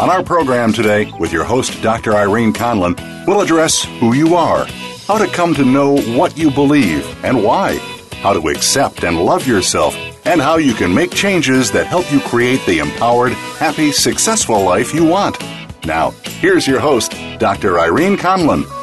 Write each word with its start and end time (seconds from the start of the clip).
On 0.00 0.08
our 0.08 0.22
program 0.22 0.72
today, 0.72 1.12
with 1.18 1.30
your 1.30 1.44
host, 1.44 1.82
Dr. 1.82 2.14
Irene 2.14 2.54
Conlon, 2.54 2.96
we'll 3.26 3.42
address 3.42 3.84
who 3.84 4.14
you 4.14 4.34
are, 4.34 4.64
how 5.06 5.18
to 5.18 5.26
come 5.26 5.52
to 5.52 5.62
know 5.62 6.00
what 6.16 6.38
you 6.38 6.50
believe 6.50 7.06
and 7.22 7.44
why, 7.44 7.76
how 8.22 8.32
to 8.32 8.48
accept 8.48 9.04
and 9.04 9.20
love 9.20 9.46
yourself, 9.46 9.94
and 10.24 10.40
how 10.40 10.56
you 10.56 10.72
can 10.72 10.94
make 10.94 11.10
changes 11.10 11.70
that 11.72 11.86
help 11.86 12.10
you 12.10 12.18
create 12.20 12.64
the 12.64 12.78
empowered, 12.78 13.32
happy, 13.32 13.92
successful 13.92 14.62
life 14.62 14.94
you 14.94 15.04
want. 15.04 15.38
Now, 15.84 16.12
here's 16.40 16.66
your 16.66 16.80
host, 16.80 17.14
Dr. 17.38 17.78
Irene 17.78 18.16
Conlon. 18.16 18.79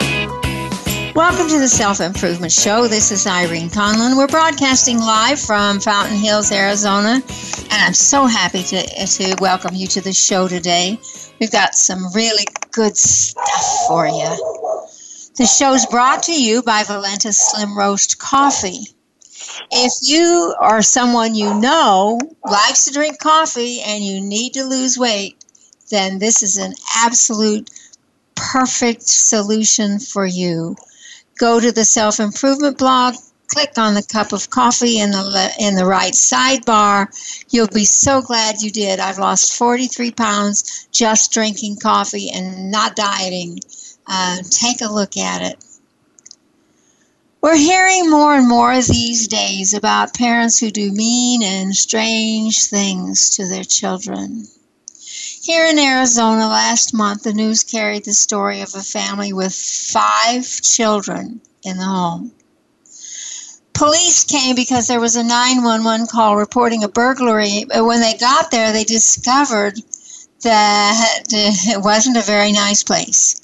Welcome 1.18 1.48
to 1.48 1.58
the 1.58 1.68
Self 1.68 2.00
Improvement 2.00 2.52
Show. 2.52 2.88
This 2.88 3.12
is 3.12 3.26
Irene 3.26 3.72
Conlon. 3.72 4.16
We're 4.16 4.28
broadcasting 4.28 5.00
live 5.00 5.40
from 5.40 5.80
Fountain 5.80 6.16
Hills, 6.16 6.52
Arizona, 6.52 7.14
and 7.14 7.72
I'm 7.72 7.96
so 7.96 8.28
happy 8.28 8.62
to, 8.62 8.86
to 8.86 9.36
welcome 9.42 9.74
you 9.74 9.88
to 9.88 10.02
the 10.02 10.14
show 10.14 10.48
today. 10.48 11.00
We've 11.40 11.52
got 11.52 11.74
some 11.74 12.14
really 12.14 12.46
good 12.70 12.96
stuff 12.96 13.88
for 13.88 14.06
you. 14.06 14.30
The 15.38 15.48
show's 15.48 15.88
brought 15.88 16.22
to 16.24 16.40
you 16.40 16.62
by 16.62 16.84
Valentus 16.84 17.34
Slim 17.34 17.76
Roast 17.76 18.20
Coffee. 18.20 18.86
If 19.72 19.94
you 20.04 20.54
or 20.62 20.84
someone 20.84 21.34
you 21.34 21.60
know 21.60 22.20
likes 22.46 22.86
to 22.86 22.94
drink 22.94 23.18
coffee 23.18 23.82
and 23.82 24.04
you 24.04 24.22
need 24.22 24.54
to 24.54 24.66
lose 24.66 25.00
weight, 25.00 25.44
then 25.90 26.20
this 26.20 26.44
is 26.44 26.58
an 26.58 26.76
absolute 26.96 27.72
perfect 28.36 29.02
solution 29.02 29.98
for 29.98 30.24
you 30.24 30.76
go 31.38 31.60
to 31.60 31.72
the 31.72 31.86
self 31.86 32.20
improvement 32.20 32.78
blog, 32.78 33.16
click 33.48 33.78
on 33.78 33.94
the 33.94 34.04
cup 34.04 34.34
of 34.34 34.50
coffee 34.50 35.00
in 35.00 35.12
the 35.12 35.52
in 35.60 35.76
the 35.76 35.86
right 35.86 36.14
sidebar. 36.14 37.08
You'll 37.50 37.68
be 37.68 37.86
so 37.86 38.22
glad 38.22 38.62
you 38.62 38.72
did. 38.72 39.00
I've 39.00 39.20
lost 39.20 39.58
43 39.58 40.12
pounds 40.12 40.88
just 40.92 41.32
drinking 41.32 41.78
coffee 41.78 42.30
and 42.34 42.72
not 42.72 42.96
dieting. 42.96 43.60
Uh, 44.06 44.38
take 44.50 44.82
a 44.82 44.92
look 44.92 45.18
at 45.18 45.42
it. 45.42 45.64
We're 47.42 47.56
hearing 47.56 48.10
more 48.10 48.36
and 48.36 48.48
more 48.48 48.76
these 48.82 49.28
days 49.28 49.74
about 49.74 50.16
parents 50.16 50.60
who 50.60 50.72
do 50.72 50.92
mean 50.92 51.44
and 51.44 51.76
strange 51.76 52.66
things 52.66 53.30
to 53.32 53.48
their 53.48 53.64
children. 53.64 54.48
Here 55.48 55.66
in 55.66 55.80
Arizona 55.80 56.46
last 56.50 56.94
month, 56.94 57.24
the 57.24 57.32
news 57.32 57.64
carried 57.64 58.04
the 58.04 58.14
story 58.14 58.60
of 58.60 58.76
a 58.76 58.82
family 58.82 59.32
with 59.32 59.56
five 59.56 60.46
children 60.62 61.40
in 61.64 61.78
the 61.78 61.86
home. 61.86 62.34
Police 63.72 64.26
came 64.26 64.58
because 64.58 64.88
there 64.88 65.00
was 65.00 65.16
a 65.16 65.24
911 65.24 66.08
call 66.08 66.36
reporting 66.36 66.84
a 66.84 66.90
burglary. 66.90 67.64
But 67.64 67.86
when 67.86 68.02
they 68.02 68.16
got 68.18 68.52
there, 68.52 68.74
they 68.74 68.84
discovered 68.84 69.80
that 70.44 71.24
it 71.32 71.82
wasn't 71.82 72.18
a 72.18 72.22
very 72.24 72.52
nice 72.52 72.84
place. 72.84 73.40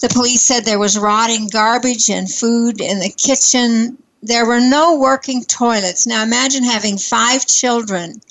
The 0.00 0.08
police 0.08 0.40
said 0.40 0.64
there 0.64 0.78
was 0.78 0.98
rotting 0.98 1.48
garbage 1.48 2.08
and 2.08 2.32
food 2.32 2.80
in 2.80 2.98
the 2.98 3.10
kitchen. 3.10 3.98
There 4.22 4.46
were 4.46 4.60
no 4.60 4.96
working 4.96 5.44
toilets. 5.44 6.06
Now 6.06 6.22
imagine 6.22 6.64
having 6.64 6.96
five 6.96 7.44
children 7.44 8.22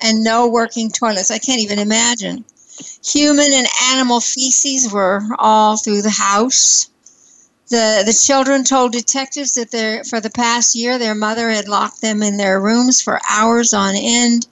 and 0.00 0.22
no 0.22 0.48
working 0.48 0.90
toilets. 0.90 1.30
I 1.30 1.38
can't 1.38 1.60
even 1.60 1.78
imagine. 1.78 2.44
Human 3.04 3.52
and 3.52 3.66
animal 3.92 4.20
feces 4.20 4.92
were 4.92 5.22
all 5.38 5.76
through 5.76 6.02
the 6.02 6.10
house. 6.10 6.88
The, 7.68 8.02
the 8.06 8.12
children 8.12 8.62
told 8.64 8.92
detectives 8.92 9.54
that 9.54 10.06
for 10.08 10.20
the 10.20 10.30
past 10.30 10.74
year 10.74 10.98
their 10.98 11.14
mother 11.14 11.50
had 11.50 11.68
locked 11.68 12.00
them 12.00 12.22
in 12.22 12.36
their 12.36 12.60
rooms 12.60 13.00
for 13.00 13.18
hours 13.28 13.74
on 13.74 13.94
end, 13.96 14.46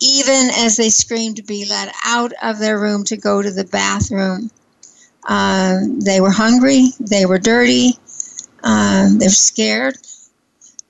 even 0.00 0.50
as 0.50 0.76
they 0.76 0.88
screamed 0.88 1.36
to 1.36 1.42
be 1.42 1.64
let 1.66 1.94
out 2.04 2.32
of 2.42 2.58
their 2.58 2.78
room 2.78 3.04
to 3.04 3.16
go 3.16 3.40
to 3.40 3.50
the 3.50 3.64
bathroom. 3.64 4.50
Um, 5.28 6.00
they 6.00 6.20
were 6.20 6.30
hungry, 6.30 6.88
they 6.98 7.26
were 7.26 7.38
dirty, 7.38 7.98
um, 8.64 9.18
they're 9.18 9.28
scared. 9.28 9.96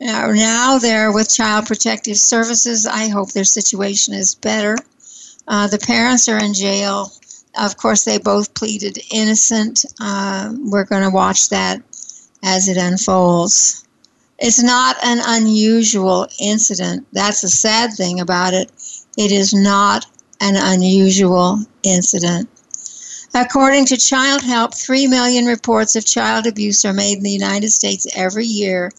Now, 0.01 0.31
now 0.31 0.79
they're 0.79 1.11
with 1.11 1.35
Child 1.35 1.67
Protective 1.67 2.19
Services. 2.19 2.87
I 2.87 3.09
hope 3.09 3.33
their 3.33 3.45
situation 3.45 4.13
is 4.13 4.35
better. 4.35 4.77
Uh, 5.49 5.69
the 5.69 5.79
parents 5.79 6.29
are 6.29 6.43
in 6.43 6.53
jail. 6.53 7.11
Of 7.59 7.79
course, 7.79 8.05
they 8.05 8.19
both 8.19 8.53
pleaded 8.53 8.99
innocent. 9.11 9.87
Uh, 9.99 10.53
we're 10.59 10.85
going 10.85 11.03
to 11.03 11.11
watch 11.11 11.49
that 11.49 11.81
as 12.45 12.69
it 12.69 12.77
unfolds. 12.77 13.87
It's 14.39 14.63
not 14.63 14.97
an 15.03 15.21
unusual 15.25 16.29
incident. 16.39 17.07
That's 17.13 17.41
the 17.41 17.49
sad 17.49 17.95
thing 17.95 18.21
about 18.21 18.53
it. 18.53 18.71
It 19.17 19.33
is 19.33 19.55
not 19.55 20.05
an 20.43 20.57
unusual 20.57 21.65
incident. 21.83 22.51
According 23.35 23.87
to 23.87 23.97
Child 23.97 24.43
Help, 24.43 24.75
3 24.75 25.07
million 25.07 25.47
reports 25.47 25.97
of 25.97 26.05
child 26.05 26.47
abuse 26.47 26.85
are 26.85 26.93
made 26.93 27.17
in 27.17 27.23
the 27.23 27.31
United 27.31 27.71
States 27.71 28.07
every 28.15 28.45
year 28.45 28.91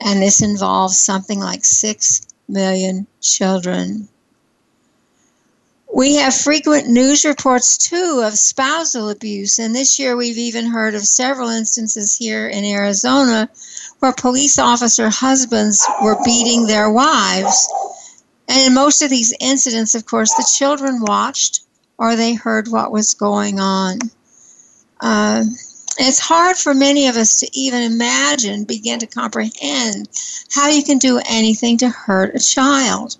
and 0.00 0.22
this 0.22 0.42
involves 0.42 0.98
something 0.98 1.38
like 1.38 1.64
6 1.64 2.22
million 2.48 3.06
children. 3.20 4.08
We 5.92 6.16
have 6.16 6.34
frequent 6.34 6.88
news 6.88 7.24
reports 7.24 7.76
too 7.76 8.22
of 8.24 8.34
spousal 8.34 9.10
abuse, 9.10 9.58
and 9.58 9.74
this 9.74 9.98
year 9.98 10.16
we've 10.16 10.38
even 10.38 10.66
heard 10.66 10.94
of 10.94 11.04
several 11.04 11.48
instances 11.48 12.16
here 12.16 12.48
in 12.48 12.64
Arizona 12.64 13.50
where 13.98 14.12
police 14.12 14.58
officer 14.58 15.10
husbands 15.10 15.86
were 16.02 16.22
beating 16.24 16.66
their 16.66 16.90
wives. 16.90 17.68
And 18.48 18.68
in 18.68 18.74
most 18.74 19.02
of 19.02 19.10
these 19.10 19.34
incidents, 19.40 19.94
of 19.94 20.06
course, 20.06 20.32
the 20.34 20.48
children 20.56 21.02
watched 21.02 21.60
or 21.98 22.16
they 22.16 22.34
heard 22.34 22.68
what 22.68 22.92
was 22.92 23.14
going 23.14 23.60
on. 23.60 23.98
Uh, 25.00 25.44
it's 26.06 26.18
hard 26.18 26.56
for 26.56 26.72
many 26.72 27.08
of 27.08 27.16
us 27.16 27.40
to 27.40 27.48
even 27.52 27.82
imagine, 27.82 28.64
begin 28.64 28.98
to 29.00 29.06
comprehend 29.06 30.08
how 30.50 30.68
you 30.68 30.82
can 30.82 30.98
do 30.98 31.20
anything 31.28 31.78
to 31.78 31.88
hurt 31.88 32.34
a 32.34 32.38
child. 32.38 33.16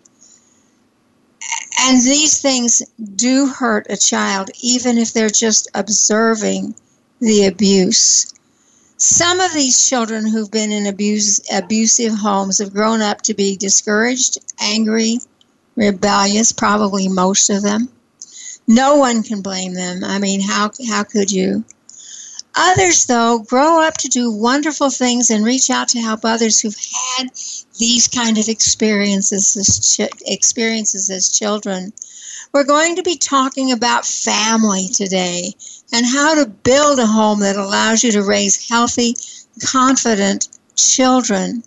And 1.80 2.00
these 2.00 2.40
things 2.40 2.82
do 3.16 3.46
hurt 3.46 3.86
a 3.90 3.96
child, 3.96 4.50
even 4.60 4.98
if 4.98 5.12
they're 5.12 5.30
just 5.30 5.68
observing 5.74 6.74
the 7.20 7.46
abuse. 7.46 8.32
Some 8.96 9.40
of 9.40 9.52
these 9.54 9.88
children 9.88 10.26
who've 10.26 10.50
been 10.50 10.72
in 10.72 10.86
abuse, 10.86 11.40
abusive 11.50 12.12
homes 12.12 12.58
have 12.58 12.74
grown 12.74 13.00
up 13.00 13.22
to 13.22 13.34
be 13.34 13.56
discouraged, 13.56 14.38
angry, 14.60 15.20
rebellious, 15.74 16.52
probably 16.52 17.08
most 17.08 17.48
of 17.48 17.62
them. 17.62 17.88
No 18.68 18.96
one 18.96 19.22
can 19.22 19.40
blame 19.40 19.72
them. 19.72 20.04
I 20.04 20.18
mean, 20.18 20.40
how, 20.40 20.70
how 20.86 21.04
could 21.04 21.32
you? 21.32 21.64
Others, 22.56 23.06
though, 23.06 23.38
grow 23.38 23.80
up 23.80 23.96
to 23.98 24.08
do 24.08 24.30
wonderful 24.30 24.90
things 24.90 25.30
and 25.30 25.44
reach 25.44 25.70
out 25.70 25.88
to 25.88 26.00
help 26.00 26.24
others 26.24 26.58
who've 26.58 26.76
had 27.16 27.30
these 27.78 28.08
kind 28.08 28.38
of 28.38 28.48
experiences 28.48 29.56
as, 29.56 29.96
ch- 29.96 30.22
experiences 30.26 31.08
as 31.10 31.28
children. 31.30 31.92
We're 32.52 32.64
going 32.64 32.96
to 32.96 33.04
be 33.04 33.16
talking 33.16 33.70
about 33.70 34.04
family 34.04 34.88
today 34.88 35.54
and 35.92 36.04
how 36.04 36.34
to 36.34 36.50
build 36.50 36.98
a 36.98 37.06
home 37.06 37.40
that 37.40 37.56
allows 37.56 38.02
you 38.02 38.10
to 38.12 38.22
raise 38.22 38.68
healthy, 38.68 39.14
confident 39.64 40.48
children. 40.74 41.62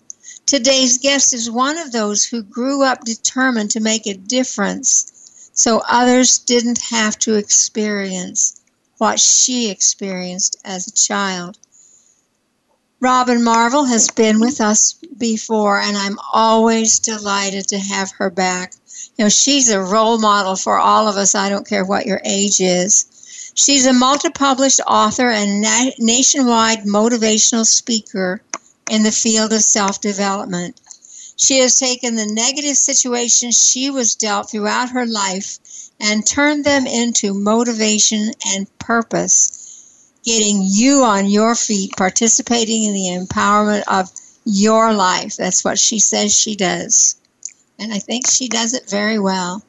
Today's 0.45 0.97
guest 0.97 1.33
is 1.33 1.49
one 1.49 1.77
of 1.77 1.93
those 1.93 2.25
who 2.25 2.43
grew 2.43 2.83
up 2.83 3.05
determined 3.05 3.71
to 3.71 3.79
make 3.79 4.05
a 4.05 4.15
difference 4.15 5.49
so 5.53 5.81
others 5.87 6.39
didn't 6.39 6.81
have 6.81 7.17
to 7.19 7.35
experience 7.35 8.59
what 9.03 9.19
she 9.19 9.69
experienced 9.69 10.55
as 10.63 10.87
a 10.87 10.91
child. 10.93 11.57
Robin 13.01 13.43
Marvel 13.43 13.83
has 13.83 14.09
been 14.09 14.39
with 14.39 14.61
us 14.61 14.93
before, 15.17 15.77
and 15.77 15.97
I'm 15.97 16.17
always 16.31 16.99
delighted 16.99 17.67
to 17.67 17.79
have 17.79 18.11
her 18.11 18.29
back. 18.29 18.75
You 19.17 19.25
know, 19.25 19.29
she's 19.29 19.69
a 19.69 19.81
role 19.81 20.19
model 20.19 20.55
for 20.55 20.77
all 20.77 21.09
of 21.09 21.17
us. 21.17 21.35
I 21.35 21.49
don't 21.49 21.67
care 21.67 21.83
what 21.83 22.05
your 22.05 22.21
age 22.23 22.61
is. 22.61 23.51
She's 23.55 23.85
a 23.85 23.91
multi 23.91 24.29
published 24.29 24.79
author 24.87 25.27
and 25.29 25.61
na- 25.61 25.91
nationwide 25.99 26.85
motivational 26.85 27.65
speaker 27.65 28.41
in 28.89 29.03
the 29.03 29.11
field 29.11 29.51
of 29.51 29.63
self 29.63 29.99
development. 29.99 30.79
She 31.35 31.59
has 31.59 31.75
taken 31.75 32.15
the 32.15 32.25
negative 32.25 32.77
situations 32.77 33.61
she 33.61 33.89
was 33.89 34.15
dealt 34.15 34.49
throughout 34.49 34.91
her 34.91 35.05
life 35.05 35.59
and 36.03 36.27
turn 36.27 36.61
them 36.61 36.85
into 36.85 37.33
motivation 37.33 38.31
and 38.47 38.77
purpose, 38.77 40.11
getting 40.23 40.61
you 40.61 41.03
on 41.03 41.29
your 41.29 41.55
feet, 41.55 41.95
participating 41.97 42.83
in 42.83 42.93
the 42.93 43.25
empowerment 43.25 43.83
of 43.87 44.11
your 44.45 44.93
life. 44.93 45.37
That's 45.37 45.63
what 45.63 45.79
she 45.79 45.99
says 45.99 46.35
she 46.35 46.55
does. 46.55 47.15
And 47.79 47.93
I 47.93 47.99
think 47.99 48.27
she 48.27 48.49
does 48.49 48.73
it 48.73 48.89
very 48.89 49.17
well. 49.17 49.63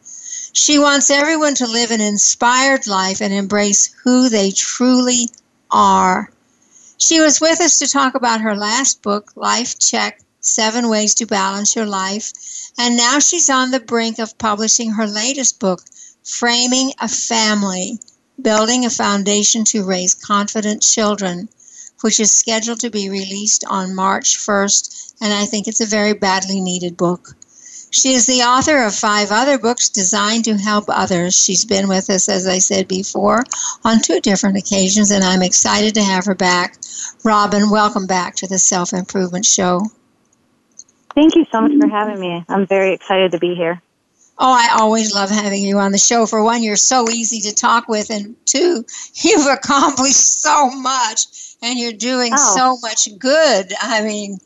She 0.53 0.79
wants 0.79 1.11
everyone 1.11 1.55
to 1.57 1.67
live 1.67 1.91
an 1.91 2.01
inspired 2.01 2.87
life 2.87 3.21
and 3.21 3.33
embrace 3.33 3.95
who 4.03 4.29
they 4.29 4.51
truly 4.51 5.29
are. 5.71 6.31
She 6.99 7.21
was 7.21 7.41
with 7.41 7.61
us 7.61 7.79
to 7.79 7.89
talk 7.89 8.15
about 8.15 8.41
her 8.41 8.57
last 8.57 9.03
book, 9.03 9.33
Life 9.37 9.79
Check 9.79 10.21
Seven 10.41 10.89
Ways 10.89 11.15
to 11.17 11.27
Balance 11.27 11.75
Your 11.75 11.87
Life. 11.87 12.33
And 12.79 12.97
now 12.97 13.19
she's 13.19 13.51
on 13.51 13.71
the 13.71 13.81
brink 13.81 14.19
of 14.19 14.37
publishing 14.39 14.91
her 14.93 15.07
latest 15.07 15.59
book, 15.59 15.83
Framing 16.25 16.91
a 17.03 17.09
Family 17.09 17.99
Building 18.41 18.87
a 18.87 18.91
Foundation 18.91 19.63
to 19.65 19.85
Raise 19.85 20.15
Confident 20.15 20.81
Children, 20.81 21.51
which 22.01 22.19
is 22.19 22.33
scheduled 22.33 22.81
to 22.81 22.89
be 22.89 23.11
released 23.11 23.63
on 23.69 23.95
March 23.95 24.39
1st. 24.39 25.17
And 25.21 25.35
I 25.35 25.45
think 25.45 25.69
it's 25.69 25.83
a 25.83 25.87
very 25.87 26.15
badly 26.15 26.63
needed 26.63 26.97
book. 26.97 27.37
She 27.91 28.15
is 28.15 28.27
the 28.27 28.43
author 28.43 28.85
of 28.85 28.95
five 28.95 29.31
other 29.31 29.59
books 29.59 29.91
designed 29.91 30.47
to 30.47 30.57
help 30.57 30.87
others. 30.89 31.37
She's 31.37 31.67
been 31.67 31.89
with 31.89 32.09
us, 32.09 32.31
as 32.31 32.47
I 32.49 32.59
said 32.59 32.89
before, 32.89 33.45
on 33.85 34.01
two 34.01 34.21
different 34.21 34.57
occasions, 34.57 35.11
and 35.11 35.23
I'm 35.23 35.43
excited 35.43 35.95
to 35.95 36.03
have 36.03 36.25
her 36.25 36.35
back. 36.35 36.79
Robin, 37.23 37.69
welcome 37.69 38.07
back 38.07 38.35
to 38.37 38.47
the 38.47 38.59
Self 38.59 38.95
Improvement 38.95 39.45
Show. 39.45 39.83
Thank 41.15 41.37
you 41.37 41.45
so 41.53 41.61
much 41.61 41.73
for 41.79 41.89
having 41.89 42.19
me. 42.19 42.45
I'm 42.49 42.67
very 42.67 42.95
excited 42.95 43.31
to 43.33 43.39
be 43.39 43.55
here. 43.55 43.83
Oh, 44.37 44.53
I 44.53 44.81
always 44.81 45.15
love 45.15 45.31
having 45.31 45.63
you 45.63 45.79
on 45.79 45.93
the 45.93 45.99
show. 45.99 46.27
For 46.27 46.43
one, 46.43 46.63
you're 46.63 46.77
so 46.77 47.09
easy 47.09 47.41
to 47.49 47.55
talk 47.55 47.89
with, 47.89 48.11
and 48.11 48.35
two, 48.47 48.85
you've 49.15 49.47
accomplished 49.47 50.43
so 50.43 50.71
much 50.71 51.27
and 51.63 51.79
you're 51.79 51.93
doing 51.93 52.33
oh. 52.35 52.55
so 52.57 52.79
much 52.83 53.09
good. 53.19 53.73
I 53.81 54.03
mean, 54.03 54.39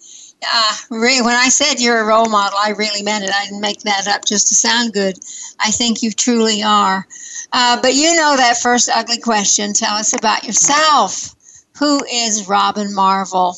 uh, 0.47 0.77
when 0.91 1.27
I 1.27 1.49
said 1.49 1.81
you're 1.81 2.01
a 2.01 2.07
role 2.07 2.29
model, 2.29 2.59
I 2.63 2.71
really 2.71 3.03
meant 3.03 3.25
it. 3.25 3.31
I 3.35 3.45
didn't 3.45 3.61
make 3.61 3.81
that 3.81 4.07
up 4.07 4.25
just 4.25 4.49
to 4.49 4.55
sound 4.55 4.93
good. 4.93 5.19
I 5.59 5.71
think 5.71 6.03
you 6.03 6.13
truly 6.13 6.63
are. 6.63 7.07
Uh, 7.53 7.81
but 7.81 7.95
you 7.95 8.15
know 8.15 8.37
that 8.37 8.59
first 8.59 8.89
ugly 8.95 9.19
question. 9.19 9.73
Tell 9.73 9.97
us 9.97 10.15
about 10.15 10.45
yourself. 10.45 11.35
Who 11.79 12.05
is 12.05 12.49
Robin 12.49 12.95
Marvel? 12.95 13.57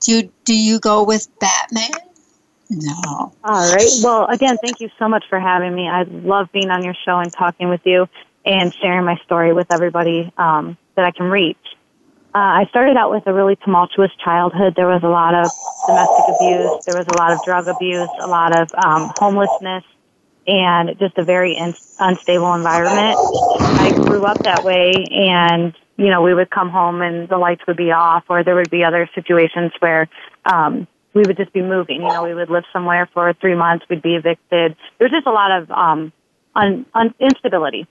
Do 0.00 0.12
you, 0.12 0.32
do 0.44 0.54
you 0.54 0.80
go 0.80 1.04
with 1.04 1.28
Batman? 1.38 2.03
No. 2.76 3.32
All 3.44 3.72
right. 3.74 3.90
Well, 4.02 4.26
again, 4.26 4.58
thank 4.58 4.80
you 4.80 4.88
so 4.98 5.08
much 5.08 5.24
for 5.28 5.38
having 5.38 5.74
me. 5.74 5.88
I 5.88 6.04
love 6.04 6.48
being 6.52 6.70
on 6.70 6.84
your 6.84 6.94
show 7.04 7.18
and 7.18 7.32
talking 7.32 7.68
with 7.68 7.82
you 7.84 8.08
and 8.44 8.74
sharing 8.82 9.04
my 9.04 9.16
story 9.24 9.52
with 9.52 9.66
everybody 9.70 10.32
um, 10.36 10.76
that 10.96 11.04
I 11.04 11.10
can 11.10 11.26
reach. 11.26 11.56
Uh, 12.34 12.38
I 12.38 12.66
started 12.70 12.96
out 12.96 13.10
with 13.10 13.26
a 13.26 13.32
really 13.32 13.56
tumultuous 13.56 14.10
childhood. 14.24 14.74
There 14.76 14.88
was 14.88 15.02
a 15.04 15.08
lot 15.08 15.34
of 15.34 15.52
domestic 15.86 16.28
abuse. 16.28 16.72
There 16.84 16.94
was 16.94 17.06
a 17.08 17.14
lot 17.14 17.32
of 17.32 17.42
drug 17.42 17.68
abuse, 17.68 18.10
a 18.18 18.26
lot 18.26 18.52
of 18.52 18.68
um, 18.74 19.08
homelessness, 19.08 19.84
and 20.46 20.98
just 20.98 21.16
a 21.16 21.24
very 21.24 21.56
in- 21.56 21.76
unstable 21.98 22.54
environment. 22.54 23.20
I 23.76 23.92
grew 23.92 24.24
up 24.26 24.42
that 24.44 24.64
way, 24.64 25.08
and 25.12 25.74
you 25.96 26.10
know, 26.10 26.22
we 26.22 26.34
would 26.34 26.50
come 26.50 26.70
home 26.70 27.02
and 27.02 27.28
the 27.28 27.38
lights 27.38 27.62
would 27.68 27.76
be 27.76 27.92
off, 27.92 28.24
or 28.28 28.42
there 28.42 28.56
would 28.56 28.70
be 28.70 28.82
other 28.82 29.08
situations 29.14 29.72
where 29.78 30.08
um, 30.44 30.88
we 31.14 31.22
would 31.26 31.36
just 31.36 31.52
be 31.52 31.62
moving. 31.62 32.02
You 32.02 32.08
know, 32.08 32.24
we 32.24 32.34
would 32.34 32.50
live 32.50 32.64
somewhere 32.72 33.08
for 33.14 33.32
three 33.34 33.54
months, 33.54 33.86
we'd 33.88 34.02
be 34.02 34.16
evicted. 34.16 34.76
There's 34.98 35.10
just 35.10 35.26
a 35.26 35.32
lot 35.32 35.50
of 35.50 35.70
um, 35.70 36.12
un- 36.54 36.86
un- 36.94 37.14
instability. 37.20 37.86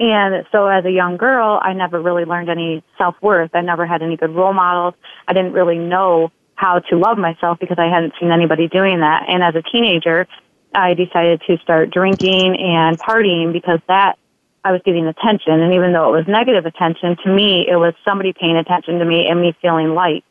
And 0.00 0.44
so 0.50 0.66
as 0.66 0.84
a 0.84 0.90
young 0.90 1.16
girl, 1.16 1.60
I 1.62 1.72
never 1.72 2.02
really 2.02 2.24
learned 2.24 2.50
any 2.50 2.82
self-worth. 2.98 3.50
I 3.54 3.60
never 3.60 3.86
had 3.86 4.02
any 4.02 4.16
good 4.16 4.34
role 4.34 4.52
models. 4.52 4.94
I 5.28 5.32
didn't 5.32 5.52
really 5.52 5.78
know 5.78 6.32
how 6.56 6.80
to 6.80 6.96
love 6.96 7.16
myself 7.16 7.58
because 7.60 7.78
I 7.78 7.86
hadn't 7.86 8.14
seen 8.20 8.32
anybody 8.32 8.68
doing 8.68 9.00
that. 9.00 9.26
And 9.28 9.42
as 9.42 9.54
a 9.54 9.62
teenager, 9.62 10.26
I 10.74 10.94
decided 10.94 11.42
to 11.46 11.58
start 11.58 11.90
drinking 11.90 12.56
and 12.58 12.98
partying 12.98 13.52
because 13.52 13.80
that 13.86 14.18
I 14.64 14.72
was 14.72 14.80
getting 14.84 15.06
attention. 15.06 15.60
And 15.60 15.74
even 15.74 15.92
though 15.92 16.12
it 16.12 16.16
was 16.18 16.26
negative 16.26 16.66
attention, 16.66 17.16
to 17.24 17.32
me, 17.32 17.66
it 17.68 17.76
was 17.76 17.94
somebody 18.04 18.32
paying 18.32 18.56
attention 18.56 18.98
to 18.98 19.04
me 19.04 19.28
and 19.28 19.40
me 19.40 19.54
feeling 19.60 19.94
light. 19.94 20.24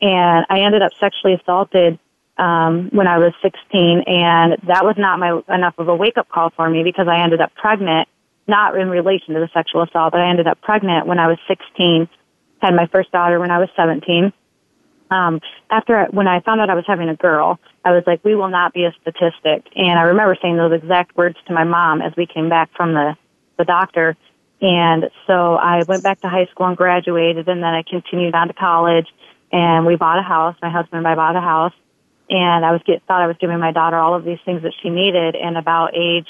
And 0.00 0.46
I 0.48 0.60
ended 0.60 0.82
up 0.82 0.92
sexually 1.00 1.34
assaulted 1.34 1.98
um, 2.38 2.90
when 2.92 3.06
I 3.06 3.18
was 3.18 3.32
16, 3.42 4.04
and 4.06 4.56
that 4.68 4.84
was 4.84 4.96
not 4.98 5.18
my 5.18 5.40
enough 5.48 5.74
of 5.78 5.88
a 5.88 5.94
wake 5.94 6.18
up 6.18 6.28
call 6.28 6.50
for 6.50 6.68
me 6.68 6.82
because 6.82 7.08
I 7.08 7.22
ended 7.22 7.40
up 7.40 7.54
pregnant 7.54 8.08
not 8.48 8.78
in 8.78 8.88
relation 8.88 9.34
to 9.34 9.40
the 9.40 9.48
sexual 9.52 9.82
assault, 9.82 10.12
but 10.12 10.20
I 10.20 10.28
ended 10.28 10.46
up 10.46 10.60
pregnant 10.60 11.06
when 11.06 11.18
I 11.18 11.26
was 11.26 11.38
16, 11.48 12.08
had 12.60 12.74
my 12.74 12.86
first 12.86 13.10
daughter 13.10 13.40
when 13.40 13.50
I 13.50 13.58
was 13.58 13.68
17. 13.76 14.32
Um, 15.10 15.40
after 15.70 15.96
I, 15.96 16.04
when 16.10 16.26
I 16.26 16.40
found 16.40 16.60
out 16.60 16.70
I 16.70 16.74
was 16.74 16.84
having 16.86 17.08
a 17.08 17.16
girl, 17.16 17.60
I 17.84 17.92
was 17.92 18.02
like, 18.06 18.24
"We 18.24 18.34
will 18.34 18.48
not 18.48 18.72
be 18.72 18.84
a 18.84 18.92
statistic." 19.00 19.64
And 19.76 19.98
I 19.98 20.02
remember 20.02 20.36
saying 20.42 20.56
those 20.56 20.72
exact 20.72 21.16
words 21.16 21.36
to 21.46 21.52
my 21.52 21.62
mom 21.62 22.02
as 22.02 22.12
we 22.16 22.26
came 22.26 22.48
back 22.48 22.70
from 22.76 22.92
the 22.92 23.16
the 23.56 23.64
doctor. 23.64 24.16
And 24.60 25.10
so 25.26 25.54
I 25.54 25.84
went 25.86 26.02
back 26.02 26.20
to 26.22 26.28
high 26.28 26.46
school 26.46 26.66
and 26.66 26.76
graduated, 26.76 27.48
and 27.48 27.62
then 27.62 27.72
I 27.72 27.82
continued 27.88 28.34
on 28.34 28.48
to 28.48 28.54
college. 28.54 29.06
And 29.52 29.86
we 29.86 29.96
bought 29.96 30.18
a 30.18 30.22
house. 30.22 30.56
My 30.60 30.70
husband 30.70 30.98
and 30.98 31.08
I 31.08 31.14
bought 31.14 31.36
a 31.36 31.40
house, 31.40 31.72
and 32.28 32.64
I 32.64 32.72
was 32.72 32.80
get 32.84 33.02
thought 33.06 33.22
I 33.22 33.26
was 33.26 33.36
giving 33.40 33.58
my 33.58 33.72
daughter 33.72 33.96
all 33.96 34.14
of 34.14 34.24
these 34.24 34.38
things 34.44 34.62
that 34.62 34.72
she 34.82 34.90
needed. 34.90 35.36
And 35.36 35.56
about 35.56 35.96
age 35.96 36.26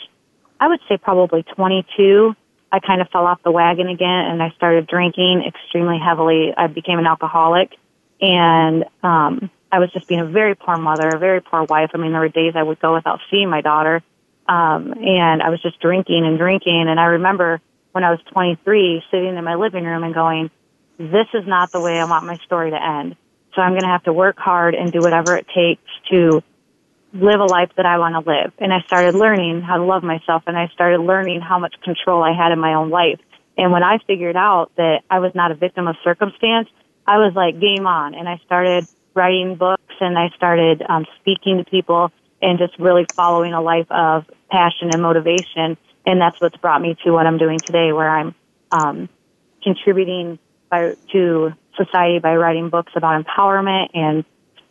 I 0.60 0.68
would 0.68 0.80
say 0.88 0.96
probably 0.96 1.42
22, 1.42 2.34
I 2.72 2.80
kind 2.80 3.00
of 3.00 3.08
fell 3.10 3.26
off 3.26 3.42
the 3.42 3.50
wagon 3.50 3.88
again 3.88 4.08
and 4.08 4.42
I 4.42 4.50
started 4.56 4.86
drinking 4.86 5.44
extremely 5.46 5.98
heavily. 5.98 6.52
I 6.56 6.66
became 6.66 6.98
an 6.98 7.06
alcoholic 7.06 7.72
and, 8.20 8.84
um, 9.02 9.50
I 9.70 9.80
was 9.80 9.92
just 9.92 10.06
being 10.06 10.20
a 10.20 10.26
very 10.26 10.54
poor 10.54 10.76
mother, 10.76 11.08
a 11.08 11.18
very 11.18 11.40
poor 11.40 11.64
wife. 11.64 11.90
I 11.92 11.98
mean, 11.98 12.12
there 12.12 12.20
were 12.20 12.28
days 12.28 12.54
I 12.54 12.62
would 12.62 12.80
go 12.80 12.94
without 12.94 13.20
seeing 13.30 13.50
my 13.50 13.60
daughter. 13.60 14.02
Um, 14.48 14.94
and 15.02 15.42
I 15.42 15.50
was 15.50 15.60
just 15.60 15.80
drinking 15.80 16.24
and 16.24 16.38
drinking. 16.38 16.86
And 16.88 17.00
I 17.00 17.06
remember 17.06 17.60
when 17.92 18.04
I 18.04 18.10
was 18.10 18.20
23 18.32 19.02
sitting 19.10 19.36
in 19.36 19.44
my 19.44 19.56
living 19.56 19.84
room 19.84 20.04
and 20.04 20.14
going, 20.14 20.50
this 20.98 21.26
is 21.34 21.46
not 21.46 21.72
the 21.72 21.80
way 21.80 21.98
I 21.98 22.04
want 22.04 22.26
my 22.26 22.36
story 22.46 22.70
to 22.70 22.82
end. 22.82 23.16
So 23.54 23.62
I'm 23.62 23.72
going 23.72 23.82
to 23.82 23.88
have 23.88 24.04
to 24.04 24.12
work 24.12 24.38
hard 24.38 24.74
and 24.74 24.92
do 24.92 25.00
whatever 25.00 25.36
it 25.36 25.46
takes 25.54 25.82
to 26.10 26.42
live 27.12 27.40
a 27.40 27.44
life 27.44 27.70
that 27.76 27.86
I 27.86 27.98
want 27.98 28.12
to 28.14 28.30
live. 28.30 28.52
And 28.58 28.72
I 28.72 28.80
started 28.86 29.14
learning 29.14 29.62
how 29.62 29.78
to 29.78 29.84
love 29.84 30.02
myself 30.02 30.42
and 30.46 30.56
I 30.56 30.68
started 30.74 31.00
learning 31.00 31.40
how 31.40 31.58
much 31.58 31.74
control 31.82 32.22
I 32.22 32.32
had 32.32 32.52
in 32.52 32.58
my 32.58 32.74
own 32.74 32.90
life. 32.90 33.20
And 33.56 33.72
when 33.72 33.82
I 33.82 33.98
figured 34.06 34.36
out 34.36 34.70
that 34.76 35.02
I 35.08 35.20
was 35.20 35.32
not 35.34 35.50
a 35.50 35.54
victim 35.54 35.88
of 35.88 35.96
circumstance, 36.04 36.68
I 37.06 37.18
was 37.18 37.32
like 37.34 37.60
game 37.60 37.86
on 37.86 38.14
and 38.14 38.28
I 38.28 38.40
started 38.44 38.86
writing 39.14 39.56
books 39.56 39.94
and 40.00 40.18
I 40.18 40.28
started 40.36 40.82
um, 40.86 41.06
speaking 41.20 41.58
to 41.58 41.64
people 41.64 42.12
and 42.42 42.58
just 42.58 42.78
really 42.78 43.08
following 43.16 43.54
a 43.54 43.62
life 43.62 43.90
of 43.90 44.24
passion 44.50 44.90
and 44.90 45.00
motivation. 45.00 45.78
And 46.04 46.20
that's 46.20 46.38
what's 46.40 46.56
brought 46.58 46.82
me 46.82 46.96
to 47.04 47.12
what 47.12 47.26
I'm 47.26 47.38
doing 47.38 47.60
today 47.60 47.92
where 47.92 48.10
I'm 48.10 48.34
um, 48.70 49.08
contributing 49.62 50.38
by, 50.70 50.94
to 51.12 51.52
society 51.76 52.18
by 52.18 52.36
writing 52.36 52.68
books 52.70 52.92
about 52.96 53.24
empowerment 53.24 53.90
and 53.94 54.24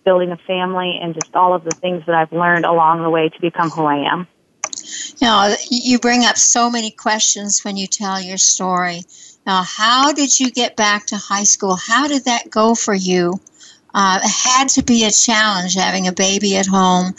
building 0.04 0.32
a 0.32 0.38
family, 0.38 1.00
and 1.02 1.16
just 1.16 1.36
all 1.36 1.56
of 1.56 1.64
the 1.64 1.72
things 1.72 2.04
that 2.06 2.14
I've 2.14 2.32
learned 2.32 2.64
along 2.64 3.02
the 3.02 3.10
way 3.10 3.30
to 3.30 3.42
become 3.42 3.72
who 3.72 3.86
I 3.86 4.12
am. 4.12 4.28
You 5.18 5.28
know, 5.28 5.56
you 5.72 5.98
bring 5.98 6.25
up 6.25 6.38
so 6.38 6.70
many 6.70 6.92
questions 6.92 7.64
when 7.64 7.75
you 7.75 7.88
tell 7.88 8.22
your 8.22 8.38
story. 8.38 9.02
Now, 9.48 9.64
how 9.64 10.14
did 10.14 10.40
you 10.40 10.52
get 10.52 10.75
back 10.75 11.08
to 11.08 11.18
high 11.18 11.44
school? 11.44 11.75
How 11.75 12.08
did 12.08 12.25
that 12.25 12.50
go 12.50 12.75
for 12.75 12.94
you? 12.94 13.40
Uh, 13.98 14.20
had 14.28 14.68
to 14.68 14.84
be 14.84 15.06
a 15.06 15.10
challenge 15.10 15.74
having 15.74 16.06
a 16.06 16.12
baby 16.12 16.58
at 16.58 16.66
home 16.66 17.14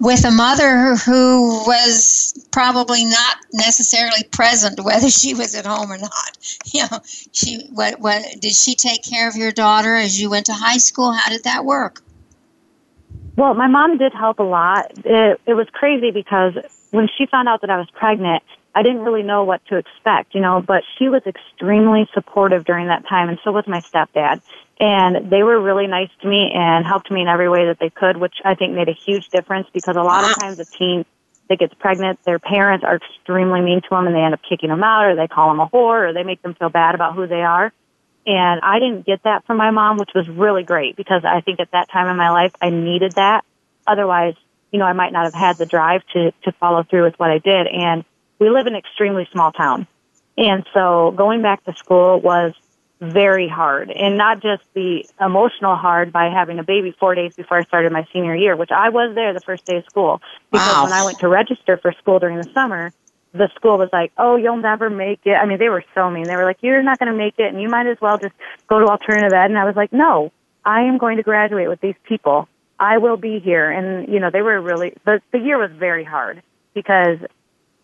with 0.00 0.24
a 0.24 0.30
mother 0.30 0.96
who 0.96 1.62
was 1.66 2.48
probably 2.50 3.04
not 3.04 3.36
necessarily 3.52 4.24
present, 4.30 4.80
whether 4.84 5.10
she 5.10 5.34
was 5.34 5.54
at 5.54 5.66
home 5.66 5.92
or 5.92 5.98
not. 5.98 6.10
You 6.74 6.84
know, 6.90 7.00
she 7.32 7.68
what 7.74 8.00
what 8.00 8.22
did 8.40 8.54
she 8.54 8.74
take 8.74 9.04
care 9.04 9.28
of 9.28 9.36
your 9.36 9.52
daughter 9.52 9.94
as 9.94 10.18
you 10.18 10.30
went 10.30 10.46
to 10.46 10.54
high 10.54 10.78
school? 10.78 11.12
How 11.12 11.30
did 11.30 11.44
that 11.44 11.66
work? 11.66 12.00
Well, 13.36 13.52
my 13.52 13.66
mom 13.66 13.98
did 13.98 14.12
help 14.14 14.38
a 14.38 14.42
lot. 14.42 14.92
It, 15.04 15.38
it 15.44 15.54
was 15.54 15.66
crazy 15.72 16.12
because 16.12 16.54
when 16.92 17.08
she 17.18 17.26
found 17.26 17.48
out 17.48 17.60
that 17.60 17.68
I 17.68 17.76
was 17.76 17.90
pregnant, 17.90 18.42
I 18.74 18.82
didn't 18.82 19.02
really 19.02 19.22
know 19.22 19.44
what 19.44 19.64
to 19.66 19.76
expect, 19.76 20.34
you 20.34 20.40
know, 20.40 20.62
but 20.66 20.82
she 20.98 21.08
was 21.08 21.22
extremely 21.26 22.08
supportive 22.14 22.64
during 22.64 22.86
that 22.88 23.06
time 23.06 23.28
and 23.28 23.38
so 23.44 23.52
was 23.52 23.66
my 23.66 23.80
stepdad. 23.80 24.40
And 24.80 25.30
they 25.30 25.42
were 25.42 25.60
really 25.60 25.86
nice 25.86 26.10
to 26.22 26.28
me 26.28 26.50
and 26.52 26.84
helped 26.84 27.10
me 27.10 27.22
in 27.22 27.28
every 27.28 27.48
way 27.48 27.66
that 27.66 27.78
they 27.78 27.90
could, 27.90 28.16
which 28.16 28.34
I 28.44 28.54
think 28.54 28.74
made 28.74 28.88
a 28.88 28.94
huge 28.94 29.28
difference 29.28 29.68
because 29.72 29.96
a 29.96 30.02
lot 30.02 30.28
of 30.28 30.38
times 30.40 30.58
a 30.58 30.64
teen 30.64 31.04
that 31.48 31.58
gets 31.58 31.74
pregnant, 31.74 32.18
their 32.24 32.38
parents 32.38 32.84
are 32.84 32.96
extremely 32.96 33.60
mean 33.60 33.82
to 33.82 33.88
them 33.90 34.06
and 34.06 34.16
they 34.16 34.20
end 34.20 34.34
up 34.34 34.40
kicking 34.48 34.70
them 34.70 34.82
out 34.82 35.04
or 35.06 35.16
they 35.16 35.28
call 35.28 35.48
them 35.48 35.60
a 35.60 35.68
whore 35.68 36.08
or 36.08 36.12
they 36.12 36.24
make 36.24 36.42
them 36.42 36.54
feel 36.54 36.70
bad 36.70 36.94
about 36.94 37.14
who 37.14 37.26
they 37.26 37.42
are. 37.42 37.72
And 38.26 38.60
I 38.62 38.78
didn't 38.78 39.04
get 39.04 39.22
that 39.24 39.44
from 39.46 39.56
my 39.56 39.70
mom, 39.70 39.98
which 39.98 40.10
was 40.14 40.28
really 40.28 40.62
great 40.62 40.96
because 40.96 41.22
I 41.24 41.40
think 41.40 41.60
at 41.60 41.72
that 41.72 41.90
time 41.90 42.08
in 42.08 42.16
my 42.16 42.30
life 42.30 42.52
I 42.60 42.70
needed 42.70 43.12
that. 43.12 43.44
Otherwise, 43.86 44.34
you 44.70 44.78
know, 44.78 44.84
I 44.84 44.92
might 44.92 45.12
not 45.12 45.24
have 45.24 45.34
had 45.34 45.58
the 45.58 45.66
drive 45.66 46.02
to, 46.14 46.32
to 46.44 46.52
follow 46.52 46.84
through 46.84 47.04
with 47.04 47.18
what 47.18 47.30
I 47.30 47.38
did. 47.38 47.66
And 47.66 48.04
we 48.38 48.48
live 48.48 48.66
in 48.66 48.74
an 48.74 48.78
extremely 48.78 49.28
small 49.32 49.52
town. 49.52 49.86
And 50.36 50.64
so 50.72 51.12
going 51.14 51.42
back 51.42 51.64
to 51.64 51.74
school 51.74 52.20
was 52.20 52.54
very 53.02 53.48
hard 53.48 53.90
and 53.90 54.16
not 54.16 54.40
just 54.40 54.62
the 54.74 55.04
emotional 55.20 55.74
hard 55.74 56.12
by 56.12 56.30
having 56.30 56.60
a 56.60 56.62
baby 56.62 56.94
four 57.00 57.16
days 57.16 57.32
before 57.36 57.58
I 57.58 57.64
started 57.64 57.90
my 57.90 58.06
senior 58.12 58.36
year, 58.36 58.54
which 58.54 58.70
I 58.70 58.90
was 58.90 59.12
there 59.16 59.34
the 59.34 59.40
first 59.40 59.66
day 59.66 59.78
of 59.78 59.84
school 59.86 60.20
because 60.52 60.68
Wow. 60.68 60.84
when 60.84 60.92
I 60.92 61.02
went 61.02 61.18
to 61.18 61.28
register 61.28 61.76
for 61.76 61.92
school 62.00 62.20
during 62.20 62.38
the 62.38 62.48
summer, 62.54 62.92
the 63.34 63.48
school 63.56 63.76
was 63.76 63.88
like, 63.92 64.12
"Oh, 64.16 64.36
you'll 64.36 64.58
never 64.58 64.88
make 64.88 65.20
it." 65.24 65.32
I 65.32 65.46
mean, 65.46 65.58
they 65.58 65.68
were 65.68 65.82
so 65.94 66.10
mean. 66.10 66.24
They 66.24 66.36
were 66.36 66.44
like, 66.44 66.58
"You're 66.60 66.82
not 66.82 66.98
going 67.00 67.10
to 67.10 67.16
make 67.18 67.34
it, 67.38 67.52
and 67.52 67.60
you 67.60 67.68
might 67.68 67.86
as 67.86 68.00
well 68.00 68.18
just 68.18 68.34
go 68.68 68.78
to 68.78 68.86
alternative 68.86 69.32
ed." 69.32 69.46
And 69.50 69.58
I 69.58 69.64
was 69.64 69.74
like, 69.74 69.92
"No, 69.92 70.30
I 70.64 70.82
am 70.82 70.98
going 70.98 71.16
to 71.16 71.22
graduate 71.24 71.68
with 71.68 71.80
these 71.80 71.96
people. 72.04 72.46
I 72.78 72.98
will 72.98 73.16
be 73.16 73.40
here." 73.40 73.68
And 73.70 74.06
you 74.12 74.20
know, 74.20 74.30
they 74.30 74.42
were 74.42 74.60
really 74.60 74.94
the 75.04 75.20
the 75.32 75.38
year 75.38 75.58
was 75.58 75.70
very 75.72 76.04
hard 76.04 76.42
because 76.74 77.18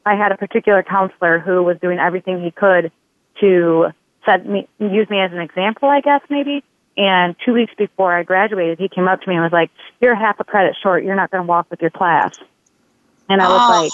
I 0.06 0.14
had 0.14 0.30
a 0.32 0.36
particular 0.36 0.82
counselor 0.84 1.40
who 1.40 1.62
was 1.62 1.78
doing 1.80 1.98
everything 1.98 2.42
he 2.44 2.50
could 2.52 2.92
to 3.40 3.88
set 4.28 4.46
me 4.46 4.68
use 4.78 5.08
me 5.10 5.20
as 5.20 5.32
an 5.32 5.38
example, 5.40 5.88
I 5.88 6.00
guess 6.00 6.20
maybe. 6.28 6.62
And 6.96 7.36
two 7.44 7.52
weeks 7.52 7.72
before 7.78 8.12
I 8.12 8.24
graduated, 8.24 8.78
he 8.78 8.88
came 8.88 9.08
up 9.08 9.22
to 9.22 9.28
me 9.28 9.36
and 9.36 9.42
was 9.44 9.52
like, 9.52 9.70
"You're 10.00 10.14
half 10.16 10.40
a 10.40 10.44
credit 10.44 10.76
short. 10.82 11.04
You're 11.04 11.14
not 11.16 11.30
going 11.30 11.42
to 11.42 11.48
walk 11.48 11.66
with 11.70 11.80
your 11.80 11.90
class." 11.90 12.32
And 13.28 13.40
I 13.40 13.48
was 13.48 13.62
Oh. 13.62 13.72
like, 13.72 13.92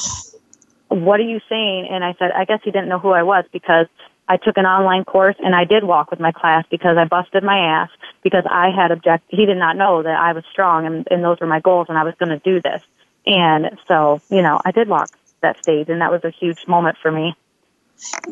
what 0.89 1.21
are 1.21 1.25
you 1.25 1.41
saying? 1.49 1.89
And 1.91 2.05
I 2.05 2.15
said, 2.19 2.33
I 2.33 2.45
guess 2.45 2.61
he 2.65 2.71
didn't 2.71 2.89
know 2.89 2.99
who 2.99 3.11
I 3.11 3.23
was 3.23 3.45
because 3.53 3.87
I 4.29 4.37
took 4.37 4.57
an 4.57 4.67
online 4.67 5.05
course 5.05 5.37
and 5.45 5.55
I 5.55 5.65
did 5.65 5.85
walk 5.85 6.11
with 6.11 6.21
my 6.21 6.33
class 6.33 6.65
because 6.71 6.97
I 6.97 7.05
busted 7.05 7.43
my 7.43 7.59
ass 7.59 7.91
because 8.23 8.45
I 8.51 8.71
had 8.71 8.91
object. 8.93 9.25
He 9.29 9.47
did 9.47 9.57
not 9.59 9.77
know 9.77 10.03
that 10.03 10.17
I 10.17 10.33
was 10.33 10.45
strong 10.51 10.87
and, 10.87 11.07
and 11.11 11.23
those 11.25 11.41
were 11.41 11.47
my 11.47 11.61
goals 11.61 11.87
and 11.89 11.99
I 11.99 12.05
was 12.05 12.15
going 12.19 12.31
to 12.31 12.39
do 12.39 12.61
this. 12.63 12.83
And 13.27 13.79
so, 13.89 14.21
you 14.31 14.43
know, 14.43 14.61
I 14.65 14.71
did 14.71 14.89
walk 14.89 15.11
that 15.43 15.57
stage 15.63 15.89
and 15.89 16.01
that 16.01 16.11
was 16.11 16.25
a 16.25 16.31
huge 16.31 16.59
moment 16.67 16.97
for 17.03 17.11
me. 17.11 17.35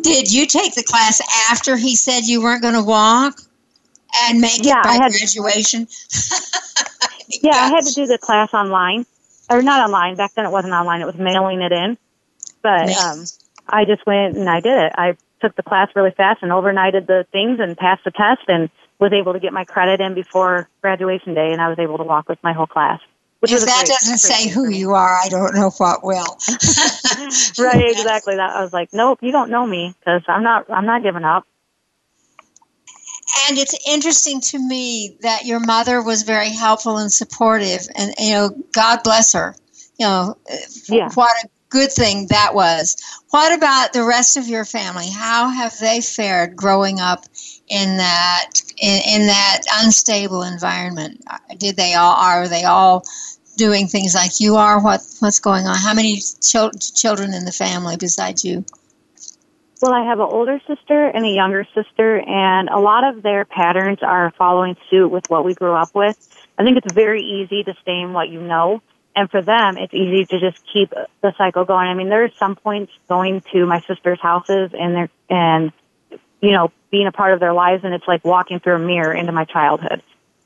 Did 0.00 0.32
you 0.32 0.46
take 0.46 0.74
the 0.74 0.82
class 0.82 1.20
after 1.50 1.76
he 1.76 1.96
said 1.96 2.20
you 2.24 2.42
weren't 2.42 2.62
going 2.62 2.74
to 2.74 2.82
walk 2.82 3.40
and 4.24 4.40
make 4.40 4.62
Yeah, 4.64 4.80
it 4.80 4.84
by 4.84 4.90
I 4.90 4.94
had- 4.94 5.12
graduation? 5.12 5.86
Yeah, 7.42 7.54
I 7.56 7.68
had 7.68 7.84
to 7.86 7.94
do 7.94 8.06
the 8.06 8.18
class 8.18 8.52
online 8.52 9.06
or 9.50 9.62
not 9.62 9.84
online. 9.86 10.16
Back 10.16 10.34
then 10.34 10.44
it 10.44 10.50
wasn't 10.50 10.74
online. 10.74 11.00
It 11.00 11.06
was 11.06 11.14
mailing 11.16 11.62
it 11.62 11.72
in. 11.72 11.96
But, 12.62 12.90
um, 12.96 13.24
I 13.68 13.84
just 13.84 14.04
went 14.06 14.36
and 14.36 14.48
I 14.50 14.60
did 14.60 14.76
it. 14.76 14.92
I 14.96 15.16
took 15.40 15.56
the 15.56 15.62
class 15.62 15.88
really 15.96 16.10
fast 16.10 16.42
and 16.42 16.52
overnighted 16.52 17.06
the 17.06 17.26
things 17.32 17.58
and 17.58 17.76
passed 17.76 18.04
the 18.04 18.10
test 18.10 18.42
and 18.48 18.68
was 18.98 19.12
able 19.12 19.32
to 19.32 19.40
get 19.40 19.52
my 19.52 19.64
credit 19.64 20.00
in 20.00 20.14
before 20.14 20.68
graduation 20.82 21.34
day 21.34 21.52
and 21.52 21.60
I 21.60 21.68
was 21.68 21.78
able 21.78 21.98
to 21.98 22.04
walk 22.04 22.28
with 22.28 22.38
my 22.42 22.52
whole 22.52 22.66
class. 22.66 23.00
Which 23.42 23.50
if 23.50 23.60
that 23.62 23.84
great- 23.84 23.88
doesn't 23.88 24.18
say 24.18 24.48
who 24.48 24.68
you 24.68 24.94
are, 24.94 25.18
I 25.20 25.28
don't 25.28 25.54
know 25.54 25.70
what 25.70 26.04
will. 26.04 26.38
right, 27.58 27.90
exactly. 27.90 28.36
That 28.36 28.50
I 28.54 28.62
was 28.62 28.72
like, 28.72 28.90
nope, 28.92 29.18
you 29.20 29.32
don't 29.32 29.50
know 29.50 29.66
me 29.66 29.94
because 29.98 30.22
I'm 30.28 30.44
not. 30.44 30.70
I'm 30.70 30.86
not 30.86 31.02
giving 31.02 31.24
up. 31.24 31.44
And 33.48 33.58
it's 33.58 33.74
interesting 33.88 34.40
to 34.42 34.58
me 34.58 35.16
that 35.22 35.44
your 35.44 35.58
mother 35.58 36.02
was 36.02 36.22
very 36.22 36.50
helpful 36.50 36.98
and 36.98 37.12
supportive, 37.12 37.80
and 37.96 38.14
you 38.18 38.32
know, 38.32 38.50
God 38.72 39.00
bless 39.02 39.32
her. 39.32 39.56
You 39.98 40.06
know, 40.06 40.38
Yeah. 40.88 41.08
what 41.14 41.32
a 41.44 41.48
good 41.72 41.90
thing 41.90 42.26
that 42.28 42.54
was. 42.54 42.96
What 43.30 43.56
about 43.56 43.94
the 43.94 44.04
rest 44.04 44.36
of 44.36 44.46
your 44.46 44.64
family? 44.64 45.08
How 45.10 45.48
have 45.48 45.76
they 45.78 46.02
fared 46.02 46.54
growing 46.54 47.00
up 47.00 47.24
in 47.68 47.96
that 47.96 48.50
in, 48.80 49.00
in 49.08 49.26
that 49.26 49.62
unstable 49.80 50.42
environment? 50.42 51.24
Did 51.58 51.76
they 51.76 51.94
all 51.94 52.14
are 52.14 52.46
they 52.46 52.64
all 52.64 53.04
doing 53.56 53.86
things 53.86 54.14
like 54.14 54.38
you 54.38 54.56
are? 54.56 54.82
What 54.82 55.00
what's 55.20 55.40
going 55.40 55.66
on? 55.66 55.76
How 55.76 55.94
many 55.94 56.20
chil- 56.40 56.72
children 56.72 57.32
in 57.32 57.46
the 57.46 57.52
family 57.52 57.96
besides 57.96 58.44
you? 58.44 58.64
Well, 59.80 59.92
I 59.92 60.04
have 60.04 60.20
an 60.20 60.28
older 60.30 60.60
sister 60.68 61.08
and 61.08 61.24
a 61.24 61.30
younger 61.30 61.66
sister, 61.74 62.20
and 62.20 62.68
a 62.68 62.78
lot 62.78 63.02
of 63.02 63.22
their 63.24 63.44
patterns 63.44 63.98
are 64.00 64.32
following 64.38 64.76
suit 64.88 65.08
with 65.08 65.28
what 65.28 65.44
we 65.44 65.54
grew 65.54 65.72
up 65.72 65.92
with. 65.92 66.16
I 66.56 66.62
think 66.62 66.76
it's 66.76 66.92
very 66.92 67.22
easy 67.22 67.64
to 67.64 67.74
stay 67.82 67.98
in 67.98 68.12
what 68.12 68.28
you 68.28 68.40
know, 68.40 68.80
and 69.14 69.30
for 69.30 69.42
them, 69.42 69.76
it's 69.76 69.92
easy 69.92 70.24
to 70.26 70.40
just 70.40 70.58
keep 70.72 70.90
the 70.90 71.34
cycle 71.36 71.64
going. 71.64 71.88
I 71.88 71.94
mean, 71.94 72.08
there 72.08 72.24
are 72.24 72.30
some 72.38 72.56
points 72.56 72.92
going 73.08 73.42
to 73.52 73.66
my 73.66 73.80
sister's 73.86 74.20
houses 74.20 74.70
and 74.72 74.94
they're, 74.94 75.10
and, 75.28 75.72
you 76.40 76.52
know, 76.52 76.72
being 76.90 77.06
a 77.06 77.12
part 77.12 77.34
of 77.34 77.40
their 77.40 77.52
lives, 77.52 77.84
and 77.84 77.94
it's 77.94 78.06
like 78.06 78.24
walking 78.24 78.60
through 78.60 78.76
a 78.76 78.78
mirror 78.78 79.14
into 79.14 79.32
my 79.32 79.44
childhood. 79.44 80.02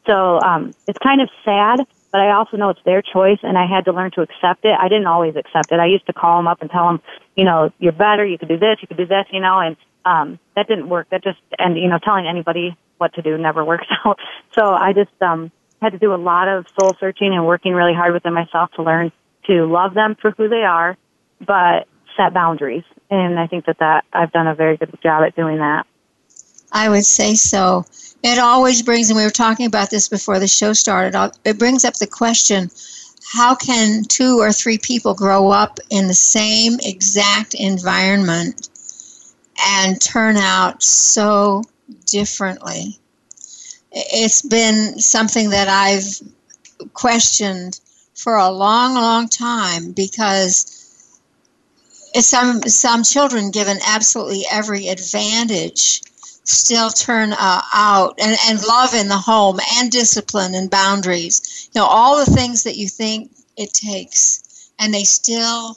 So, 0.07 0.41
um, 0.41 0.75
it's 0.87 0.99
kind 0.99 1.21
of 1.21 1.29
sad, 1.45 1.81
but 2.13 2.21
I 2.21 2.33
also 2.33 2.57
know 2.57 2.71
it's 2.71 2.83
their 2.85 3.03
choice, 3.03 3.39
and 3.43 3.59
I 3.59 3.67
had 3.67 3.87
to 3.87 3.93
learn 3.93 4.11
to 4.13 4.23
accept 4.23 4.65
it. 4.65 4.77
I 4.79 4.89
didn't 4.89 5.07
always 5.07 5.35
accept 5.37 5.73
it. 5.73 5.81
I 5.81 5.87
used 5.87 6.07
to 6.07 6.13
call 6.13 6.39
them 6.39 6.47
up 6.47 6.63
and 6.63 6.71
tell 6.71 6.87
them, 6.87 7.01
you 7.35 7.45
know, 7.45 7.73
you're 7.79 7.93
better, 7.93 8.25
you 8.25 8.39
could 8.39 8.49
do 8.49 8.59
this, 8.59 8.79
you 8.81 8.89
could 8.89 8.97
do 8.97 9.07
this, 9.07 9.27
you 9.33 9.41
know, 9.41 9.59
and 9.59 9.77
um, 10.05 10.39
that 10.55 10.69
didn't 10.69 10.89
work. 10.89 11.09
That 11.11 11.25
just, 11.25 11.41
and 11.59 11.77
you 11.77 11.89
know, 11.89 11.99
telling 11.99 12.27
anybody 12.27 12.77
what 12.99 13.15
to 13.15 13.23
do 13.23 13.37
never 13.37 13.65
works 13.65 13.87
out. 14.05 14.19
So 14.53 14.73
I 14.73 14.93
just 14.93 15.11
um, 15.21 15.51
had 15.81 15.93
to 15.93 15.99
do 15.99 16.15
a 16.15 16.17
lot 16.17 16.49
of 16.49 16.67
soul 16.79 16.97
searching 16.99 17.35
and 17.35 17.47
working 17.47 17.73
really 17.73 17.95
hard 17.95 18.13
within 18.13 18.33
myself 18.33 18.71
to 18.73 18.83
learn 18.83 19.13
to 19.47 19.67
love 19.67 19.95
them 19.95 20.17
for 20.21 20.33
who 20.33 20.49
they 20.49 20.63
are, 20.63 20.97
but 21.47 21.87
set 22.17 22.35
boundaries. 22.35 22.85
And 23.11 23.39
I 23.39 23.47
think 23.47 23.67
that 23.67 23.79
that 23.79 24.05
I've 24.13 24.33
done 24.33 24.47
a 24.47 24.55
very 24.55 24.77
good 24.77 24.97
job 25.03 25.23
at 25.25 25.37
doing 25.37 25.59
that. 25.59 25.87
I 26.73 26.89
would 26.89 27.05
say 27.05 27.35
so. 27.35 27.85
It 28.23 28.39
always 28.39 28.83
brings, 28.83 29.09
and 29.09 29.17
we 29.17 29.23
were 29.23 29.31
talking 29.31 29.67
about 29.67 29.91
this 29.91 30.09
before 30.09 30.39
the 30.41 30.49
show 30.49 30.73
started, 30.73 31.15
uh, 31.15 31.31
it 31.45 31.59
brings 31.59 31.85
up 31.85 31.95
the 31.95 32.07
question 32.07 32.71
how 33.33 33.55
can 33.55 34.05
two 34.05 34.41
or 34.41 34.53
three 34.53 34.79
people 34.79 35.15
grow 35.15 35.51
up 35.51 35.81
in 35.91 36.07
the 36.07 36.15
same 36.15 36.79
exact 36.83 37.55
environment 37.55 38.69
and 39.61 40.01
turn 40.01 40.37
out 40.37 40.83
so 40.83 41.63
differently? 42.07 42.99
It's 43.99 44.43
been 44.43 44.99
something 44.99 45.51
that 45.51 45.69
I've 45.69 46.21
questioned 46.93 47.81
for 48.15 48.37
a 48.37 48.51
long, 48.51 48.95
long 48.95 49.29
time 49.29 49.93
because 49.93 50.77
some 52.15 52.63
some 52.63 53.03
children 53.03 53.51
given 53.51 53.79
absolutely 53.87 54.45
every 54.51 54.89
advantage 54.89 56.03
still 56.45 56.91
turn 56.91 57.33
uh, 57.33 57.63
out 57.75 58.19
and, 58.21 58.37
and 58.49 58.65
love 58.67 58.95
in 58.95 59.09
the 59.09 59.17
home 59.17 59.59
and 59.77 59.91
discipline 59.91 60.55
and 60.55 60.71
boundaries. 60.71 61.69
You 61.75 61.81
know 61.81 61.87
all 61.87 62.25
the 62.25 62.31
things 62.31 62.65
that 62.65 62.77
you 62.77 62.89
think 62.89 63.33
it 63.57 63.73
takes 63.73 64.71
and 64.79 64.93
they 64.93 65.05
still 65.05 65.77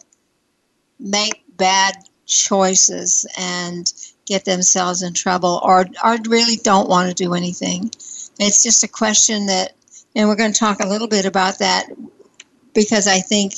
make 1.00 1.44
bad 1.58 1.96
choices 2.26 3.26
and 3.38 3.92
get 4.30 4.46
themselves 4.46 5.02
in 5.02 5.14
trouble 5.14 5.60
or, 5.64 5.86
or 6.04 6.18
really 6.28 6.56
don't 6.56 6.90
want 6.90 7.10
to 7.10 7.24
do 7.24 7.34
anything 7.34 7.92
it's 8.40 8.64
just 8.64 8.84
a 8.84 8.88
question 8.88 9.48
that 9.48 9.74
and 10.16 10.30
we're 10.30 10.36
going 10.36 10.54
to 10.54 10.60
talk 10.60 10.80
a 10.80 10.88
little 10.88 11.08
bit 11.08 11.26
about 11.26 11.60
that 11.60 11.88
because 12.74 13.08
i 13.08 13.20
think 13.20 13.54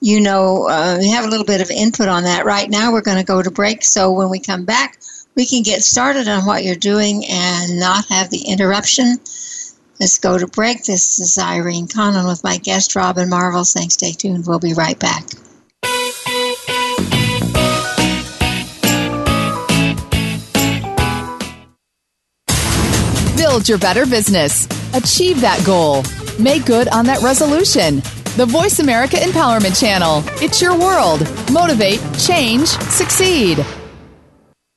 you 0.00 0.20
know 0.20 0.68
uh, 0.68 0.96
we 1.00 1.08
have 1.08 1.24
a 1.24 1.28
little 1.28 1.46
bit 1.46 1.62
of 1.62 1.70
input 1.70 2.08
on 2.08 2.24
that 2.24 2.44
right 2.44 2.68
now 2.68 2.92
we're 2.92 3.00
going 3.00 3.16
to 3.16 3.24
go 3.24 3.42
to 3.42 3.50
break 3.50 3.82
so 3.82 4.12
when 4.12 4.28
we 4.28 4.38
come 4.38 4.64
back 4.64 4.98
we 5.36 5.46
can 5.46 5.62
get 5.62 5.84
started 5.84 6.26
on 6.28 6.46
what 6.46 6.64
you're 6.64 6.74
doing 6.74 7.22
and 7.28 7.78
not 7.78 8.06
have 8.08 8.30
the 8.30 8.42
interruption. 8.48 9.18
Let's 10.00 10.18
go 10.18 10.38
to 10.38 10.46
break. 10.46 10.84
This 10.84 11.18
is 11.18 11.38
Irene 11.38 11.88
Conlon 11.88 12.26
with 12.26 12.42
my 12.42 12.56
guest, 12.56 12.96
Robin 12.96 13.28
Marvel. 13.28 13.64
Thanks. 13.64 13.94
Stay 13.94 14.12
tuned. 14.12 14.46
We'll 14.46 14.58
be 14.58 14.72
right 14.72 14.98
back. 14.98 15.24
Build 23.56 23.70
your 23.70 23.78
better 23.78 24.04
business. 24.04 24.66
Achieve 24.92 25.40
that 25.40 25.62
goal. 25.64 26.02
Make 26.38 26.66
good 26.66 26.88
on 26.88 27.06
that 27.06 27.22
resolution. 27.22 28.02
The 28.36 28.44
Voice 28.44 28.80
America 28.80 29.16
Empowerment 29.16 29.80
Channel. 29.80 30.22
It's 30.42 30.60
your 30.60 30.78
world. 30.78 31.20
Motivate, 31.50 32.00
change, 32.18 32.68
succeed. 32.68 33.56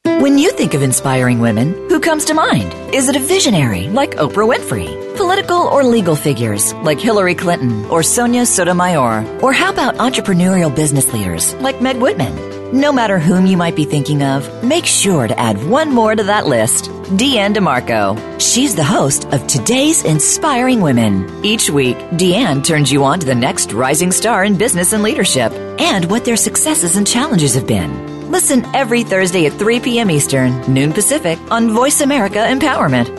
When 0.04 0.22
When 0.22 0.38
you 0.38 0.52
think 0.52 0.76
of 0.76 0.82
inspiring 0.82 1.42
women, 1.42 1.74
who 1.90 2.00
comes 2.00 2.24
to 2.26 2.34
mind? 2.34 2.74
Is 2.96 3.10
it 3.10 3.18
a 3.18 3.20
visionary 3.20 3.90
like 3.90 4.12
Oprah 4.12 4.48
Winfrey? 4.48 4.88
Political 5.18 5.58
or 5.58 5.84
legal 5.84 6.16
figures 6.16 6.74
like 6.76 7.02
Hillary 7.02 7.36
Clinton 7.36 7.84
or 7.92 8.02
Sonia 8.02 8.46
Sotomayor? 8.46 9.42
Or 9.42 9.52
how 9.52 9.72
about 9.74 9.96
entrepreneurial 9.96 10.74
business 10.74 11.12
leaders 11.12 11.54
like 11.56 11.82
Meg 11.82 11.98
Whitman? 11.98 12.59
No 12.72 12.92
matter 12.94 13.18
whom 13.18 13.48
you 13.48 13.58
might 13.58 13.76
be 13.76 13.84
thinking 13.84 14.22
of, 14.22 14.64
make 14.64 14.86
sure 14.86 15.28
to 15.28 15.40
add 15.40 15.58
one 15.68 15.92
more 15.92 16.16
to 16.16 16.24
that 16.24 16.46
list 16.46 16.92
Deanne 17.18 17.56
DeMarco. 17.56 18.40
She's 18.40 18.76
the 18.76 18.84
host 18.84 19.26
of 19.30 19.48
Today's 19.48 20.04
Inspiring 20.04 20.80
Women. 20.80 21.44
Each 21.44 21.72
week, 21.72 21.98
Deanne 22.12 22.64
turns 22.64 22.92
you 22.92 23.04
on 23.04 23.20
to 23.22 23.26
the 23.26 23.34
next 23.34 23.74
rising 23.74 24.12
star 24.12 24.44
in 24.44 24.56
business 24.56 24.94
and 24.94 25.02
leadership 25.02 25.52
and 25.80 26.06
what 26.12 26.24
their 26.24 26.38
successes 26.38 26.96
and 26.96 27.08
challenges 27.08 27.56
have 27.56 27.66
been. 27.66 28.30
Listen 28.30 28.64
every 28.76 29.02
Thursday 29.04 29.48
at 29.48 29.54
3 29.54 29.80
p.m. 29.80 30.12
Eastern, 30.12 30.62
noon 30.72 30.94
Pacific 30.94 31.40
on 31.50 31.72
Voice 31.72 32.02
America 32.02 32.38
Empowerment. 32.38 33.19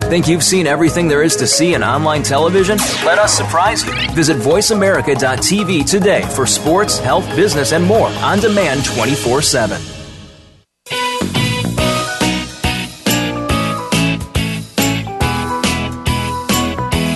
Think 0.00 0.28
you've 0.28 0.44
seen 0.44 0.68
everything 0.68 1.08
there 1.08 1.22
is 1.22 1.34
to 1.36 1.46
see 1.48 1.74
in 1.74 1.82
online 1.82 2.22
television? 2.22 2.78
Let 3.04 3.18
us 3.18 3.36
surprise 3.36 3.84
you. 3.84 3.92
Visit 4.12 4.36
VoiceAmerica.tv 4.36 5.90
today 5.90 6.22
for 6.22 6.46
sports, 6.46 6.98
health, 6.98 7.26
business, 7.34 7.72
and 7.72 7.84
more 7.84 8.08
on 8.08 8.38
demand 8.38 8.84
24 8.84 9.42
7. 9.42 9.80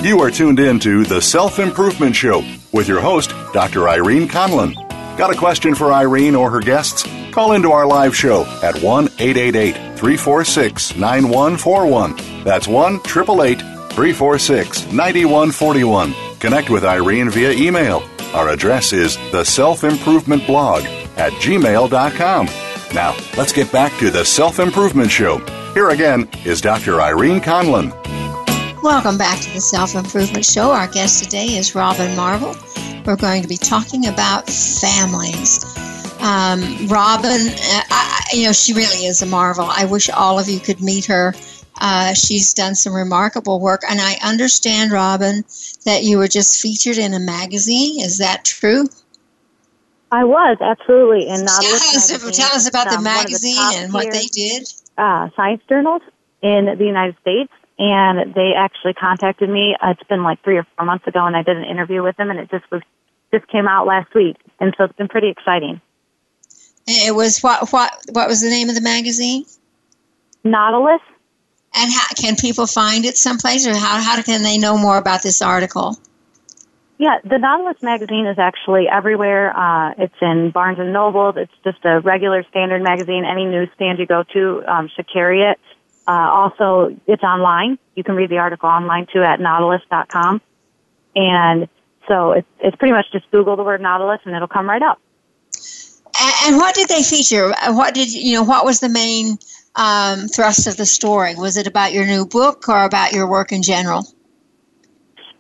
You 0.02 0.20
are 0.22 0.30
tuned 0.30 0.58
in 0.58 0.80
to 0.80 1.04
The 1.04 1.20
Self 1.20 1.60
Improvement 1.60 2.16
Show 2.16 2.42
with 2.72 2.88
your 2.88 3.00
host, 3.00 3.30
Dr. 3.52 3.88
Irene 3.88 4.26
Conlon. 4.26 4.75
Got 5.16 5.32
a 5.32 5.38
question 5.38 5.75
for 5.76 5.92
Irene 5.92 6.34
or 6.34 6.50
her 6.50 6.60
guests? 6.60 7.04
Call 7.30 7.52
into 7.52 7.70
our 7.70 7.87
live 7.87 8.16
show 8.16 8.44
at 8.64 8.82
1 8.82 9.04
888 9.18 9.89
346 10.00 10.97
9141. 10.97 12.42
That's 12.42 12.66
1 12.66 12.95
888 12.95 13.59
346 13.92 14.87
9141. 14.87 16.14
Connect 16.38 16.71
with 16.71 16.85
Irene 16.85 17.28
via 17.28 17.50
email. 17.52 18.02
Our 18.33 18.49
address 18.49 18.95
is 18.95 19.19
the 19.30 19.45
self 19.45 19.85
improvement 19.85 20.47
blog 20.47 20.85
at 21.19 21.33
gmail.com. 21.35 22.47
Now, 22.95 23.14
let's 23.37 23.52
get 23.52 23.71
back 23.71 23.92
to 23.99 24.11
the 24.11 24.25
Self 24.25 24.59
Improvement 24.59 25.11
Show. 25.11 25.38
Here 25.75 25.90
again 25.90 26.30
is 26.47 26.62
Dr. 26.62 27.02
Irene 27.02 27.42
Conlon. 27.42 27.92
Welcome 28.83 29.19
back 29.19 29.38
to 29.40 29.52
the 29.52 29.61
Self 29.61 29.95
Improvement 29.95 30.47
Show. 30.47 30.71
Our 30.71 30.88
guest 30.88 31.23
today 31.23 31.57
is 31.57 31.75
Robin 31.75 32.16
Marvel. 32.16 32.57
We're 33.04 33.16
going 33.16 33.42
to 33.42 33.49
be 33.49 33.59
talking 33.59 34.07
about 34.07 34.49
families. 34.49 35.62
Um, 36.23 36.87
Robin, 36.89 37.49
uh, 37.49 37.83
I, 37.91 38.25
you 38.33 38.47
know, 38.47 38.53
she 38.53 38.75
really 38.75 39.07
is 39.07 39.23
a 39.23 39.27
marvel. 39.27 39.65
I 39.69 39.87
wish 39.87 40.11
all 40.11 40.39
of 40.39 40.49
you 40.49 40.61
could 40.61 40.81
meet 40.81 41.07
her. 41.07 41.35
Uh, 41.81 42.12
she's 42.12 42.53
done 42.53 42.75
some 42.75 42.95
remarkable 42.95 43.59
work, 43.59 43.83
and 43.89 44.00
I 44.00 44.17
understand, 44.23 44.93
Robin, 44.93 45.45
that 45.87 46.03
you 46.03 46.19
were 46.19 46.29
just 46.29 46.61
featured 46.61 46.99
in 46.99 47.15
a 47.15 47.19
magazine. 47.19 48.00
Is 48.00 48.19
that 48.19 48.45
true? 48.45 48.85
I 50.12 50.25
was 50.25 50.59
absolutely 50.61 51.29
in 51.29 51.47
tell 51.47 51.65
us, 51.65 52.37
tell 52.37 52.53
us 52.53 52.69
about 52.69 52.91
the 52.91 52.99
um, 52.99 53.05
magazine 53.05 53.55
the 53.55 53.77
and 53.77 53.93
what 53.93 54.12
they 54.12 54.27
did. 54.27 54.69
Uh, 54.99 55.31
science 55.37 55.62
journals 55.69 56.03
in 56.43 56.67
the 56.67 56.85
United 56.85 57.17
States, 57.21 57.53
and 57.79 58.35
they 58.35 58.53
actually 58.55 58.93
contacted 58.93 59.49
me. 59.49 59.77
Uh, 59.81 59.91
it's 59.91 60.03
been 60.09 60.23
like 60.23 60.43
three 60.43 60.59
or 60.59 60.67
four 60.77 60.85
months 60.85 61.07
ago, 61.07 61.25
and 61.25 61.37
I 61.37 61.43
did 61.43 61.57
an 61.57 61.65
interview 61.65 62.03
with 62.03 62.17
them, 62.17 62.31
and 62.31 62.39
it 62.39 62.50
just 62.50 62.71
was 62.71 62.83
just 63.33 63.47
came 63.47 63.69
out 63.69 63.87
last 63.87 64.12
week, 64.15 64.37
and 64.59 64.75
so 64.77 64.85
it's 64.85 64.97
been 64.97 65.09
pretty 65.09 65.29
exciting. 65.29 65.81
It 66.90 67.14
was 67.14 67.40
what 67.40 67.73
what 67.73 67.92
what 68.12 68.28
was 68.28 68.40
the 68.40 68.50
name 68.50 68.68
of 68.68 68.75
the 68.75 68.80
magazine? 68.80 69.44
Nautilus. 70.44 71.00
And 71.73 71.92
how, 71.92 72.09
can 72.16 72.35
people 72.35 72.67
find 72.67 73.04
it 73.04 73.17
someplace, 73.17 73.67
or 73.67 73.75
how 73.75 74.00
how 74.00 74.21
can 74.23 74.43
they 74.43 74.58
know 74.58 74.76
more 74.76 74.99
about 74.99 75.23
this 75.23 75.41
article? 75.41 75.97
Yeah, 76.99 77.19
the 77.25 77.38
Nautilus 77.38 77.82
magazine 77.82 78.26
is 78.26 78.38
actually 78.38 78.86
everywhere. 78.86 79.56
Uh, 79.56 79.95
it's 79.97 80.15
in 80.21 80.50
Barnes 80.50 80.78
and 80.78 80.93
Noble. 80.93 81.32
It's 81.34 81.52
just 81.65 81.82
a 81.84 82.00
regular 82.00 82.45
standard 82.50 82.82
magazine. 82.82 83.25
Any 83.25 83.47
newsstand 83.47 83.99
you 83.99 84.06
go 84.06 84.23
to 84.34 84.62
um, 84.67 84.91
should 84.95 85.10
carry 85.10 85.41
it. 85.43 85.58
Uh, 86.06 86.28
also, 86.30 86.95
it's 87.06 87.23
online. 87.23 87.78
You 87.95 88.04
can 88.04 88.17
read 88.17 88.28
the 88.28 88.36
article 88.36 88.69
online 88.69 89.06
too 89.10 89.23
at 89.23 89.41
nautilus.com. 89.41 90.43
And 91.17 91.69
so 92.06 92.32
it's, 92.32 92.49
it's 92.58 92.76
pretty 92.76 92.93
much 92.93 93.06
just 93.12 93.30
Google 93.30 93.56
the 93.56 93.62
word 93.62 93.80
Nautilus 93.80 94.21
and 94.25 94.34
it'll 94.34 94.49
come 94.49 94.69
right 94.69 94.82
up. 94.82 95.00
And, 96.21 96.56
what 96.56 96.75
did 96.75 96.89
they 96.89 97.02
feature? 97.02 97.54
What 97.69 97.95
did 97.95 98.13
you 98.13 98.35
know? 98.35 98.43
What 98.43 98.65
was 98.65 98.80
the 98.80 98.89
main 98.91 99.39
um, 99.75 100.28
thrust 100.28 100.67
of 100.67 100.76
the 100.76 100.85
story? 100.85 101.35
Was 101.35 101.56
it 101.56 101.67
about 101.67 101.93
your 101.93 102.04
new 102.04 102.26
book 102.26 102.69
or 102.69 102.85
about 102.85 103.13
your 103.13 103.26
work 103.26 103.52
in 103.52 103.63
general? 103.63 104.04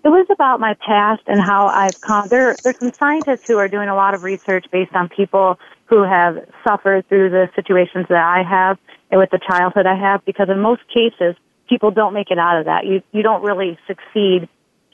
It 0.02 0.08
was 0.08 0.26
about 0.30 0.60
my 0.60 0.74
past 0.74 1.22
and 1.26 1.38
how 1.38 1.66
I've 1.66 2.00
come. 2.00 2.28
There, 2.28 2.56
there's 2.62 2.78
some 2.78 2.92
scientists 2.94 3.46
who 3.46 3.58
are 3.58 3.68
doing 3.68 3.90
a 3.90 3.94
lot 3.94 4.14
of 4.14 4.22
research 4.22 4.64
based 4.72 4.94
on 4.94 5.10
people 5.10 5.58
who 5.84 6.02
have 6.02 6.48
suffered 6.66 7.06
through 7.08 7.28
the 7.28 7.50
situations 7.54 8.06
that 8.08 8.22
I 8.22 8.42
have 8.42 8.78
and 9.10 9.20
with 9.20 9.30
the 9.30 9.40
childhood 9.46 9.84
I 9.84 9.96
have, 9.96 10.24
because 10.24 10.48
in 10.48 10.60
most 10.60 10.82
cases, 10.88 11.36
people 11.68 11.90
don't 11.90 12.14
make 12.14 12.30
it 12.30 12.38
out 12.38 12.58
of 12.58 12.64
that. 12.64 12.86
You 12.86 13.02
you 13.12 13.22
don't 13.22 13.42
really 13.42 13.78
succeed. 13.86 14.48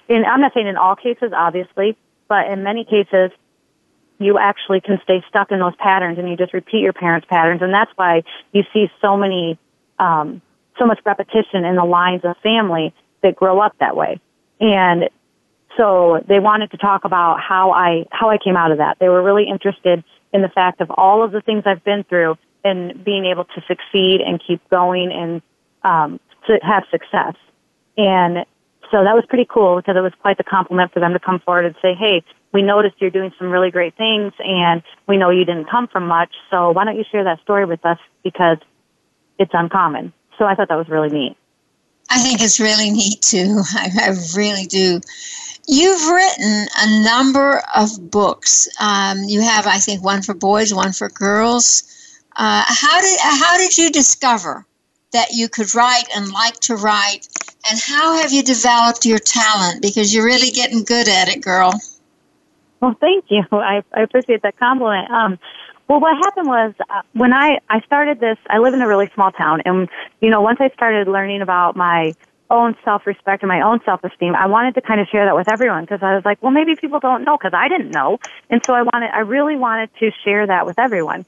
In 0.09 0.25
I'm 0.25 0.40
not 0.40 0.53
saying 0.55 0.66
in 0.66 0.77
all 0.77 0.96
cases, 0.96 1.33
obviously, 1.33 1.96
but 2.29 2.46
in 2.51 2.64
many 2.64 2.85
cases, 2.85 3.31
you 4.18 4.38
actually 4.38 4.81
can 4.81 4.98
stay 5.02 5.22
stuck 5.29 5.50
in 5.50 5.59
those 5.59 5.76
patterns 5.76 6.18
and 6.18 6.29
you 6.29 6.37
just 6.37 6.55
repeat 6.55 6.81
your 6.81 6.92
parents' 6.92 7.26
patterns. 7.29 7.62
And 7.62 7.72
that's 7.72 7.90
why 7.96 8.22
you 8.52 8.62
see 8.72 8.90
so 9.00 9.16
many, 9.16 9.59
um, 9.98 10.40
so 10.79 10.87
much 10.87 11.00
repetition 11.05 11.64
in 11.64 11.76
the 11.76 11.85
lines 11.85 12.22
of 12.24 12.37
family 12.42 12.94
that 13.22 13.37
grow 13.37 13.61
up 13.61 13.74
that 13.81 13.96
way. 13.96 14.20
And 14.61 15.11
so 15.76 16.24
they 16.26 16.40
wanted 16.40 16.70
to 16.70 16.79
talk 16.79 17.05
about 17.05 17.40
how 17.40 17.72
I, 17.72 18.07
how 18.11 18.31
I 18.31 18.38
came 18.38 18.57
out 18.57 18.72
of 18.72 18.79
that. 18.79 18.98
They 18.98 19.09
were 19.09 19.22
really 19.22 19.44
interested 19.48 20.02
in 20.33 20.42
the 20.42 20.48
fact 20.48 20.81
of 20.81 20.90
all 20.90 21.22
of 21.22 21.33
the 21.33 21.42
things 21.42 21.64
I've 21.66 21.85
been 21.85 22.05
through 22.05 22.37
and 22.64 23.05
being 23.05 23.26
able 23.26 23.44
to 23.44 23.62
succeed 23.68 24.20
and 24.20 24.40
keep 24.44 24.66
going 24.70 25.12
and, 25.12 25.42
um, 25.83 26.20
to 26.46 26.59
have 26.62 26.85
success. 26.90 27.35
And 27.98 28.46
so 28.90 29.05
that 29.05 29.14
was 29.14 29.24
pretty 29.29 29.46
cool 29.48 29.76
because 29.76 29.96
it 29.96 30.00
was 30.00 30.12
quite 30.20 30.38
the 30.38 30.44
compliment 30.44 30.92
for 30.92 31.00
them 31.00 31.12
to 31.12 31.18
come 31.18 31.40
forward 31.40 31.66
and 31.66 31.74
say, 31.83 31.94
hey, 31.94 32.22
we 32.57 32.62
noticed 32.62 32.95
you're 33.01 33.11
doing 33.11 33.33
some 33.38 33.51
really 33.51 33.71
great 33.71 33.95
things 33.99 34.33
and 34.38 34.83
we 35.07 35.19
know 35.19 35.29
you 35.29 35.45
didn't 35.45 35.69
come 35.69 35.88
from 35.88 36.07
much, 36.07 36.33
so 36.51 36.71
why 36.71 36.87
don't 36.87 36.97
you 36.97 37.05
share 37.12 37.23
that 37.25 37.38
story 37.42 37.66
with 37.66 37.85
us 37.85 37.99
because 38.25 38.57
it's 39.38 39.51
uncommon. 39.53 40.14
So 40.38 40.47
I 40.47 40.55
thought 40.55 40.71
that 40.71 40.77
was 40.77 40.88
really 40.88 41.11
neat. 41.11 41.37
I 42.09 42.19
think 42.19 42.40
it's 42.40 42.59
really 42.59 42.88
neat 42.88 43.21
too. 43.21 43.61
I, 43.75 43.90
I 44.01 44.14
really 44.35 44.64
do. 44.64 45.03
You've 45.69 46.09
written 46.09 46.66
a 46.79 47.05
number 47.05 47.61
of 47.77 48.11
books. 48.11 48.69
Um, 48.81 49.25
you 49.25 49.42
have, 49.42 49.66
I 49.66 49.77
think, 49.77 50.03
one 50.03 50.23
for 50.23 50.33
boys, 50.33 50.73
one 50.73 50.95
for 50.95 51.11
girls. 51.11 51.83
Uh, 52.37 52.64
how 52.66 53.01
did 53.03 53.19
how 53.21 53.59
did 53.59 53.77
you 53.77 53.90
discover 53.90 54.64
that 55.12 55.33
you 55.33 55.51
could 55.51 55.75
write 55.75 56.05
and 56.16 56.33
like 56.33 56.59
to 56.61 56.77
write? 56.77 57.29
And 57.71 57.79
how 57.79 58.16
have 58.16 58.33
you 58.33 58.42
developed 58.42 59.05
your 59.05 59.19
talent? 59.19 59.83
Because 59.83 60.14
you're 60.14 60.25
really 60.25 60.53
getting 60.53 60.85
good 60.85 61.07
at 61.07 61.29
it, 61.29 61.42
girl. 61.42 61.79
Well, 62.80 62.96
thank 63.00 63.26
you. 63.28 63.42
I, 63.52 63.82
I 63.92 64.02
appreciate 64.02 64.42
that 64.42 64.58
compliment. 64.58 65.10
Um, 65.10 65.38
well, 65.88 66.00
what 66.00 66.16
happened 66.16 66.48
was 66.48 66.74
uh, 66.90 67.02
when 67.12 67.32
I 67.32 67.60
I 67.70 67.80
started 67.80 68.18
this. 68.18 68.38
I 68.48 68.58
live 68.58 68.74
in 68.74 68.80
a 68.82 68.88
really 68.88 69.08
small 69.14 69.30
town, 69.30 69.62
and 69.64 69.88
you 70.20 70.30
know, 70.30 70.40
once 70.40 70.58
I 70.60 70.70
started 70.70 71.06
learning 71.06 71.42
about 71.42 71.76
my 71.76 72.12
own 72.48 72.76
self-respect 72.84 73.42
and 73.42 73.48
my 73.48 73.60
own 73.60 73.80
self-esteem, 73.84 74.34
I 74.34 74.46
wanted 74.46 74.74
to 74.76 74.80
kind 74.80 75.00
of 75.00 75.08
share 75.08 75.24
that 75.26 75.34
with 75.34 75.50
everyone 75.50 75.82
because 75.82 76.00
I 76.02 76.14
was 76.14 76.24
like, 76.24 76.40
well, 76.42 76.52
maybe 76.52 76.76
people 76.76 77.00
don't 77.00 77.24
know 77.24 77.36
because 77.36 77.52
I 77.54 77.68
didn't 77.68 77.90
know, 77.90 78.18
and 78.50 78.60
so 78.64 78.74
I 78.74 78.82
wanted, 78.82 79.10
I 79.12 79.20
really 79.20 79.56
wanted 79.56 79.90
to 80.00 80.10
share 80.24 80.46
that 80.46 80.66
with 80.66 80.78
everyone. 80.78 81.24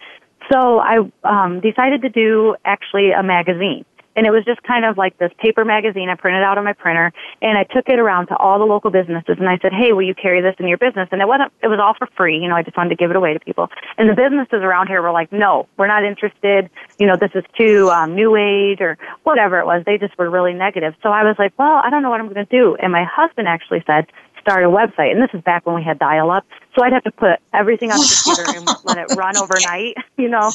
So 0.51 0.79
I 0.79 0.99
um, 1.25 1.61
decided 1.61 2.03
to 2.03 2.09
do 2.09 2.57
actually 2.65 3.13
a 3.13 3.23
magazine, 3.23 3.85
and 4.17 4.27
it 4.27 4.31
was 4.31 4.45
just 4.45 4.63
kind 4.63 4.85
of 4.85 4.97
like 4.97 5.17
this 5.19 5.31
paper 5.39 5.65
magazine 5.65 6.09
I 6.09 6.15
printed 6.15 6.43
out 6.43 6.59
on 6.59 6.65
my 6.65 6.73
printer, 6.73 7.13
and 7.41 7.57
I 7.57 7.65
took 7.65 7.89
it 7.89 7.99
around 7.99 8.27
to 8.29 8.37
all 8.37 8.59
the 8.59 8.65
local 8.65 8.91
businesses, 8.91 9.37
and 9.39 9.49
I 9.49 9.59
said, 9.59 9.73
"Hey, 9.73 9.93
will 9.93 10.03
you 10.03 10.15
carry 10.15 10.41
this 10.41 10.55
in 10.59 10.67
your 10.67 10.79
business?" 10.79 11.09
And 11.13 11.21
it 11.21 11.29
wasn't, 11.29 11.53
it 11.63 11.69
was 11.69 11.79
all 11.81 11.95
for 11.95 12.09
free. 12.17 12.39
You 12.39 12.49
know, 12.49 12.57
I 12.57 12.63
just 12.63 12.77
wanted 12.77 12.91
to 12.91 12.97
give 12.97 13.11
it 13.11 13.17
away 13.17 13.33
to 13.35 13.41
people. 13.41 13.69
And 13.97 14.09
the 14.09 14.15
businesses 14.15 14.63
around 14.63 14.89
here 14.89 15.03
were 15.03 15.13
like, 15.13 15.33
"No, 15.33 15.69
we're 15.77 15.87
not 15.87 16.05
interested. 16.05 16.71
You 16.99 17.07
know, 17.07 17.17
this 17.17 17.31
is 17.35 17.45
too 17.57 17.91
um, 17.91 18.15
new 18.15 18.37
age 18.37 18.81
or 18.81 18.99
whatever 19.25 19.59
it 19.59 19.67
was." 19.67 19.85
They 19.87 19.99
just 19.99 20.17
were 20.19 20.31
really 20.31 20.55
negative. 20.55 20.95
So 21.03 21.11
I 21.11 21.25
was 21.25 21.37
like, 21.39 21.53
"Well, 21.59 21.81
I 21.85 21.91
don't 21.91 22.03
know 22.03 22.11
what 22.11 22.21
I'm 22.21 22.33
going 22.33 22.47
to 22.47 22.51
do." 22.51 22.77
And 22.77 22.93
my 22.93 23.05
husband 23.05 23.49
actually 23.49 23.83
said, 23.87 24.07
start 24.49 24.65
a 24.65 24.69
website. 24.69 25.13
And 25.13 25.21
this 25.21 25.29
is 25.35 25.43
back 25.43 25.67
when 25.67 25.75
we 25.75 25.83
had 25.83 25.99
dial 25.99 26.31
up. 26.31 26.47
So 26.75 26.83
I'd 26.83 26.95
have 26.95 27.05
to 27.05 27.11
put 27.11 27.39
everything 27.53 27.93
on 27.93 27.99
the 27.99 28.23
computer 28.25 28.59
and 28.59 28.67
let 28.85 28.97
it 28.97 29.15
run 29.15 29.37
overnight, 29.37 29.97
you 30.17 30.29
know. 30.29 30.51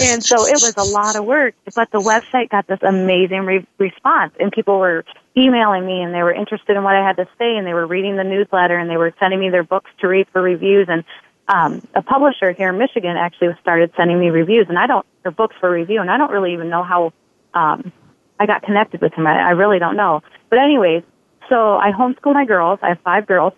And 0.00 0.22
so 0.22 0.46
it 0.46 0.62
was 0.62 0.74
a 0.76 0.84
lot 0.84 1.16
of 1.16 1.24
work. 1.24 1.54
But 1.74 1.90
the 1.90 1.98
website 1.98 2.50
got 2.50 2.68
this 2.68 2.78
amazing 2.82 3.40
re- 3.40 3.66
response 3.78 4.34
and 4.38 4.52
people 4.52 4.78
were 4.78 5.04
emailing 5.36 5.84
me 5.84 6.00
and 6.00 6.14
they 6.14 6.22
were 6.22 6.32
interested 6.32 6.76
in 6.76 6.84
what 6.84 6.94
I 6.94 7.04
had 7.04 7.16
to 7.16 7.26
say 7.36 7.56
and 7.56 7.66
they 7.66 7.74
were 7.74 7.88
reading 7.88 8.16
the 8.16 8.22
newsletter 8.22 8.76
and 8.76 8.88
they 8.88 8.96
were 8.96 9.12
sending 9.18 9.40
me 9.40 9.50
their 9.50 9.64
books 9.64 9.90
to 9.98 10.06
read 10.06 10.28
for 10.32 10.40
reviews 10.40 10.86
and 10.88 11.02
um, 11.48 11.86
a 11.94 12.02
publisher 12.02 12.52
here 12.52 12.68
in 12.68 12.78
Michigan 12.78 13.16
actually 13.16 13.48
started 13.60 13.92
sending 13.96 14.18
me 14.20 14.30
reviews 14.30 14.66
and 14.68 14.78
I 14.78 14.86
don't, 14.86 15.04
or 15.24 15.32
books 15.32 15.56
for 15.58 15.70
review 15.70 16.00
and 16.00 16.08
I 16.08 16.18
don't 16.18 16.30
really 16.30 16.52
even 16.52 16.70
know 16.70 16.84
how, 16.84 17.12
um, 17.52 17.92
I 18.38 18.46
got 18.46 18.62
connected 18.62 19.00
with 19.00 19.12
him. 19.14 19.26
I, 19.26 19.38
I 19.38 19.50
really 19.50 19.78
don't 19.78 19.96
know. 19.96 20.22
But 20.50 20.60
anyways, 20.60 21.02
so 21.48 21.76
I 21.76 21.92
homeschool 21.92 22.34
my 22.34 22.44
girls. 22.44 22.78
I 22.82 22.90
have 22.90 23.00
five 23.00 23.26
girls, 23.26 23.52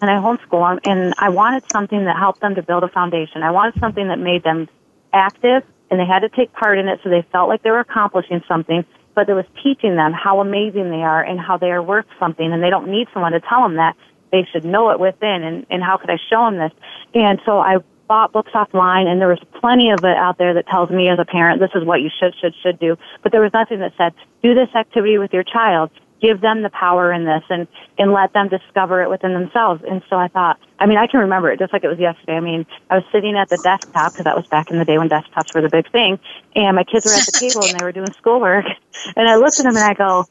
and 0.00 0.10
I 0.10 0.14
homeschool 0.14 0.68
them. 0.70 0.80
And 0.84 1.14
I 1.18 1.30
wanted 1.30 1.64
something 1.72 2.04
that 2.04 2.16
helped 2.16 2.40
them 2.40 2.54
to 2.54 2.62
build 2.62 2.84
a 2.84 2.88
foundation. 2.88 3.42
I 3.42 3.50
wanted 3.50 3.80
something 3.80 4.08
that 4.08 4.18
made 4.18 4.42
them 4.42 4.68
active, 5.12 5.62
and 5.90 6.00
they 6.00 6.06
had 6.06 6.20
to 6.20 6.28
take 6.28 6.52
part 6.52 6.78
in 6.78 6.88
it, 6.88 7.00
so 7.02 7.10
they 7.10 7.24
felt 7.32 7.48
like 7.48 7.62
they 7.62 7.70
were 7.70 7.80
accomplishing 7.80 8.42
something. 8.48 8.84
But 9.14 9.28
it 9.28 9.34
was 9.34 9.46
teaching 9.62 9.96
them 9.96 10.12
how 10.12 10.40
amazing 10.40 10.90
they 10.90 11.02
are 11.02 11.22
and 11.22 11.38
how 11.40 11.56
they 11.56 11.70
are 11.70 11.82
worth 11.82 12.06
something, 12.18 12.52
and 12.52 12.62
they 12.62 12.70
don't 12.70 12.90
need 12.90 13.08
someone 13.12 13.32
to 13.32 13.40
tell 13.40 13.62
them 13.62 13.76
that. 13.76 13.96
They 14.30 14.46
should 14.52 14.64
know 14.64 14.90
it 14.90 15.00
within. 15.00 15.42
And, 15.42 15.66
and 15.70 15.82
how 15.82 15.96
could 15.96 16.08
I 16.08 16.18
show 16.30 16.44
them 16.44 16.56
this? 16.56 16.70
And 17.14 17.40
so 17.44 17.58
I 17.58 17.78
bought 18.10 18.32
books 18.32 18.50
offline 18.54 19.06
and 19.06 19.20
there 19.20 19.28
was 19.28 19.38
plenty 19.60 19.90
of 19.90 20.00
it 20.02 20.16
out 20.16 20.36
there 20.36 20.52
that 20.54 20.66
tells 20.66 20.90
me 20.90 21.08
as 21.08 21.20
a 21.20 21.24
parent 21.24 21.60
this 21.60 21.70
is 21.76 21.84
what 21.84 22.00
you 22.00 22.10
should 22.18 22.34
should 22.40 22.52
should 22.60 22.76
do 22.80 22.98
but 23.22 23.30
there 23.30 23.40
was 23.40 23.52
nothing 23.52 23.78
that 23.78 23.92
said 23.96 24.12
do 24.42 24.52
this 24.52 24.66
activity 24.74 25.16
with 25.16 25.32
your 25.32 25.44
child 25.44 25.92
give 26.20 26.40
them 26.40 26.62
the 26.62 26.70
power 26.70 27.12
in 27.12 27.24
this 27.24 27.42
and 27.48 27.66
and 27.98 28.12
let 28.12 28.32
them 28.32 28.48
discover 28.48 29.02
it 29.02 29.10
within 29.10 29.32
themselves. 29.34 29.82
And 29.88 30.02
so 30.10 30.16
I 30.16 30.28
thought, 30.28 30.58
I 30.78 30.86
mean, 30.86 30.98
I 30.98 31.06
can 31.06 31.20
remember 31.20 31.50
it 31.50 31.58
just 31.58 31.72
like 31.72 31.84
it 31.84 31.88
was 31.88 31.98
yesterday. 31.98 32.34
I 32.34 32.40
mean, 32.40 32.66
I 32.88 32.96
was 32.96 33.04
sitting 33.12 33.36
at 33.36 33.48
the 33.48 33.58
desktop 33.58 34.12
because 34.12 34.24
that 34.24 34.36
was 34.36 34.46
back 34.48 34.70
in 34.70 34.78
the 34.78 34.84
day 34.84 34.98
when 34.98 35.08
desktops 35.08 35.54
were 35.54 35.62
the 35.62 35.68
big 35.68 35.90
thing, 35.90 36.18
and 36.54 36.76
my 36.76 36.84
kids 36.84 37.06
were 37.06 37.14
at 37.14 37.26
the 37.26 37.32
table 37.32 37.64
and 37.64 37.74
they 37.74 37.82
were 37.82 37.92
doing 37.92 38.12
schoolwork, 38.18 38.64
and 39.16 39.28
I 39.28 39.36
looked 39.36 39.58
at 39.58 39.64
them 39.64 39.76
and 39.76 39.84
I 39.84 39.94
go, 39.94 40.26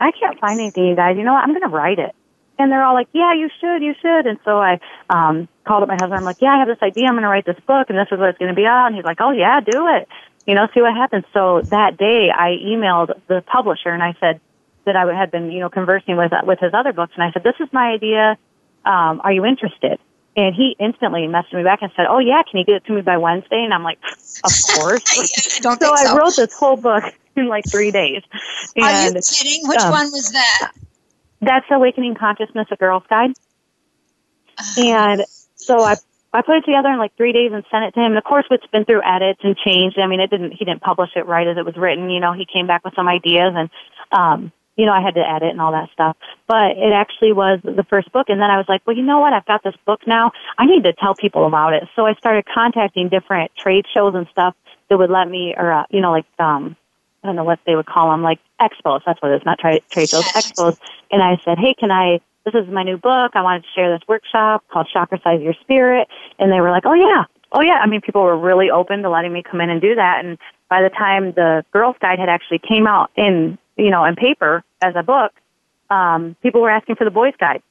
I 0.00 0.10
can't 0.12 0.38
find 0.40 0.60
anything, 0.60 0.86
you 0.86 0.96
guys. 0.96 1.16
You 1.16 1.24
know 1.24 1.32
what? 1.32 1.44
I'm 1.44 1.50
going 1.50 1.62
to 1.62 1.68
write 1.68 1.98
it. 1.98 2.14
And 2.58 2.70
they're 2.70 2.84
all 2.84 2.94
like, 2.94 3.08
yeah, 3.12 3.34
you 3.34 3.48
should, 3.60 3.82
you 3.82 3.94
should. 4.00 4.26
And 4.26 4.38
so 4.44 4.58
I 4.58 4.78
um 5.10 5.48
called 5.66 5.82
up 5.82 5.88
my 5.88 5.96
husband. 5.96 6.14
I'm 6.14 6.24
like, 6.24 6.40
yeah, 6.40 6.54
I 6.54 6.58
have 6.58 6.68
this 6.68 6.82
idea. 6.82 7.06
I'm 7.06 7.14
going 7.14 7.22
to 7.22 7.28
write 7.28 7.46
this 7.46 7.58
book, 7.66 7.90
and 7.90 7.98
this 7.98 8.08
is 8.12 8.18
what 8.18 8.28
it's 8.28 8.38
going 8.38 8.50
to 8.50 8.54
be 8.54 8.66
on. 8.66 8.88
And 8.88 8.96
he's 8.96 9.04
like, 9.04 9.20
oh 9.20 9.32
yeah, 9.32 9.60
do 9.60 9.88
it. 9.88 10.08
You 10.46 10.54
know, 10.54 10.68
see 10.74 10.82
what 10.82 10.94
happens. 10.94 11.24
So 11.32 11.62
that 11.70 11.96
day, 11.96 12.30
I 12.30 12.50
emailed 12.62 13.18
the 13.28 13.42
publisher 13.46 13.88
and 13.88 14.02
I 14.02 14.14
said, 14.20 14.40
that 14.86 14.96
I 14.96 15.12
had 15.14 15.30
been, 15.30 15.50
you 15.50 15.60
know, 15.60 15.68
conversing 15.68 16.16
with 16.16 16.32
with 16.44 16.58
his 16.60 16.72
other 16.74 16.92
books, 16.92 17.12
and 17.14 17.24
I 17.24 17.30
said, 17.32 17.42
"This 17.42 17.56
is 17.60 17.68
my 17.72 17.92
idea. 17.92 18.36
Um, 18.84 19.20
are 19.24 19.32
you 19.32 19.44
interested?" 19.44 19.98
And 20.36 20.54
he 20.54 20.74
instantly 20.80 21.22
messaged 21.28 21.54
me 21.54 21.62
back 21.62 21.80
and 21.82 21.90
said, 21.96 22.06
"Oh 22.08 22.18
yeah, 22.18 22.42
can 22.48 22.58
you 22.58 22.64
get 22.64 22.76
it 22.76 22.84
to 22.86 22.92
me 22.92 23.02
by 23.02 23.16
Wednesday?" 23.16 23.62
And 23.64 23.72
I'm 23.72 23.82
like, 23.82 23.98
"Of 24.44 24.52
course." 24.74 25.58
Don't 25.60 25.80
so, 25.80 25.94
so 25.94 26.10
I 26.10 26.16
wrote 26.16 26.36
this 26.36 26.54
whole 26.54 26.76
book 26.76 27.04
in 27.36 27.48
like 27.48 27.64
three 27.70 27.90
days. 27.90 28.22
And, 28.76 28.84
Are 28.84 29.04
you 29.06 29.12
kidding? 29.14 29.68
Which 29.68 29.80
um, 29.80 29.90
one 29.90 30.06
was 30.12 30.32
that? 30.32 30.72
That's 31.40 31.66
Awakening 31.70 32.16
Consciousness: 32.16 32.66
A 32.70 32.76
Girl's 32.76 33.04
Guide. 33.08 33.30
Uh-huh. 34.58 34.82
And 34.82 35.24
so 35.56 35.80
I 35.80 35.96
I 36.32 36.42
put 36.42 36.56
it 36.56 36.64
together 36.64 36.88
in 36.88 36.98
like 36.98 37.16
three 37.16 37.32
days 37.32 37.52
and 37.52 37.64
sent 37.70 37.84
it 37.84 37.94
to 37.94 38.00
him. 38.00 38.12
And 38.12 38.18
of 38.18 38.24
course, 38.24 38.44
it's 38.50 38.66
been 38.66 38.84
through 38.84 39.02
edits 39.04 39.40
and 39.42 39.56
changed. 39.56 39.98
I 39.98 40.06
mean, 40.06 40.20
it 40.20 40.30
didn't. 40.30 40.52
He 40.52 40.64
didn't 40.64 40.82
publish 40.82 41.10
it 41.16 41.26
right 41.26 41.46
as 41.46 41.56
it 41.56 41.64
was 41.64 41.76
written. 41.76 42.10
You 42.10 42.20
know, 42.20 42.32
he 42.32 42.44
came 42.44 42.66
back 42.66 42.84
with 42.84 42.94
some 42.94 43.08
ideas 43.08 43.54
and. 43.56 43.70
um 44.12 44.52
you 44.76 44.86
know, 44.86 44.92
I 44.92 45.00
had 45.00 45.14
to 45.14 45.20
edit 45.20 45.50
and 45.50 45.60
all 45.60 45.72
that 45.72 45.90
stuff. 45.92 46.16
But 46.46 46.72
it 46.76 46.92
actually 46.92 47.32
was 47.32 47.60
the 47.62 47.84
first 47.88 48.10
book. 48.12 48.28
And 48.28 48.40
then 48.40 48.50
I 48.50 48.56
was 48.56 48.66
like, 48.68 48.82
well, 48.86 48.96
you 48.96 49.02
know 49.02 49.20
what? 49.20 49.32
I've 49.32 49.46
got 49.46 49.62
this 49.62 49.74
book 49.86 50.00
now. 50.06 50.32
I 50.58 50.66
need 50.66 50.82
to 50.84 50.92
tell 50.92 51.14
people 51.14 51.46
about 51.46 51.72
it. 51.72 51.84
So 51.94 52.06
I 52.06 52.14
started 52.14 52.44
contacting 52.52 53.08
different 53.08 53.52
trade 53.56 53.86
shows 53.92 54.14
and 54.14 54.26
stuff 54.30 54.54
that 54.90 54.98
would 54.98 55.10
let 55.10 55.28
me, 55.28 55.54
or, 55.56 55.72
uh, 55.72 55.84
you 55.90 56.00
know, 56.00 56.10
like, 56.10 56.26
um, 56.38 56.76
I 57.22 57.28
don't 57.28 57.36
know 57.36 57.44
what 57.44 57.60
they 57.66 57.74
would 57.74 57.86
call 57.86 58.10
them, 58.10 58.22
like 58.22 58.38
expos. 58.60 59.00
That's 59.06 59.20
what 59.22 59.32
it 59.32 59.36
is, 59.36 59.46
not 59.46 59.58
trade, 59.58 59.82
trade 59.90 60.10
shows, 60.10 60.24
expos. 60.24 60.76
And 61.10 61.22
I 61.22 61.40
said, 61.44 61.58
hey, 61.58 61.74
can 61.74 61.90
I, 61.90 62.20
this 62.44 62.54
is 62.54 62.68
my 62.68 62.82
new 62.82 62.98
book. 62.98 63.32
I 63.34 63.40
wanted 63.40 63.62
to 63.62 63.68
share 63.74 63.90
this 63.90 64.06
workshop 64.06 64.62
called 64.70 64.88
Chakra 64.92 65.18
Size 65.22 65.40
Your 65.40 65.54
Spirit. 65.62 66.08
And 66.38 66.52
they 66.52 66.60
were 66.60 66.70
like, 66.70 66.84
oh 66.84 66.92
yeah, 66.92 67.24
oh 67.52 67.62
yeah. 67.62 67.78
I 67.82 67.86
mean, 67.86 68.02
people 68.02 68.22
were 68.22 68.36
really 68.36 68.70
open 68.70 69.02
to 69.02 69.08
letting 69.08 69.32
me 69.32 69.42
come 69.42 69.62
in 69.62 69.70
and 69.70 69.80
do 69.80 69.94
that. 69.94 70.22
And 70.22 70.36
by 70.68 70.82
the 70.82 70.90
time 70.90 71.32
the 71.32 71.64
Girls 71.72 71.96
Guide 72.00 72.18
had 72.18 72.28
actually 72.28 72.58
came 72.58 72.86
out 72.86 73.10
in 73.16 73.56
you 73.76 73.90
know, 73.90 74.04
in 74.04 74.16
paper 74.16 74.64
as 74.82 74.94
a 74.96 75.02
book, 75.02 75.32
um, 75.90 76.36
people 76.42 76.60
were 76.60 76.70
asking 76.70 76.96
for 76.96 77.04
the 77.04 77.10
boys' 77.10 77.34
guide. 77.38 77.62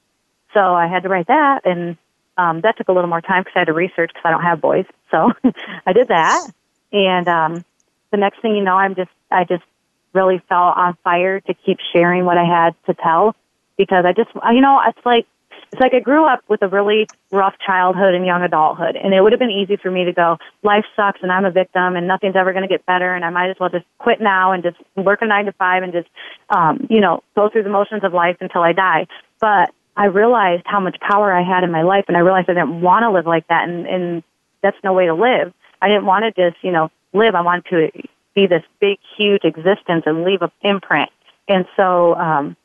So 0.52 0.60
I 0.60 0.86
had 0.86 1.02
to 1.02 1.08
write 1.08 1.26
that, 1.26 1.62
and 1.64 1.96
um, 2.36 2.60
that 2.60 2.76
took 2.76 2.88
a 2.88 2.92
little 2.92 3.08
more 3.08 3.20
time 3.20 3.42
because 3.42 3.52
I 3.56 3.60
had 3.60 3.66
to 3.66 3.72
research 3.72 4.10
because 4.14 4.22
I 4.24 4.30
don't 4.30 4.42
have 4.42 4.60
boys. 4.60 4.86
So 5.10 5.32
I 5.86 5.92
did 5.92 6.08
that, 6.08 6.50
and 6.92 7.28
um, 7.28 7.64
the 8.10 8.16
next 8.16 8.40
thing 8.40 8.54
you 8.54 8.62
know, 8.62 8.76
I'm 8.76 8.94
just 8.94 9.10
I 9.30 9.44
just 9.44 9.64
really 10.12 10.40
felt 10.48 10.76
on 10.76 10.96
fire 11.02 11.40
to 11.40 11.54
keep 11.54 11.78
sharing 11.92 12.24
what 12.24 12.38
I 12.38 12.44
had 12.44 12.74
to 12.86 12.94
tell 12.94 13.34
because 13.76 14.04
I 14.04 14.12
just 14.12 14.30
you 14.52 14.60
know 14.60 14.80
it's 14.86 15.04
like 15.04 15.26
it's 15.74 15.80
like 15.80 15.92
I 15.92 15.98
grew 15.98 16.24
up 16.24 16.38
with 16.48 16.62
a 16.62 16.68
really 16.68 17.08
rough 17.32 17.54
childhood 17.66 18.14
and 18.14 18.24
young 18.24 18.42
adulthood, 18.42 18.94
and 18.94 19.12
it 19.12 19.20
would 19.20 19.32
have 19.32 19.40
been 19.40 19.50
easy 19.50 19.76
for 19.76 19.90
me 19.90 20.04
to 20.04 20.12
go, 20.12 20.38
life 20.62 20.84
sucks 20.94 21.18
and 21.20 21.32
I'm 21.32 21.44
a 21.44 21.50
victim 21.50 21.96
and 21.96 22.06
nothing's 22.06 22.36
ever 22.36 22.52
going 22.52 22.62
to 22.62 22.68
get 22.68 22.86
better, 22.86 23.12
and 23.12 23.24
I 23.24 23.30
might 23.30 23.50
as 23.50 23.56
well 23.58 23.70
just 23.70 23.84
quit 23.98 24.20
now 24.20 24.52
and 24.52 24.62
just 24.62 24.76
work 24.94 25.18
a 25.22 25.26
nine 25.26 25.46
to 25.46 25.52
five 25.52 25.82
and 25.82 25.92
just, 25.92 26.06
um, 26.48 26.86
you 26.88 27.00
know, 27.00 27.24
go 27.34 27.48
through 27.48 27.64
the 27.64 27.70
motions 27.70 28.04
of 28.04 28.12
life 28.12 28.36
until 28.40 28.62
I 28.62 28.72
die. 28.72 29.08
But 29.40 29.74
I 29.96 30.04
realized 30.06 30.62
how 30.64 30.78
much 30.78 30.96
power 31.00 31.32
I 31.32 31.42
had 31.42 31.64
in 31.64 31.72
my 31.72 31.82
life, 31.82 32.04
and 32.06 32.16
I 32.16 32.20
realized 32.20 32.48
I 32.48 32.54
didn't 32.54 32.80
want 32.80 33.02
to 33.02 33.10
live 33.10 33.26
like 33.26 33.48
that, 33.48 33.68
and, 33.68 33.84
and 33.84 34.22
that's 34.62 34.76
no 34.84 34.92
way 34.92 35.06
to 35.06 35.14
live. 35.14 35.52
I 35.82 35.88
didn't 35.88 36.06
want 36.06 36.22
to 36.22 36.50
just, 36.50 36.62
you 36.62 36.70
know, 36.70 36.88
live. 37.12 37.34
I 37.34 37.40
wanted 37.40 37.64
to 37.70 37.90
be 38.36 38.46
this 38.46 38.62
big, 38.80 38.98
huge 39.18 39.42
existence 39.42 40.04
and 40.06 40.22
leave 40.22 40.42
an 40.42 40.52
imprint. 40.62 41.10
And 41.48 41.66
so, 41.76 42.14
um, 42.14 42.56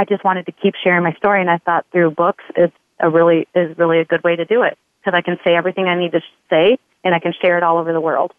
I 0.00 0.06
just 0.06 0.24
wanted 0.24 0.46
to 0.46 0.52
keep 0.52 0.74
sharing 0.82 1.02
my 1.02 1.12
story, 1.12 1.42
and 1.42 1.50
I 1.50 1.58
thought 1.58 1.84
through 1.92 2.12
books 2.12 2.42
is 2.56 2.70
a 3.00 3.10
really 3.10 3.46
is 3.54 3.76
really 3.76 3.98
a 3.98 4.04
good 4.06 4.24
way 4.24 4.34
to 4.34 4.46
do 4.46 4.62
it 4.62 4.78
because 4.98 5.14
I 5.14 5.20
can 5.20 5.38
say 5.44 5.54
everything 5.54 5.88
I 5.88 5.94
need 5.94 6.12
to 6.12 6.22
say, 6.48 6.78
and 7.04 7.14
I 7.14 7.18
can 7.18 7.34
share 7.38 7.58
it 7.58 7.62
all 7.62 7.76
over 7.76 7.92
the 7.92 8.00
world. 8.00 8.32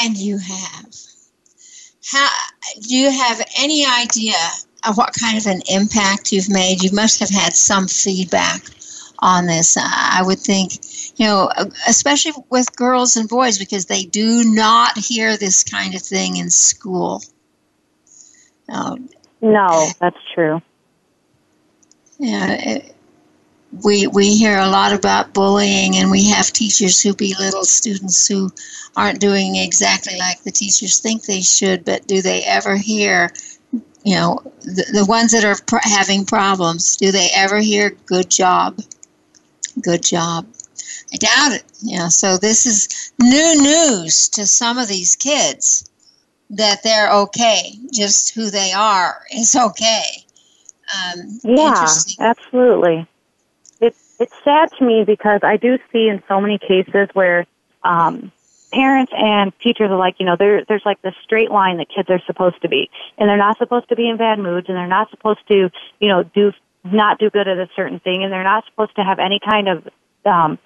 And 0.00 0.16
you 0.16 0.38
have. 0.38 0.92
How 2.10 2.28
do 2.80 2.96
you 2.96 3.12
have 3.12 3.40
any 3.60 3.86
idea 3.86 4.34
of 4.88 4.96
what 4.96 5.14
kind 5.14 5.38
of 5.38 5.46
an 5.46 5.60
impact 5.70 6.32
you've 6.32 6.50
made? 6.50 6.82
You 6.82 6.90
must 6.92 7.20
have 7.20 7.30
had 7.30 7.54
some 7.54 7.86
feedback 7.86 8.62
on 9.20 9.46
this. 9.46 9.76
Uh, 9.76 9.82
I 9.84 10.20
would 10.24 10.40
think, 10.40 10.72
you 11.16 11.26
know, 11.26 11.48
especially 11.86 12.32
with 12.50 12.74
girls 12.74 13.16
and 13.16 13.28
boys 13.28 13.56
because 13.56 13.86
they 13.86 14.02
do 14.02 14.42
not 14.42 14.98
hear 14.98 15.36
this 15.36 15.62
kind 15.62 15.94
of 15.94 16.02
thing 16.02 16.38
in 16.38 16.50
school. 16.50 17.22
No, 18.68 18.98
no, 19.40 19.88
that's 20.00 20.18
true. 20.34 20.60
Yeah, 22.18 22.52
it, 22.52 22.94
we 23.84 24.06
we 24.06 24.34
hear 24.34 24.58
a 24.58 24.68
lot 24.68 24.92
about 24.92 25.34
bullying, 25.34 25.96
and 25.96 26.10
we 26.10 26.28
have 26.28 26.46
teachers 26.52 27.02
who 27.02 27.14
belittle 27.14 27.64
students 27.64 28.26
who 28.26 28.50
aren't 28.96 29.20
doing 29.20 29.56
exactly 29.56 30.18
like 30.18 30.42
the 30.42 30.50
teachers 30.50 30.98
think 31.00 31.24
they 31.24 31.42
should. 31.42 31.84
But 31.84 32.06
do 32.06 32.22
they 32.22 32.42
ever 32.44 32.76
hear, 32.76 33.30
you 34.04 34.16
know, 34.16 34.40
the, 34.62 34.86
the 34.92 35.04
ones 35.04 35.32
that 35.32 35.44
are 35.44 35.56
pr- 35.66 35.86
having 35.86 36.24
problems? 36.24 36.96
Do 36.96 37.12
they 37.12 37.28
ever 37.34 37.58
hear 37.58 37.90
"good 38.06 38.30
job"? 38.30 38.80
Good 39.80 40.02
job. 40.02 40.46
I 41.12 41.16
doubt 41.16 41.52
it. 41.52 41.64
Yeah. 41.80 42.08
so 42.08 42.36
this 42.36 42.66
is 42.66 43.12
new 43.20 43.62
news 43.62 44.28
to 44.30 44.46
some 44.46 44.78
of 44.78 44.88
these 44.88 45.16
kids 45.16 45.87
that 46.50 46.82
they're 46.82 47.12
okay, 47.12 47.72
just 47.92 48.34
who 48.34 48.50
they 48.50 48.72
are 48.72 49.22
is 49.32 49.54
okay. 49.54 50.02
Um, 50.94 51.40
yeah, 51.44 51.86
absolutely. 52.20 53.06
It's 53.80 54.16
it's 54.18 54.32
sad 54.42 54.70
to 54.78 54.84
me 54.84 55.04
because 55.04 55.40
I 55.42 55.56
do 55.56 55.78
see 55.92 56.08
in 56.08 56.22
so 56.26 56.40
many 56.40 56.58
cases 56.58 57.08
where 57.12 57.46
um, 57.82 58.32
parents 58.72 59.12
and 59.16 59.52
teachers 59.60 59.90
are 59.90 59.98
like, 59.98 60.16
you 60.18 60.26
know, 60.26 60.36
there 60.36 60.64
there's 60.66 60.84
like 60.84 61.00
this 61.02 61.14
straight 61.22 61.50
line 61.50 61.76
that 61.78 61.88
kids 61.94 62.08
are 62.10 62.20
supposed 62.26 62.60
to 62.62 62.68
be, 62.68 62.90
and 63.18 63.28
they're 63.28 63.36
not 63.36 63.58
supposed 63.58 63.88
to 63.90 63.96
be 63.96 64.08
in 64.08 64.16
bad 64.16 64.38
moods, 64.38 64.68
and 64.68 64.76
they're 64.76 64.86
not 64.86 65.10
supposed 65.10 65.46
to, 65.48 65.70
you 66.00 66.08
know, 66.08 66.22
do 66.22 66.52
not 66.84 67.18
do 67.18 67.28
good 67.28 67.48
at 67.48 67.58
a 67.58 67.68
certain 67.76 68.00
thing, 68.00 68.22
and 68.22 68.32
they're 68.32 68.44
not 68.44 68.64
supposed 68.66 68.94
to 68.96 69.04
have 69.04 69.18
any 69.18 69.40
kind 69.44 69.68
of 69.68 69.88
um, 70.24 70.58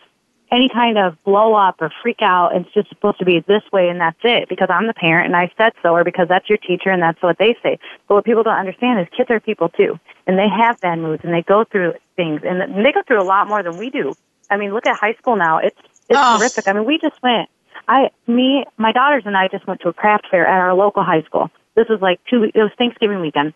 any 0.53 0.69
kind 0.69 0.99
of 0.99 1.17
blow 1.25 1.55
up 1.55 1.81
or 1.81 1.91
freak 2.03 2.21
out. 2.21 2.55
It's 2.55 2.73
just 2.75 2.91
supposed 2.91 3.19
to 3.19 3.25
be 3.25 3.41
this 3.41 3.63
way 3.73 3.89
and 3.89 3.99
that's 4.01 4.19
it 4.23 4.49
because 4.51 4.69
I'm 4.71 4.87
the 4.87 4.95
parent 4.95 5.27
and 5.27 5.35
I 5.35 5.51
said 5.57 5.73
so 5.83 5.95
or 5.95 6.05
because 6.05 6.29
that's 6.29 6.49
your 6.49 6.59
teacher 6.59 6.91
and 6.91 7.03
that's 7.03 7.21
what 7.23 7.39
they 7.39 7.57
say. 7.63 7.79
But 8.07 8.17
what 8.17 8.25
people 8.25 8.43
don't 8.43 8.59
understand 8.59 9.01
is 9.01 9.07
kids 9.17 9.31
are 9.31 9.41
people 9.41 9.71
too 9.71 9.99
and 10.27 10.39
they 10.39 10.49
have 10.49 10.79
bad 10.81 10.99
moods 10.99 11.25
and 11.25 11.33
they 11.33 11.43
go 11.43 11.65
through 11.65 11.95
things 12.17 12.43
and 12.45 12.85
they 12.85 12.93
go 12.93 13.03
through 13.07 13.23
a 13.23 13.25
lot 13.25 13.49
more 13.49 13.63
than 13.63 13.79
we 13.79 13.89
do. 13.89 14.15
I 14.51 14.59
mean, 14.59 14.75
look 14.75 14.87
at 14.87 14.97
high 14.97 15.15
school 15.15 15.37
now. 15.37 15.59
It's, 15.59 15.79
it's 16.11 16.19
oh. 16.19 16.37
horrific. 16.37 16.69
I 16.69 16.75
mean, 16.75 16.85
we 16.85 16.99
just 16.99 17.21
went, 17.23 17.49
I, 17.89 18.11
me, 18.27 18.65
my 18.77 18.93
daughters 18.93 19.23
and 19.25 19.37
I 19.37 19.49
just 19.49 19.67
went 19.67 19.81
to 19.81 19.89
a 19.89 19.93
craft 19.95 20.27
fair 20.31 20.47
at 20.47 20.61
our 20.61 20.75
local 20.75 21.03
high 21.03 21.23
school. 21.23 21.51
This 21.75 21.89
was 21.89 22.03
like 22.03 22.21
two, 22.29 22.45
it 22.45 22.55
was 22.55 22.71
Thanksgiving 22.77 23.23
weekend. 23.23 23.55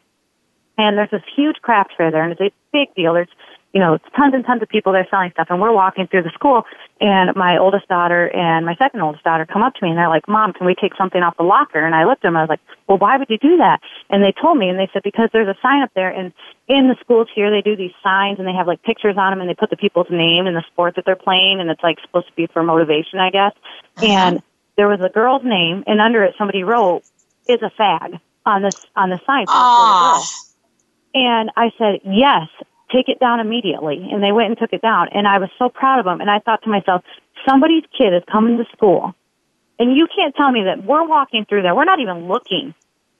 And 0.78 0.96
there's 0.96 1.10
this 1.10 1.22
huge 1.36 1.56
craft 1.60 1.92
fair 1.96 2.10
there 2.10 2.22
and 2.22 2.32
it's 2.32 2.40
a 2.40 2.50
big 2.72 2.94
deal. 2.94 3.12
There's 3.12 3.28
you 3.76 3.80
know, 3.80 3.98
tons 4.16 4.32
and 4.32 4.40
tons 4.40 4.62
of 4.62 4.70
people 4.70 4.90
there 4.90 5.06
selling 5.10 5.30
stuff. 5.32 5.48
And 5.50 5.60
we're 5.60 5.70
walking 5.70 6.06
through 6.06 6.22
the 6.22 6.32
school, 6.32 6.62
and 6.98 7.36
my 7.36 7.58
oldest 7.58 7.86
daughter 7.88 8.26
and 8.34 8.64
my 8.64 8.74
second 8.76 9.02
oldest 9.02 9.22
daughter 9.22 9.44
come 9.44 9.60
up 9.60 9.74
to 9.74 9.84
me, 9.84 9.90
and 9.90 9.98
they're 9.98 10.08
like, 10.08 10.26
"Mom, 10.26 10.54
can 10.54 10.64
we 10.64 10.74
take 10.74 10.96
something 10.96 11.20
off 11.22 11.36
the 11.36 11.42
locker?" 11.44 11.84
And 11.84 11.94
I 11.94 12.04
looked 12.04 12.24
at 12.24 12.28
them. 12.28 12.38
I 12.38 12.40
was 12.40 12.48
like, 12.48 12.64
"Well, 12.88 12.96
why 12.96 13.18
would 13.18 13.28
you 13.28 13.36
do 13.36 13.58
that?" 13.58 13.80
And 14.08 14.24
they 14.24 14.32
told 14.32 14.56
me, 14.56 14.70
and 14.70 14.78
they 14.78 14.88
said 14.94 15.02
because 15.02 15.28
there's 15.30 15.46
a 15.46 15.60
sign 15.60 15.82
up 15.82 15.90
there, 15.94 16.08
and 16.08 16.32
in 16.68 16.88
the 16.88 16.96
schools 17.04 17.28
here 17.34 17.50
they 17.50 17.60
do 17.60 17.76
these 17.76 17.92
signs, 18.02 18.38
and 18.38 18.48
they 18.48 18.54
have 18.54 18.66
like 18.66 18.82
pictures 18.82 19.16
on 19.18 19.32
them, 19.32 19.42
and 19.42 19.50
they 19.50 19.54
put 19.54 19.68
the 19.68 19.76
people's 19.76 20.08
name 20.08 20.46
and 20.46 20.56
the 20.56 20.64
sport 20.72 20.94
that 20.96 21.04
they're 21.04 21.14
playing, 21.14 21.60
and 21.60 21.68
it's 21.68 21.82
like 21.82 21.98
supposed 22.00 22.28
to 22.28 22.34
be 22.34 22.46
for 22.46 22.62
motivation, 22.62 23.18
I 23.18 23.28
guess. 23.28 23.52
Uh-huh. 23.98 24.06
And 24.06 24.42
there 24.78 24.88
was 24.88 25.02
a 25.02 25.10
girl's 25.10 25.44
name, 25.44 25.84
and 25.86 26.00
under 26.00 26.24
it 26.24 26.34
somebody 26.38 26.64
wrote, 26.64 27.02
"Is 27.46 27.60
a 27.60 27.70
fag." 27.78 28.20
on 28.46 28.62
this 28.62 28.86
on 28.94 29.10
the 29.10 29.20
sign. 29.26 29.44
And 31.14 31.50
I 31.56 31.72
said, 31.78 32.00
yes, 32.04 32.48
take 32.92 33.08
it 33.08 33.18
down 33.18 33.40
immediately. 33.40 34.08
And 34.10 34.22
they 34.22 34.32
went 34.32 34.48
and 34.48 34.58
took 34.58 34.72
it 34.72 34.82
down. 34.82 35.08
And 35.12 35.26
I 35.26 35.38
was 35.38 35.50
so 35.58 35.68
proud 35.68 35.98
of 35.98 36.04
them. 36.04 36.20
And 36.20 36.30
I 36.30 36.38
thought 36.38 36.62
to 36.62 36.70
myself, 36.70 37.04
somebody's 37.48 37.84
kid 37.96 38.14
is 38.14 38.22
coming 38.30 38.58
to 38.58 38.64
school. 38.76 39.14
And 39.78 39.96
you 39.96 40.06
can't 40.14 40.34
tell 40.34 40.50
me 40.50 40.64
that 40.64 40.84
we're 40.84 41.06
walking 41.06 41.44
through 41.44 41.62
there. 41.62 41.74
We're 41.74 41.84
not 41.84 42.00
even 42.00 42.28
looking 42.28 42.74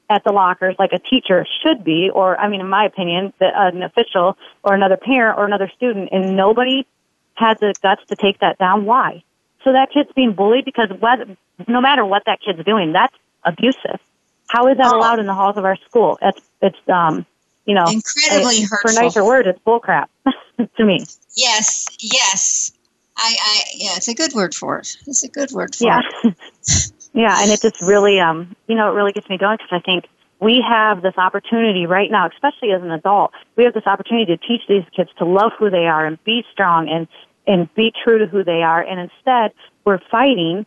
at 0.09 0.23
the 0.25 0.33
lockers 0.33 0.77
like 0.79 0.93
a 0.93 0.99
teacher 0.99 1.47
should 1.63 1.85
be, 1.85 2.11
or 2.13 2.39
I 2.39 2.49
mean, 2.49 2.61
in 2.61 2.69
my 2.69 2.87
opinion, 2.87 3.33
that 3.41 3.53
an 3.55 3.83
official 3.83 4.39
or 4.63 4.75
another 4.75 4.97
parent 4.97 5.39
or 5.39 5.45
another 5.45 5.71
student, 5.77 6.11
and 6.13 6.37
nobody 6.37 6.87
had 7.35 7.59
the 7.59 7.75
guts 7.83 8.03
to 8.09 8.17
take 8.17 8.39
that 8.39 8.57
down. 8.59 8.85
Why? 8.85 9.23
So 9.65 9.73
that 9.73 9.89
kid's 9.93 10.11
being 10.15 10.33
bullied 10.33 10.65
because 10.65 10.89
whether, 11.01 11.37
no 11.67 11.81
matter 11.81 12.05
what 12.05 12.23
that 12.27 12.39
kid's 12.41 12.65
doing, 12.65 12.93
that's 12.93 13.15
abusive. 13.45 14.01
How 14.49 14.69
is 14.69 14.77
that 14.79 14.93
oh. 14.95 14.99
allowed 14.99 15.19
in 15.19 15.27
the 15.27 15.35
halls 15.35 15.57
of 15.57 15.65
our 15.65 15.77
school? 15.89 16.19
It's 16.23 16.41
it's 16.63 16.79
um 16.89 17.27
you 17.67 17.75
know, 17.75 17.85
incredibly 17.85 18.57
it, 18.57 18.69
hurtful. 18.69 18.93
For 18.93 19.01
nicer 19.01 19.25
word, 19.25 19.47
it's 19.47 19.59
bullcrap 19.61 20.07
to 20.77 20.85
me. 20.85 21.05
Yes, 21.35 21.87
yes. 22.01 22.73
I, 23.17 23.37
I, 23.41 23.63
yeah, 23.75 23.97
it's 23.97 24.09
a 24.09 24.15
good 24.15 24.35
word 24.35 24.55
for 24.55 24.79
it. 24.79 24.97
It's 25.07 25.25
a 25.25 25.29
good 25.29 25.51
word 25.53 25.75
for 25.75 25.85
yeah. 25.85 26.01
it. 26.25 26.35
yeah, 27.13 27.43
and 27.43 27.51
it 27.51 27.61
just 27.61 27.81
really, 27.83 28.21
um, 28.21 28.55
you 28.67 28.75
know, 28.75 28.91
it 28.91 28.95
really 28.95 29.13
gets 29.13 29.29
me 29.29 29.39
going 29.39 29.57
because 29.57 29.73
I 29.73 29.81
think 29.81 30.07
we 30.41 30.63
have 30.67 31.03
this 31.03 31.17
opportunity 31.17 31.87
right 31.87 32.11
now, 32.11 32.29
especially 32.29 32.73
as 32.73 32.83
an 32.83 32.91
adult, 32.91 33.33
we 33.57 33.65
have 33.65 33.75
this 33.75 33.87
opportunity 33.87 34.37
to 34.37 34.47
teach 34.47 34.63
these 34.69 34.85
kids 34.95 35.11
to 35.19 35.25
love 35.25 35.53
who 35.59 35.71
they 35.71 35.87
are 35.87 36.05
and 36.05 36.23
be 36.25 36.45
strong 36.53 36.89
and, 36.89 37.09
and 37.47 37.73
be 37.75 37.93
true 38.05 38.19
to 38.19 38.27
who 38.27 38.45
they 38.45 38.63
are. 38.63 38.83
And 38.83 39.01
instead, 39.01 39.53
we're 39.85 40.01
fighting. 40.11 40.67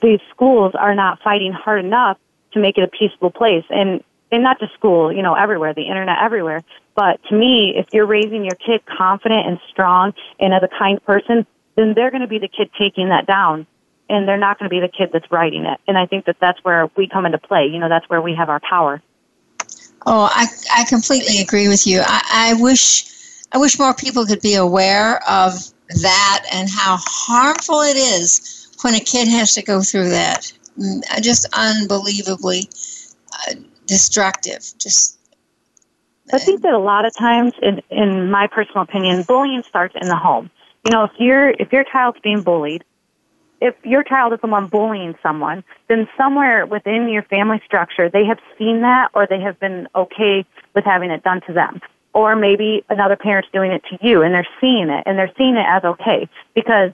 These 0.00 0.20
schools 0.30 0.74
are 0.78 0.94
not 0.94 1.20
fighting 1.22 1.52
hard 1.52 1.84
enough 1.84 2.18
to 2.52 2.60
make 2.60 2.78
it 2.78 2.84
a 2.84 2.88
peaceful 2.88 3.30
place. 3.30 3.64
And 3.68 4.04
and 4.32 4.42
not 4.42 4.58
just 4.58 4.72
school, 4.72 5.12
you 5.12 5.22
know, 5.22 5.34
everywhere, 5.34 5.74
the 5.74 5.86
internet 5.86 6.16
everywhere. 6.20 6.64
But 6.96 7.22
to 7.28 7.36
me, 7.36 7.74
if 7.76 7.86
you're 7.92 8.06
raising 8.06 8.44
your 8.44 8.56
kid 8.56 8.80
confident 8.86 9.46
and 9.46 9.60
strong 9.70 10.14
and 10.40 10.52
as 10.52 10.62
a 10.62 10.68
kind 10.68 11.02
person, 11.04 11.46
then 11.76 11.92
they're 11.94 12.10
going 12.10 12.22
to 12.22 12.26
be 12.26 12.38
the 12.38 12.48
kid 12.48 12.70
taking 12.78 13.10
that 13.10 13.26
down 13.26 13.66
and 14.08 14.26
they're 14.26 14.38
not 14.38 14.58
going 14.58 14.68
to 14.68 14.74
be 14.74 14.80
the 14.80 14.88
kid 14.88 15.10
that's 15.12 15.30
writing 15.30 15.64
it. 15.64 15.78
And 15.86 15.96
I 15.96 16.06
think 16.06 16.24
that 16.24 16.36
that's 16.40 16.58
where 16.64 16.90
we 16.96 17.08
come 17.08 17.26
into 17.26 17.38
play. 17.38 17.66
You 17.66 17.78
know, 17.78 17.88
that's 17.88 18.08
where 18.08 18.20
we 18.20 18.34
have 18.34 18.48
our 18.48 18.60
power. 18.60 19.02
Oh, 20.04 20.28
I, 20.32 20.46
I 20.74 20.84
completely 20.86 21.38
agree 21.38 21.68
with 21.68 21.86
you. 21.86 22.00
I, 22.04 22.52
I 22.56 22.60
wish, 22.60 23.04
I 23.52 23.58
wish 23.58 23.78
more 23.78 23.94
people 23.94 24.26
could 24.26 24.40
be 24.40 24.54
aware 24.54 25.16
of 25.28 25.54
that 26.02 26.44
and 26.52 26.68
how 26.68 26.96
harmful 27.00 27.80
it 27.82 27.96
is 27.96 28.68
when 28.82 28.94
a 28.94 29.00
kid 29.00 29.28
has 29.28 29.54
to 29.54 29.62
go 29.62 29.82
through 29.82 30.08
that. 30.10 30.52
Mm, 30.78 31.02
just 31.22 31.46
unbelievably 31.52 32.68
uh, 33.48 33.54
destructive. 33.86 34.62
Just 34.78 35.18
I 36.32 36.38
think 36.38 36.62
that 36.62 36.72
a 36.72 36.78
lot 36.78 37.04
of 37.04 37.14
times, 37.14 37.52
in, 37.62 37.82
in 37.90 38.30
my 38.30 38.46
personal 38.46 38.82
opinion, 38.82 39.22
bullying 39.22 39.62
starts 39.64 39.94
in 40.00 40.08
the 40.08 40.16
home. 40.16 40.50
You 40.84 40.92
know, 40.92 41.04
if 41.04 41.12
your 41.18 41.50
if 41.50 41.72
your 41.72 41.84
child's 41.84 42.18
being 42.20 42.42
bullied, 42.42 42.84
if 43.60 43.74
your 43.84 44.02
child 44.02 44.32
is 44.32 44.40
the 44.40 44.46
one 44.46 44.66
bullying 44.66 45.14
someone, 45.22 45.62
then 45.88 46.08
somewhere 46.16 46.66
within 46.66 47.08
your 47.08 47.22
family 47.22 47.60
structure, 47.64 48.08
they 48.08 48.24
have 48.24 48.38
seen 48.58 48.80
that 48.80 49.10
or 49.14 49.26
they 49.26 49.40
have 49.40 49.58
been 49.60 49.88
okay 49.94 50.44
with 50.74 50.84
having 50.84 51.10
it 51.10 51.22
done 51.22 51.40
to 51.46 51.52
them. 51.52 51.80
Or 52.14 52.34
maybe 52.34 52.84
another 52.88 53.16
parent's 53.16 53.48
doing 53.52 53.70
it 53.70 53.82
to 53.90 53.98
you 54.06 54.22
and 54.22 54.34
they're 54.34 54.48
seeing 54.60 54.90
it 54.90 55.04
and 55.06 55.18
they're 55.18 55.32
seeing 55.38 55.54
it 55.54 55.64
as 55.66 55.84
okay. 55.84 56.28
Because 56.54 56.92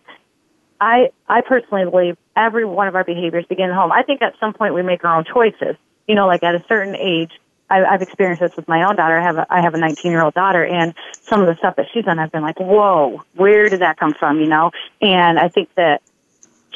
I 0.80 1.10
I 1.28 1.40
personally 1.40 1.84
believe 1.84 2.16
every 2.36 2.64
one 2.64 2.88
of 2.88 2.94
our 2.94 3.04
behaviors 3.04 3.46
begin 3.46 3.70
at 3.70 3.74
home. 3.74 3.90
I 3.90 4.02
think 4.02 4.20
at 4.20 4.34
some 4.38 4.52
point 4.52 4.74
we 4.74 4.82
make 4.82 5.04
our 5.04 5.16
own 5.16 5.24
choices 5.24 5.76
you 6.08 6.14
know, 6.14 6.26
like 6.26 6.42
at 6.42 6.54
a 6.54 6.64
certain 6.66 6.96
age, 6.96 7.30
I, 7.70 7.84
I've 7.84 8.02
experienced 8.02 8.40
this 8.40 8.56
with 8.56 8.66
my 8.66 8.82
own 8.82 8.96
daughter. 8.96 9.18
I 9.18 9.22
have 9.22 9.36
a, 9.36 9.46
I 9.50 9.60
have 9.60 9.74
a 9.74 9.78
19 9.78 10.10
year 10.10 10.22
old 10.22 10.34
daughter, 10.34 10.64
and 10.64 10.94
some 11.22 11.40
of 11.40 11.46
the 11.46 11.54
stuff 11.56 11.76
that 11.76 11.86
she's 11.92 12.04
done, 12.04 12.18
I've 12.18 12.32
been 12.32 12.42
like, 12.42 12.58
whoa, 12.58 13.22
where 13.34 13.68
did 13.68 13.80
that 13.80 13.98
come 13.98 14.14
from? 14.14 14.40
You 14.40 14.48
know, 14.48 14.70
and 15.00 15.38
I 15.38 15.48
think 15.48 15.68
that 15.76 16.02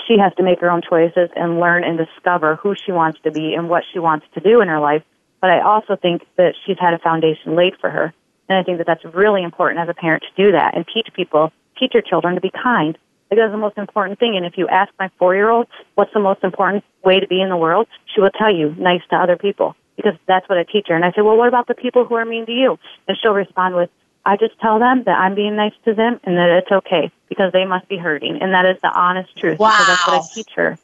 she 0.07 0.19
has 0.19 0.35
to 0.35 0.43
make 0.43 0.61
her 0.61 0.71
own 0.71 0.83
choices 0.83 1.31
and 1.35 1.61
learn 1.61 1.85
and 1.85 1.97
discover 1.97 2.57
who 2.57 2.75
she 2.75 2.93
wants 2.93 3.21
to 3.23 3.31
be 3.31 3.55
and 3.55 3.69
what 3.69 3.85
she 3.93 3.99
wants 3.99 4.27
to 4.35 4.41
do 4.41 4.61
in 4.61 4.69
her 4.69 4.81
life. 4.81 5.03
But 5.41 5.51
I 5.51 5.61
also 5.61 5.97
think 5.97 6.27
that 6.37 6.55
she's 6.65 6.79
had 6.79 6.95
a 6.95 6.99
foundation 6.99 7.57
laid 7.57 7.77
for 7.81 7.91
her, 7.91 8.13
and 8.49 8.59
I 8.59 8.63
think 8.63 8.79
that 8.79 8.87
that's 8.87 9.05
really 9.15 9.43
important 9.43 9.81
as 9.81 9.89
a 9.89 9.95
parent 9.95 10.25
to 10.25 10.45
do 10.45 10.53
that 10.53 10.77
and 10.77 10.87
teach 10.87 11.09
people, 11.15 11.53
teach 11.79 11.95
your 11.95 12.03
children 12.03 12.35
to 12.35 12.41
be 12.41 12.51
kind 12.51 12.99
like 13.33 13.39
that's 13.39 13.53
the 13.53 13.59
most 13.59 13.79
important 13.79 14.19
thing. 14.19 14.37
And 14.37 14.45
if 14.45 14.59
you 14.59 14.69
ask 14.69 14.93
my 14.99 15.11
four 15.19 15.35
year 15.35 15.49
old 15.49 15.67
what's 15.95 16.13
the 16.13 16.21
most 16.21 16.45
important 16.45 16.85
way 17.03 17.19
to 17.19 17.27
be 17.27 17.41
in 17.41 17.49
the 17.49 17.57
world, 17.57 17.89
she 18.15 18.21
will 18.21 18.31
tell 18.31 18.55
you 18.55 18.75
nice 18.79 19.01
to 19.09 19.17
other 19.17 19.37
people 19.37 19.75
because 19.97 20.13
that's 20.27 20.47
what 20.51 20.59
I 20.59 20.65
teach 20.65 20.89
her. 20.89 20.95
And 20.95 21.03
I 21.03 21.13
say, 21.13 21.23
well, 21.23 21.39
what 21.39 21.49
about 21.49 21.67
the 21.67 21.75
people 21.75 22.05
who 22.05 22.15
are 22.17 22.27
mean 22.27 22.45
to 22.45 22.53
you? 22.53 22.79
And 23.09 23.17
she'll 23.17 23.33
respond 23.33 23.75
with, 23.75 23.89
I 24.27 24.37
just 24.37 24.59
tell 24.61 24.79
them 24.79 25.05
that 25.05 25.19
I'm 25.19 25.35
being 25.35 25.57
nice 25.57 25.73
to 25.87 25.95
them 25.95 26.21
and 26.25 26.37
that 26.37 26.51
it's 26.51 26.71
okay 26.71 27.11
because 27.31 27.53
they 27.53 27.65
must 27.65 27.89
be 27.89 27.97
hurting. 27.97 28.39
And 28.43 28.53
that 28.53 28.67
is 28.67 28.77
the 28.83 28.93
honest 28.93 29.35
truth. 29.39 29.59
Wow. 29.59 29.71
Because 29.71 29.87
that's 29.87 30.07
what 30.07 30.23
I 30.23 30.35
teach 30.35 30.51
her. 30.57 30.79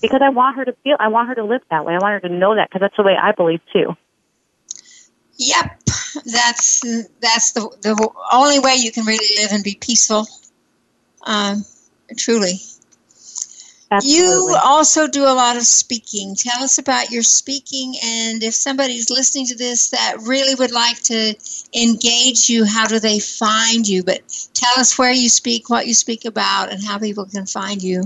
Because 0.00 0.20
I 0.24 0.30
want 0.30 0.56
her 0.56 0.64
to 0.64 0.72
feel, 0.82 0.96
I 0.98 1.06
want 1.06 1.28
her 1.28 1.36
to 1.36 1.44
live 1.44 1.62
that 1.70 1.84
way. 1.84 1.94
I 1.94 1.98
want 1.98 2.20
her 2.20 2.28
to 2.28 2.34
know 2.34 2.56
that 2.56 2.68
because 2.68 2.80
that's 2.80 2.96
the 2.96 3.04
way 3.04 3.16
I 3.16 3.30
believe 3.30 3.60
too. 3.72 3.96
Yep. 5.36 5.78
That's, 6.26 6.80
that's 7.20 7.52
the, 7.52 7.70
the 7.82 8.10
only 8.32 8.58
way 8.58 8.74
you 8.74 8.90
can 8.90 9.06
really 9.06 9.40
live 9.40 9.52
and 9.52 9.62
be 9.62 9.78
peaceful. 9.80 10.26
Um, 11.24 11.64
truly. 12.16 12.60
Absolutely. 13.92 14.52
You 14.52 14.58
also 14.64 15.06
do 15.06 15.24
a 15.24 15.34
lot 15.34 15.58
of 15.58 15.64
speaking. 15.64 16.34
Tell 16.34 16.62
us 16.62 16.78
about 16.78 17.10
your 17.10 17.22
speaking, 17.22 17.94
and 18.02 18.42
if 18.42 18.54
somebody's 18.54 19.10
listening 19.10 19.46
to 19.48 19.54
this 19.54 19.90
that 19.90 20.16
really 20.22 20.54
would 20.54 20.72
like 20.72 20.98
to 21.02 21.34
engage 21.74 22.48
you, 22.48 22.64
how 22.64 22.86
do 22.86 22.98
they 22.98 23.18
find 23.18 23.86
you? 23.86 24.02
But 24.02 24.20
tell 24.54 24.80
us 24.80 24.96
where 24.96 25.12
you 25.12 25.28
speak, 25.28 25.68
what 25.68 25.86
you 25.86 25.92
speak 25.92 26.24
about, 26.24 26.72
and 26.72 26.82
how 26.82 26.98
people 26.98 27.26
can 27.26 27.44
find 27.44 27.82
you. 27.82 28.04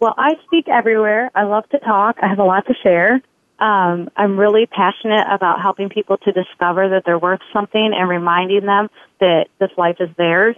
Well, 0.00 0.14
I 0.18 0.34
speak 0.46 0.68
everywhere. 0.68 1.30
I 1.36 1.44
love 1.44 1.68
to 1.68 1.78
talk. 1.78 2.16
I 2.20 2.26
have 2.26 2.40
a 2.40 2.44
lot 2.44 2.66
to 2.66 2.74
share. 2.82 3.20
Um, 3.60 4.08
I'm 4.16 4.38
really 4.38 4.66
passionate 4.66 5.26
about 5.30 5.60
helping 5.60 5.90
people 5.90 6.16
to 6.18 6.32
discover 6.32 6.88
that 6.90 7.04
they're 7.04 7.18
worth 7.18 7.40
something 7.52 7.92
and 7.94 8.08
reminding 8.08 8.66
them 8.66 8.88
that 9.20 9.46
this 9.60 9.70
life 9.76 9.96
is 10.00 10.08
theirs 10.16 10.56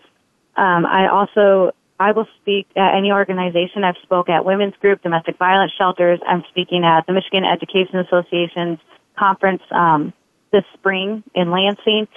um, 0.57 0.87
I 0.87 1.09
also 1.09 1.73
I 1.99 2.13
will 2.13 2.27
speak 2.41 2.67
at 2.77 2.95
any 2.97 3.13
organization. 3.13 3.85
I've 3.85 3.99
spoke 4.03 4.31
at 4.31 4.45
women's 4.45 4.75
group, 4.77 5.03
domestic 5.03 5.37
violence 5.37 5.73
shelters. 5.77 6.19
I'm 6.27 6.45
speaking 6.49 6.83
at 6.83 7.07
the 7.07 7.13
Michigan 7.13 7.45
Education 7.45 7.99
Association's 7.99 8.79
conference 9.19 9.63
um, 9.71 10.15
this 10.51 10.65
spring 10.75 11.23
in 11.35 11.51
Lansing. 11.51 12.09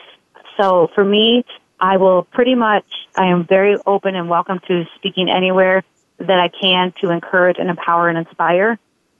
So 0.57 0.89
for 0.95 1.03
me, 1.03 1.43
I 1.79 1.97
will 1.97 2.23
pretty 2.23 2.55
much 2.55 2.85
I 3.15 3.27
am 3.27 3.45
very 3.45 3.75
open 3.85 4.15
and 4.15 4.29
welcome 4.29 4.59
to 4.67 4.85
speaking 4.95 5.29
anywhere 5.29 5.83
that 6.17 6.39
I 6.39 6.47
can 6.47 6.93
to 7.01 7.11
encourage 7.11 7.57
and 7.59 7.69
empower 7.69 8.07
and 8.07 8.17
inspire. 8.17 8.79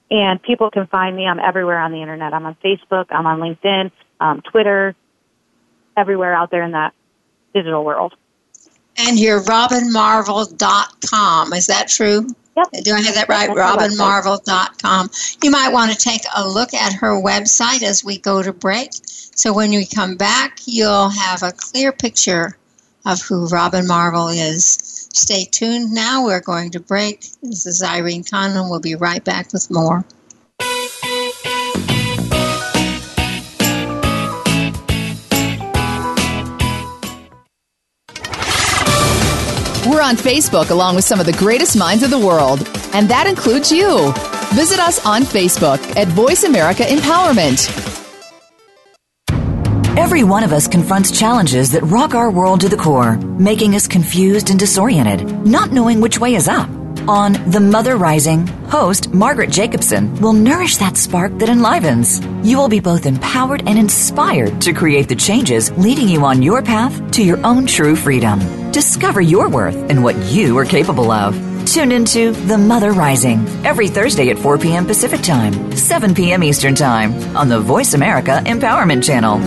And 0.10 0.42
people 0.42 0.72
can 0.72 0.88
find 0.88 1.14
me. 1.14 1.26
I'm 1.26 1.40
everywhere 1.40 1.80
on 1.80 1.92
the 1.92 2.02
internet. 2.02 2.34
I'm 2.34 2.46
on 2.46 2.56
Facebook. 2.64 3.08
I'm 3.10 3.26
on 3.26 3.40
LinkedIn, 3.40 3.92
um, 4.22 4.42
Twitter, 4.42 4.96
everywhere 5.98 6.34
out 6.34 6.52
there 6.52 6.64
in 6.64 6.72
that 6.72 6.94
digital 7.54 7.84
world. 7.84 8.14
And 8.98 9.20
you're 9.20 9.42
robinmarvel.com. 9.42 11.54
Is 11.54 11.68
that 11.68 11.88
true? 11.88 12.28
Yep. 12.56 12.68
Do 12.84 12.94
I 12.94 13.02
have 13.02 13.16
that 13.16 13.30
right? 13.30 13.50
robinmarvel.com. 13.50 15.10
You 15.44 15.50
might 15.50 15.74
want 15.74 15.92
to 15.92 15.98
take 15.98 16.22
a 16.36 16.48
look 16.48 16.74
at 16.74 16.94
her 16.94 17.20
website 17.20 17.82
as 17.82 18.04
we 18.04 18.20
go 18.20 18.44
to 18.44 18.54
break. 18.54 18.92
So 19.36 19.54
when 19.54 19.72
we 19.72 19.86
come 19.86 20.16
back, 20.16 20.60
you'll 20.66 21.10
have 21.10 21.42
a 21.42 21.52
clear 21.52 21.92
picture 21.92 22.58
of 23.06 23.22
who 23.22 23.48
Robin 23.48 23.88
Marvel 23.88 24.28
is. 24.28 25.10
Stay 25.14 25.46
tuned 25.46 25.92
now. 25.92 26.26
We're 26.26 26.42
going 26.42 26.72
to 26.72 26.80
break. 26.80 27.26
This 27.42 27.66
is 27.66 27.84
Irene 27.84 28.24
Conlon. 28.24 28.70
We'll 28.70 28.80
be 28.80 28.96
right 28.96 29.24
back 29.24 29.52
with 29.52 29.70
more. 29.72 30.06
We're 39.94 40.02
on 40.02 40.16
Facebook 40.16 40.72
along 40.72 40.96
with 40.96 41.06
some 41.06 41.20
of 41.20 41.28
the 41.28 41.34
greatest 41.34 41.78
minds 41.78 42.02
of 42.02 42.10
the 42.10 42.18
world, 42.18 42.68
and 42.94 43.08
that 43.10 43.28
includes 43.28 43.72
you. 43.72 44.12
Visit 44.56 44.80
us 44.80 45.06
on 45.06 45.22
Facebook 45.22 45.78
at 45.96 46.08
Voice 46.08 46.42
America 46.46 46.82
Empowerment. 46.82 47.70
Every 49.96 50.24
one 50.24 50.44
of 50.44 50.52
us 50.52 50.68
confronts 50.68 51.12
challenges 51.12 51.72
that 51.74 51.84
rock 51.84 52.16
our 52.16 52.32
world 52.32 52.62
to 52.62 52.70
the 52.70 52.76
core, 52.76 53.18
making 53.18 53.76
us 53.76 53.88
confused 53.88 54.50
and 54.50 54.58
disoriented, 54.58 55.46
not 55.46 55.72
knowing 55.72 56.02
which 56.02 56.20
way 56.20 56.34
is 56.34 56.48
up. 56.48 56.68
On 57.08 57.34
The 57.52 57.60
Mother 57.60 57.96
Rising, 57.96 58.48
host 58.70 59.14
Margaret 59.14 59.52
Jacobson 59.52 60.20
will 60.20 60.34
nourish 60.34 60.78
that 60.78 60.98
spark 60.98 61.38
that 61.38 61.50
enlivens. 61.50 62.20
You 62.42 62.58
will 62.58 62.70
be 62.70 62.80
both 62.80 63.06
empowered 63.06 63.68
and 63.68 63.78
inspired 63.78 64.60
to 64.62 64.74
create 64.74 65.08
the 65.08 65.16
changes 65.16 65.70
leading 65.74 66.10
you 66.10 66.26
on 66.26 66.42
your 66.42 66.64
path 66.64 67.12
to 67.12 67.24
your 67.24 67.46
own 67.46 67.68
true 67.68 67.96
freedom. 67.96 68.63
Discover 68.74 69.22
your 69.22 69.50
worth 69.50 69.76
and 69.92 70.04
what 70.04 70.16
you 70.32 70.58
are 70.58 70.66
capable 70.66 71.12
of. 71.12 71.36
Tune 71.68 71.92
into 71.92 72.32
The 72.32 72.58
Mother 72.58 72.92
Rising 72.92 73.48
every 73.64 73.88
Thursday 73.88 74.32
at 74.32 74.40
4 74.40 74.58
p.m. 74.58 74.88
Pacific 74.88 75.22
Time, 75.22 75.78
7 75.78 76.16
p.m. 76.16 76.44
Eastern 76.44 76.74
Time 76.74 77.14
on 77.38 77.50
the 77.50 77.60
Voice 77.60 77.94
America 77.94 78.42
Empowerment 78.48 79.04
Channel. 79.04 79.38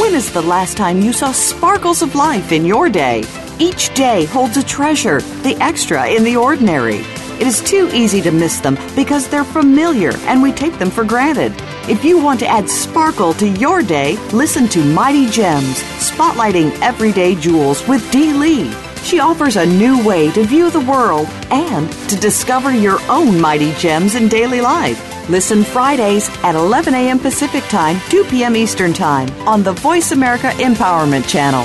When 0.00 0.14
is 0.14 0.32
the 0.32 0.40
last 0.40 0.78
time 0.78 1.02
you 1.02 1.12
saw 1.12 1.32
sparkles 1.32 2.00
of 2.00 2.14
life 2.14 2.50
in 2.50 2.64
your 2.64 2.88
day? 2.88 3.24
Each 3.58 3.92
day 3.92 4.24
holds 4.24 4.56
a 4.56 4.62
treasure, 4.64 5.20
the 5.42 5.54
extra 5.60 6.08
in 6.08 6.24
the 6.24 6.36
ordinary. 6.36 7.00
It 7.38 7.46
is 7.46 7.60
too 7.60 7.90
easy 7.92 8.22
to 8.22 8.30
miss 8.30 8.60
them 8.60 8.78
because 8.96 9.28
they're 9.28 9.44
familiar 9.44 10.16
and 10.20 10.40
we 10.40 10.50
take 10.50 10.78
them 10.78 10.90
for 10.90 11.04
granted. 11.04 11.52
If 11.88 12.04
you 12.04 12.18
want 12.18 12.40
to 12.40 12.48
add 12.48 12.68
sparkle 12.68 13.32
to 13.34 13.48
your 13.48 13.80
day, 13.80 14.16
listen 14.32 14.66
to 14.70 14.84
Mighty 14.84 15.30
Gems, 15.30 15.84
spotlighting 16.02 16.76
everyday 16.82 17.36
jewels 17.36 17.86
with 17.86 18.10
Dee 18.10 18.32
Lee. 18.32 18.72
She 19.04 19.20
offers 19.20 19.54
a 19.54 19.64
new 19.64 20.04
way 20.04 20.32
to 20.32 20.42
view 20.42 20.68
the 20.68 20.80
world 20.80 21.28
and 21.52 21.88
to 22.08 22.16
discover 22.16 22.72
your 22.72 22.98
own 23.08 23.40
mighty 23.40 23.72
gems 23.74 24.16
in 24.16 24.26
daily 24.26 24.60
life. 24.60 25.00
Listen 25.30 25.62
Fridays 25.62 26.28
at 26.42 26.56
11 26.56 26.92
a.m. 26.92 27.20
Pacific 27.20 27.62
Time, 27.68 28.00
2 28.08 28.24
p.m. 28.24 28.56
Eastern 28.56 28.92
Time 28.92 29.30
on 29.46 29.62
the 29.62 29.74
Voice 29.74 30.10
America 30.10 30.48
Empowerment 30.56 31.28
Channel. 31.28 31.62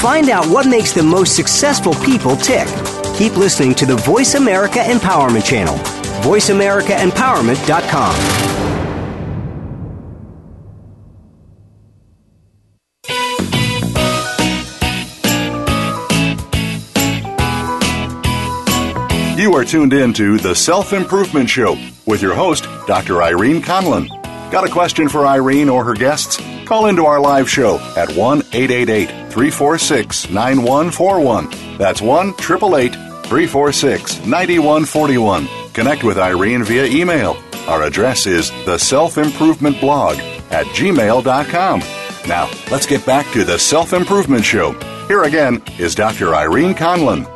Find 0.00 0.30
out 0.30 0.46
what 0.46 0.66
makes 0.66 0.94
the 0.94 1.02
most 1.02 1.36
successful 1.36 1.92
people 1.96 2.34
tick. 2.34 2.66
Keep 3.14 3.36
listening 3.36 3.74
to 3.74 3.84
the 3.84 3.96
Voice 3.96 4.36
America 4.36 4.78
Empowerment 4.78 5.44
Channel. 5.44 6.03
VoiceAmericaEmpowerment.com. 6.24 8.54
You 19.38 19.54
are 19.54 19.64
tuned 19.64 19.92
in 19.92 20.14
to 20.14 20.38
The 20.38 20.54
Self 20.54 20.94
Improvement 20.94 21.50
Show 21.50 21.76
with 22.06 22.22
your 22.22 22.34
host, 22.34 22.64
Dr. 22.86 23.22
Irene 23.22 23.60
Conlon. 23.60 24.08
Got 24.50 24.66
a 24.66 24.72
question 24.72 25.10
for 25.10 25.26
Irene 25.26 25.68
or 25.68 25.84
her 25.84 25.92
guests? 25.92 26.40
Call 26.64 26.86
into 26.86 27.04
our 27.04 27.20
live 27.20 27.50
show 27.50 27.78
at 27.96 28.16
1 28.16 28.38
888 28.52 29.08
346 29.30 30.30
9141. 30.30 31.76
That's 31.76 32.00
1 32.00 32.28
888 32.28 32.92
346 33.26 34.24
9141. 34.24 35.63
Connect 35.74 36.04
with 36.04 36.18
Irene 36.18 36.62
via 36.62 36.84
email. 36.84 37.36
Our 37.66 37.82
address 37.82 38.26
is 38.26 38.50
the 38.64 38.78
self 38.78 39.18
improvement 39.18 39.80
blog 39.80 40.18
at 40.52 40.66
gmail.com. 40.66 41.80
Now, 42.28 42.48
let's 42.70 42.86
get 42.86 43.04
back 43.04 43.30
to 43.32 43.42
the 43.42 43.58
Self 43.58 43.92
Improvement 43.92 44.44
Show. 44.44 44.72
Here 45.08 45.24
again 45.24 45.60
is 45.80 45.96
Dr. 45.96 46.32
Irene 46.32 46.74
Conlon. 46.74 47.26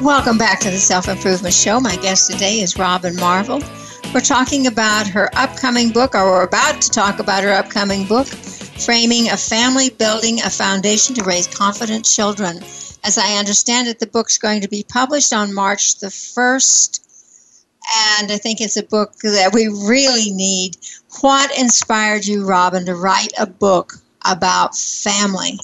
Welcome 0.00 0.38
back 0.38 0.60
to 0.60 0.70
the 0.70 0.78
Self 0.78 1.08
Improvement 1.08 1.54
Show. 1.54 1.78
My 1.78 1.96
guest 1.96 2.30
today 2.30 2.60
is 2.60 2.78
Robin 2.78 3.14
Marvel. 3.16 3.62
We're 4.14 4.20
talking 4.20 4.66
about 4.66 5.06
her 5.06 5.28
upcoming 5.34 5.90
book, 5.90 6.14
or 6.14 6.24
we're 6.24 6.44
about 6.44 6.80
to 6.80 6.90
talk 6.90 7.18
about 7.18 7.44
her 7.44 7.52
upcoming 7.52 8.06
book, 8.06 8.26
Framing 8.26 9.28
a 9.28 9.36
Family 9.36 9.90
Building 9.90 10.40
a 10.40 10.48
Foundation 10.48 11.14
to 11.16 11.22
Raise 11.22 11.46
Confident 11.46 12.06
Children. 12.06 12.62
As 13.04 13.18
I 13.18 13.36
understand 13.36 13.88
it, 13.88 13.98
the 13.98 14.06
book's 14.06 14.38
going 14.38 14.62
to 14.62 14.68
be 14.68 14.86
published 14.88 15.34
on 15.34 15.52
March 15.52 15.98
the 15.98 16.06
1st, 16.06 17.00
and 17.96 18.30
I 18.30 18.36
think 18.36 18.60
it's 18.60 18.76
a 18.76 18.82
book 18.82 19.14
that 19.22 19.52
we 19.52 19.68
really 19.68 20.30
need. 20.32 20.76
What 21.20 21.56
inspired 21.58 22.26
you, 22.26 22.46
Robin, 22.46 22.84
to 22.86 22.94
write 22.94 23.32
a 23.38 23.46
book 23.46 23.94
about 24.24 24.76
family? 24.76 25.58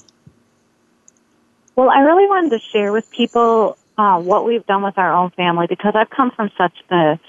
Well, 1.75 1.89
I 1.89 1.99
really 1.99 2.27
wanted 2.27 2.51
to 2.51 2.59
share 2.71 2.91
with 2.91 3.09
people 3.11 3.77
uh, 3.97 4.19
what 4.19 4.45
we've 4.45 4.65
done 4.65 4.83
with 4.83 4.97
our 4.97 5.13
own 5.13 5.29
family 5.31 5.67
because 5.67 5.93
I've 5.95 6.09
come 6.09 6.31
from 6.31 6.49
such 6.57 6.73
a 6.89 7.19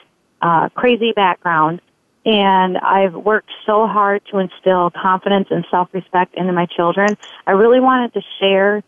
uh, 0.40 0.68
crazy 0.70 1.12
background, 1.12 1.80
and 2.24 2.78
I've 2.78 3.14
worked 3.14 3.50
so 3.66 3.86
hard 3.86 4.22
to 4.30 4.38
instill 4.38 4.90
confidence 4.90 5.48
and 5.50 5.64
self-respect 5.70 6.34
into 6.34 6.52
my 6.52 6.66
children. 6.66 7.16
I 7.46 7.52
really 7.52 7.80
wanted 7.80 8.14
to 8.14 8.22
share 8.40 8.82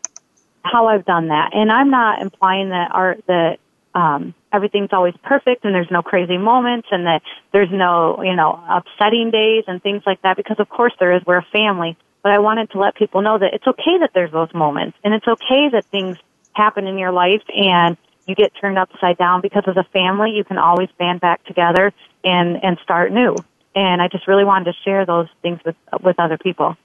how 0.63 0.87
I've 0.87 1.05
done 1.05 1.29
that, 1.29 1.51
and 1.55 1.71
I'm 1.71 1.91
not 1.91 2.23
implying 2.23 2.71
that 2.71 2.91
art 2.93 3.23
that 3.27 3.59
um, 3.95 4.35
everything's 4.53 4.91
always 4.93 5.15
perfect 5.23 5.65
and 5.65 5.75
there's 5.75 5.91
no 5.91 6.03
crazy 6.03 6.39
moments 6.39 6.89
and 6.91 7.07
that 7.07 7.23
there's 7.53 7.71
no 7.71 8.23
you 8.23 8.35
know 8.35 8.63
upsetting 8.69 9.31
days 9.31 9.65
and 9.67 9.83
things 9.83 10.03
like 10.07 10.23
that 10.23 10.37
because 10.37 10.57
of 10.59 10.69
course 10.69 10.93
there 10.99 11.15
is. 11.17 11.23
We're 11.27 11.39
a 11.39 11.47
family, 11.53 11.97
but 12.23 12.33
I 12.33 12.39
wanted 12.39 12.71
to 12.73 12.79
let 12.79 12.95
people 12.95 13.23
know 13.23 13.39
that 13.39 13.55
it's 13.55 13.67
okay 13.67 13.99
that 14.01 14.11
there's 14.15 14.33
those 14.33 14.53
moments 14.55 14.97
and 15.05 15.15
it's 15.15 15.27
okay 15.27 15.69
that 15.73 15.85
things 15.91 16.17
happen 16.53 16.87
in 16.87 16.99
your 16.99 17.13
life 17.13 17.43
and 17.49 17.97
you 18.27 18.35
get 18.35 18.53
turned 18.61 18.79
upside 18.79 19.17
down 19.17 19.41
because 19.41 19.65
as 19.67 19.77
a 19.77 19.85
family 19.93 20.33
you 20.33 20.45
can 20.45 20.59
always 20.59 20.89
band 20.99 21.21
back 21.21 21.45
together 21.45 21.93
and 22.25 22.63
and 22.63 22.79
start 22.83 23.13
new. 23.13 23.37
And 23.75 24.03
i 24.03 24.09
just 24.09 24.27
really 24.27 24.45
wanted 24.45 24.73
to 24.73 24.79
share 24.85 25.07
those 25.07 25.29
things 25.43 25.61
with 25.65 25.77
with 26.03 26.19
other 26.19 26.39
people 26.39 26.77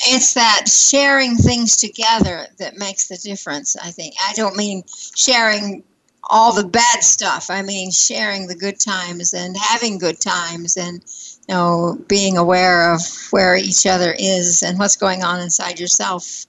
it's 0.00 0.34
that 0.34 0.68
sharing 0.68 1.36
things 1.36 1.76
together 1.76 2.46
that 2.58 2.76
makes 2.76 3.08
the 3.08 3.16
difference 3.18 3.76
i 3.76 3.90
think 3.90 4.14
i 4.28 4.32
don't 4.34 4.56
mean 4.56 4.82
sharing 5.14 5.82
all 6.28 6.52
the 6.52 6.66
bad 6.66 7.02
stuff 7.02 7.50
i 7.50 7.62
mean 7.62 7.90
sharing 7.90 8.46
the 8.46 8.54
good 8.54 8.78
times 8.78 9.32
and 9.32 9.56
having 9.56 9.98
good 9.98 10.20
times 10.20 10.76
and 10.76 11.04
you 11.48 11.54
know 11.54 11.98
being 12.08 12.36
aware 12.36 12.92
of 12.92 13.00
where 13.30 13.56
each 13.56 13.86
other 13.86 14.14
is 14.18 14.62
and 14.62 14.78
what's 14.78 14.96
going 14.96 15.22
on 15.22 15.40
inside 15.40 15.78
yourself 15.78 16.46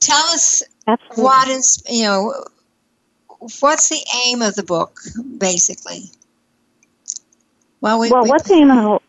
tell 0.00 0.24
us 0.28 0.62
Absolutely. 0.86 1.24
what 1.24 1.48
is 1.48 1.82
you 1.88 2.04
know 2.04 2.32
what's 3.60 3.88
the 3.88 4.04
aim 4.26 4.42
of 4.42 4.54
the 4.54 4.62
book, 4.62 5.00
basically? 5.38 6.10
Well, 7.80 8.00
we, 8.00 8.10
well, 8.10 8.24
we, 8.24 8.30
what 8.30 8.44
the 8.44 8.54
aim 8.54 8.70
of 8.70 9.02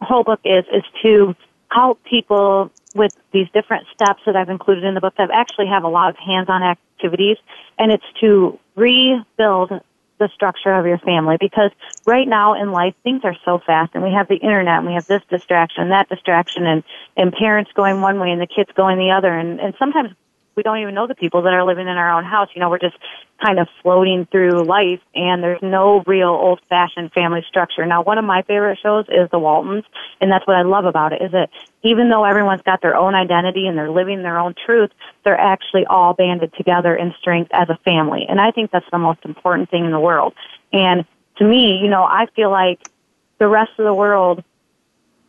the 0.00 0.06
whole 0.06 0.24
book 0.24 0.40
is 0.44 0.64
is 0.72 0.82
to 1.02 1.34
help 1.70 2.02
people 2.04 2.70
with 2.94 3.12
these 3.32 3.48
different 3.52 3.86
steps 3.92 4.22
that 4.26 4.36
I've 4.36 4.48
included 4.48 4.84
in 4.84 4.94
the 4.94 5.00
book 5.00 5.14
that 5.18 5.30
actually 5.32 5.66
have 5.66 5.84
a 5.84 5.88
lot 5.88 6.10
of 6.10 6.16
hands-on 6.16 6.62
activities, 6.62 7.36
and 7.78 7.92
it's 7.92 8.04
to 8.20 8.58
rebuild 8.76 9.72
the 10.18 10.28
structure 10.32 10.72
of 10.72 10.86
your 10.86 10.98
family. 10.98 11.36
Because 11.38 11.70
right 12.06 12.26
now 12.26 12.54
in 12.54 12.70
life 12.70 12.94
things 13.02 13.22
are 13.24 13.36
so 13.44 13.58
fast 13.58 13.94
and 13.94 14.02
we 14.02 14.12
have 14.12 14.28
the 14.28 14.36
internet 14.36 14.78
and 14.78 14.86
we 14.86 14.94
have 14.94 15.06
this 15.06 15.22
distraction 15.28 15.88
that 15.88 16.08
distraction 16.08 16.66
and 16.66 16.84
and 17.16 17.32
parents 17.32 17.70
going 17.74 18.00
one 18.00 18.20
way 18.20 18.30
and 18.30 18.40
the 18.40 18.46
kids 18.46 18.70
going 18.76 18.96
the 18.96 19.10
other 19.10 19.36
and 19.36 19.60
and 19.60 19.74
sometimes 19.78 20.10
we 20.56 20.62
don't 20.62 20.78
even 20.78 20.94
know 20.94 21.06
the 21.06 21.14
people 21.14 21.42
that 21.42 21.52
are 21.52 21.64
living 21.64 21.88
in 21.88 21.96
our 21.96 22.10
own 22.16 22.24
house. 22.24 22.48
You 22.54 22.60
know, 22.60 22.70
we're 22.70 22.78
just 22.78 22.96
kind 23.44 23.58
of 23.58 23.68
floating 23.82 24.26
through 24.30 24.64
life 24.64 25.00
and 25.14 25.42
there's 25.42 25.60
no 25.62 26.02
real 26.06 26.28
old 26.28 26.60
fashioned 26.68 27.12
family 27.12 27.44
structure. 27.48 27.84
Now, 27.84 28.02
one 28.02 28.18
of 28.18 28.24
my 28.24 28.42
favorite 28.42 28.78
shows 28.82 29.06
is 29.08 29.28
The 29.30 29.38
Waltons 29.38 29.84
and 30.20 30.30
that's 30.30 30.46
what 30.46 30.56
I 30.56 30.62
love 30.62 30.84
about 30.84 31.12
it 31.12 31.22
is 31.22 31.32
that 31.32 31.50
even 31.82 32.08
though 32.08 32.24
everyone's 32.24 32.62
got 32.62 32.80
their 32.80 32.96
own 32.96 33.14
identity 33.14 33.66
and 33.66 33.76
they're 33.76 33.90
living 33.90 34.22
their 34.22 34.38
own 34.38 34.54
truth, 34.64 34.90
they're 35.24 35.38
actually 35.38 35.84
all 35.86 36.14
banded 36.14 36.54
together 36.54 36.94
in 36.94 37.12
strength 37.20 37.50
as 37.52 37.68
a 37.68 37.76
family. 37.84 38.24
And 38.28 38.40
I 38.40 38.50
think 38.50 38.70
that's 38.70 38.88
the 38.90 38.98
most 38.98 39.20
important 39.24 39.70
thing 39.70 39.84
in 39.84 39.90
the 39.90 40.00
world. 40.00 40.34
And 40.72 41.04
to 41.36 41.44
me, 41.44 41.78
you 41.82 41.88
know, 41.88 42.04
I 42.04 42.26
feel 42.34 42.50
like 42.50 42.80
the 43.38 43.48
rest 43.48 43.72
of 43.78 43.84
the 43.84 43.94
world 43.94 44.42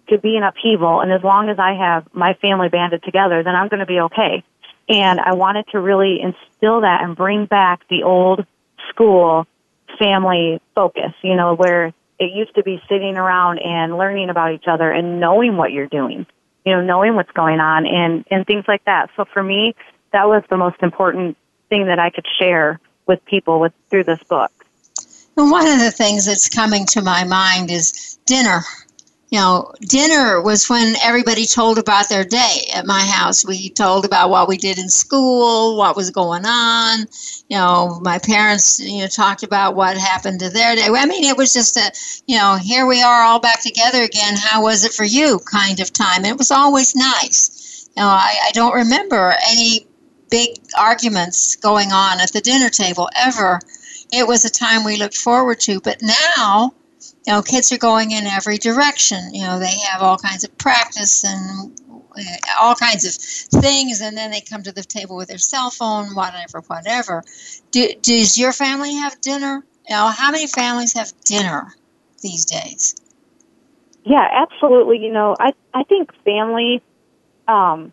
could 0.07 0.21
be 0.21 0.38
in 0.38 0.43
upheaval 0.43 1.01
and 1.01 1.11
as 1.11 1.23
long 1.23 1.49
as 1.49 1.57
I 1.57 1.73
have 1.73 2.07
my 2.13 2.35
family 2.35 2.69
banded 2.69 3.03
together, 3.03 3.41
then 3.43 3.55
I'm 3.55 3.67
going 3.67 3.79
to 3.79 3.85
be 3.88 3.99
okay 4.01 4.43
and 4.88 5.19
I 5.19 5.34
wanted 5.34 5.65
to 5.71 5.80
really 5.80 6.19
instill 6.21 6.82
that 6.82 7.02
and 7.04 7.15
bring 7.15 7.45
back 7.45 7.82
the 7.89 8.04
old 8.04 8.45
school 8.89 9.48
family 10.00 10.62
focus, 10.74 11.13
you 11.21 11.36
know, 11.36 11.56
where 11.56 11.93
it 12.19 12.32
used 12.34 12.56
to 12.56 12.63
be 12.63 12.82
sitting 12.88 13.17
around 13.17 13.60
and 13.60 13.98
learning 13.98 14.30
about 14.30 14.54
each 14.54 14.67
other 14.67 14.92
and 14.92 15.19
knowing 15.19 15.58
what 15.58 15.71
you're 15.71 15.88
doing. 15.88 16.25
you 16.65 16.73
know, 16.73 16.81
knowing 16.81 17.15
what's 17.15 17.31
going 17.31 17.60
on 17.60 17.86
and, 17.86 18.25
and 18.31 18.46
things 18.48 18.65
like 18.67 18.83
that. 18.86 19.10
So 19.15 19.25
for 19.25 19.44
me, 19.44 19.75
that 20.12 20.27
was 20.27 20.44
the 20.50 20.58
most 20.58 20.77
important 20.81 21.38
thing 21.69 21.86
that 21.88 22.00
I 22.00 22.10
could 22.10 22.25
share 22.40 22.79
with 23.06 23.23
people 23.25 23.60
with 23.60 23.71
through 23.90 24.06
this 24.06 24.23
book. 24.23 24.52
One 25.36 25.67
of 25.67 25.79
the 25.79 25.92
things 25.92 26.25
that's 26.25 26.50
coming 26.50 26.86
to 26.88 27.02
my 27.02 27.23
mind 27.23 27.69
is 27.69 28.17
dinner 28.25 28.62
you 29.30 29.40
know, 29.40 29.73
dinner 29.82 30.42
was 30.42 30.69
when 30.69 30.96
everybody 31.02 31.46
told 31.46 31.80
about 31.80 32.10
their 32.10 32.23
day 32.23 32.69
at 32.73 32.86
my 32.86 33.02
house. 33.02 33.46
We 33.46 33.69
told 33.69 34.06
about 34.06 34.30
what 34.30 34.48
we 34.48 34.56
did 34.56 34.78
in 34.78 34.88
school, 34.88 35.78
what 35.78 35.96
was 35.96 36.12
going 36.12 36.46
on. 36.46 37.00
You 37.50 37.58
know, 37.58 38.00
my 38.04 38.19
parents, 38.19 38.80
you 38.80 39.02
know, 39.02 39.08
talked 39.08 39.42
about 39.42 39.76
what 39.76 39.98
happened 39.98 40.40
to 40.42 40.50
their 40.50 40.76
day. 40.76 40.88
I 40.88 41.06
mean, 41.06 41.23
it 41.23 41.38
was 41.38 41.54
just 41.54 41.76
a, 41.76 41.92
you 42.28 42.38
know, 42.38 42.56
here 42.56 42.86
we 42.86 43.02
are 43.02 43.23
all 43.23 43.40
back 43.40 43.62
together 43.62 44.04
again. 44.04 44.36
How 44.38 44.62
was 44.62 44.86
it 44.86 44.94
for 44.94 45.06
you 45.06 45.40
kind 45.40 45.80
of 45.80 45.92
time? 45.92 46.23
It 46.23 46.38
was 46.38 46.52
always 46.52 46.96
nice. 46.96 47.90
You 47.98 48.04
know, 48.04 48.10
I, 48.10 48.36
I 48.48 48.52
don't 48.52 48.76
remember 48.76 49.34
any 49.50 49.88
big 50.30 50.50
arguments 50.78 51.56
going 51.56 51.92
on 51.92 52.19
at 52.19 52.32
the 52.32 52.42
dinner 52.42 52.69
table 52.69 53.10
ever. 53.15 53.60
It 54.12 54.28
was 54.28 54.46
a 54.46 54.52
time 54.52 54.84
we 54.84 54.98
looked 54.98 55.17
forward 55.17 55.60
to. 55.62 55.82
But 55.82 56.02
now, 56.02 56.73
you 57.26 57.34
know, 57.34 57.42
kids 57.42 57.71
are 57.71 57.78
going 57.78 58.12
in 58.12 58.26
every 58.26 58.58
direction. 58.58 59.34
You 59.34 59.44
know, 59.44 59.60
they 59.60 59.73
have 59.92 60.02
all 60.02 60.17
kinds 60.17 60.44
of 60.44 60.56
practice 60.58 61.23
and 61.23 61.80
uh, 61.90 62.21
all 62.62 62.76
kinds 62.76 63.06
of 63.06 63.62
things, 63.62 64.02
and 64.02 64.15
then 64.15 64.32
they 64.32 64.42
come 64.42 64.63
to 64.63 64.71
the 64.71 64.84
table 64.84 65.15
with 65.15 65.30
their 65.30 65.38
cell 65.38 65.71
phone, 65.71 66.13
whatever, 66.13 66.62
whatever. 66.67 67.23
Do, 67.71 67.90
does 68.02 68.38
your 68.38 68.54
family 68.54 68.96
have 68.96 69.19
dinner? 69.21 69.65
You 69.90 69.96
know, 69.96 70.08
how 70.08 70.32
many 70.32 70.48
families 70.48 70.94
have 70.94 71.12
dinner 71.23 71.73
these 72.21 72.46
days? 72.46 72.96
Yeah, 74.04 74.28
absolutely. 74.32 75.00
You 75.00 75.12
know, 75.12 75.36
I 75.40 75.54
I 75.73 75.84
think 75.84 76.12
family. 76.23 76.82
Um, 77.48 77.92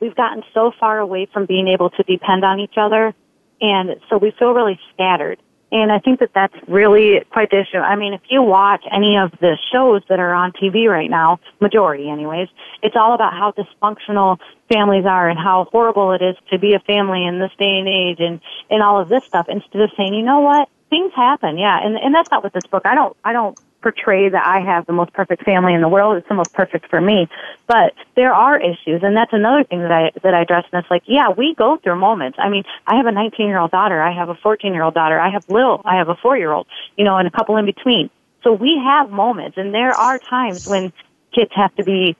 we've 0.00 0.14
gotten 0.14 0.42
so 0.52 0.72
far 0.78 0.98
away 0.98 1.26
from 1.32 1.46
being 1.46 1.68
able 1.68 1.90
to 1.90 2.02
depend 2.02 2.44
on 2.44 2.58
each 2.60 2.74
other, 2.76 3.14
and 3.60 3.96
so 4.08 4.18
we 4.18 4.32
feel 4.32 4.52
really 4.52 4.78
scattered. 4.92 5.38
And 5.72 5.90
I 5.90 5.98
think 6.00 6.20
that 6.20 6.30
that's 6.34 6.54
really 6.68 7.24
quite 7.30 7.50
the 7.50 7.60
issue. 7.60 7.78
I 7.78 7.96
mean, 7.96 8.12
if 8.12 8.20
you 8.28 8.42
watch 8.42 8.84
any 8.92 9.16
of 9.16 9.32
the 9.40 9.56
shows 9.72 10.02
that 10.10 10.20
are 10.20 10.34
on 10.34 10.52
TV 10.52 10.86
right 10.86 11.08
now, 11.08 11.40
majority 11.60 12.10
anyways, 12.10 12.48
it's 12.82 12.94
all 12.94 13.14
about 13.14 13.32
how 13.32 13.52
dysfunctional 13.52 14.38
families 14.70 15.06
are 15.06 15.30
and 15.30 15.38
how 15.38 15.66
horrible 15.72 16.12
it 16.12 16.20
is 16.20 16.36
to 16.50 16.58
be 16.58 16.74
a 16.74 16.80
family 16.80 17.24
in 17.24 17.38
this 17.38 17.50
day 17.58 17.78
and 17.78 17.88
age 17.88 18.18
and, 18.20 18.40
and 18.68 18.82
all 18.82 19.00
of 19.00 19.08
this 19.08 19.24
stuff 19.24 19.46
instead 19.48 19.80
of 19.80 19.90
saying, 19.96 20.12
you 20.12 20.22
know 20.22 20.40
what, 20.40 20.68
things 20.90 21.10
happen, 21.16 21.56
yeah. 21.56 21.80
And, 21.82 21.96
and 21.96 22.14
that's 22.14 22.30
not 22.30 22.44
what 22.44 22.52
this 22.52 22.66
book, 22.66 22.82
I 22.84 22.94
don't, 22.94 23.16
I 23.24 23.32
don't 23.32 23.58
portray 23.82 24.28
that 24.28 24.46
I 24.46 24.60
have 24.60 24.86
the 24.86 24.92
most 24.92 25.12
perfect 25.12 25.44
family 25.44 25.74
in 25.74 25.80
the 25.80 25.88
world. 25.88 26.16
It's 26.16 26.28
the 26.28 26.34
most 26.34 26.52
perfect 26.52 26.88
for 26.88 27.00
me. 27.00 27.28
But 27.66 27.92
there 28.16 28.32
are 28.32 28.58
issues, 28.58 29.02
and 29.02 29.16
that's 29.16 29.32
another 29.32 29.64
thing 29.64 29.80
that 29.80 29.92
I 29.92 30.10
that 30.22 30.34
I 30.34 30.42
address. 30.42 30.64
And 30.72 30.80
it's 30.80 30.90
like, 30.90 31.02
yeah, 31.06 31.30
we 31.30 31.54
go 31.54 31.76
through 31.76 31.96
moments. 31.96 32.38
I 32.40 32.48
mean, 32.48 32.64
I 32.86 32.96
have 32.96 33.06
a 33.06 33.12
19 33.12 33.46
year 33.46 33.58
old 33.58 33.70
daughter. 33.70 34.00
I 34.00 34.12
have 34.12 34.28
a 34.28 34.34
14 34.36 34.72
year 34.72 34.82
old 34.82 34.94
daughter. 34.94 35.18
I 35.18 35.30
have 35.30 35.44
little. 35.48 35.82
I 35.84 35.96
have 35.96 36.08
a 36.08 36.14
four 36.14 36.36
year 36.36 36.52
old. 36.52 36.66
You 36.96 37.04
know, 37.04 37.16
and 37.16 37.28
a 37.28 37.30
couple 37.30 37.56
in 37.56 37.66
between. 37.66 38.10
So 38.42 38.52
we 38.52 38.80
have 38.82 39.10
moments, 39.10 39.56
and 39.56 39.74
there 39.74 39.92
are 39.92 40.18
times 40.18 40.66
when 40.66 40.92
kids 41.32 41.50
have 41.54 41.74
to 41.76 41.84
be 41.84 42.16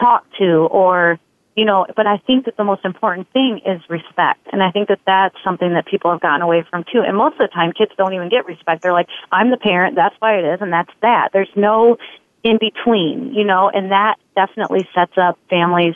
talked 0.00 0.36
to 0.38 0.66
or 0.70 1.18
you 1.56 1.64
know, 1.64 1.86
but 1.96 2.06
I 2.06 2.18
think 2.18 2.44
that 2.44 2.56
the 2.56 2.64
most 2.64 2.84
important 2.84 3.30
thing 3.32 3.60
is 3.66 3.80
respect. 3.88 4.46
And 4.52 4.62
I 4.62 4.70
think 4.70 4.88
that 4.88 5.00
that's 5.06 5.34
something 5.44 5.74
that 5.74 5.86
people 5.86 6.10
have 6.10 6.20
gotten 6.20 6.42
away 6.42 6.64
from 6.70 6.84
too. 6.84 7.02
And 7.06 7.16
most 7.16 7.34
of 7.34 7.38
the 7.38 7.48
time 7.48 7.72
kids 7.72 7.92
don't 7.98 8.14
even 8.14 8.28
get 8.28 8.46
respect. 8.46 8.82
They're 8.82 8.92
like, 8.92 9.08
I'm 9.32 9.50
the 9.50 9.56
parent, 9.56 9.96
that's 9.96 10.14
why 10.20 10.38
it 10.38 10.44
is, 10.44 10.60
and 10.60 10.72
that's 10.72 10.92
that. 11.02 11.30
There's 11.32 11.50
no 11.56 11.98
in 12.42 12.58
between, 12.58 13.34
you 13.34 13.44
know, 13.44 13.68
and 13.68 13.90
that 13.92 14.16
definitely 14.34 14.88
sets 14.94 15.12
up 15.16 15.38
families 15.50 15.94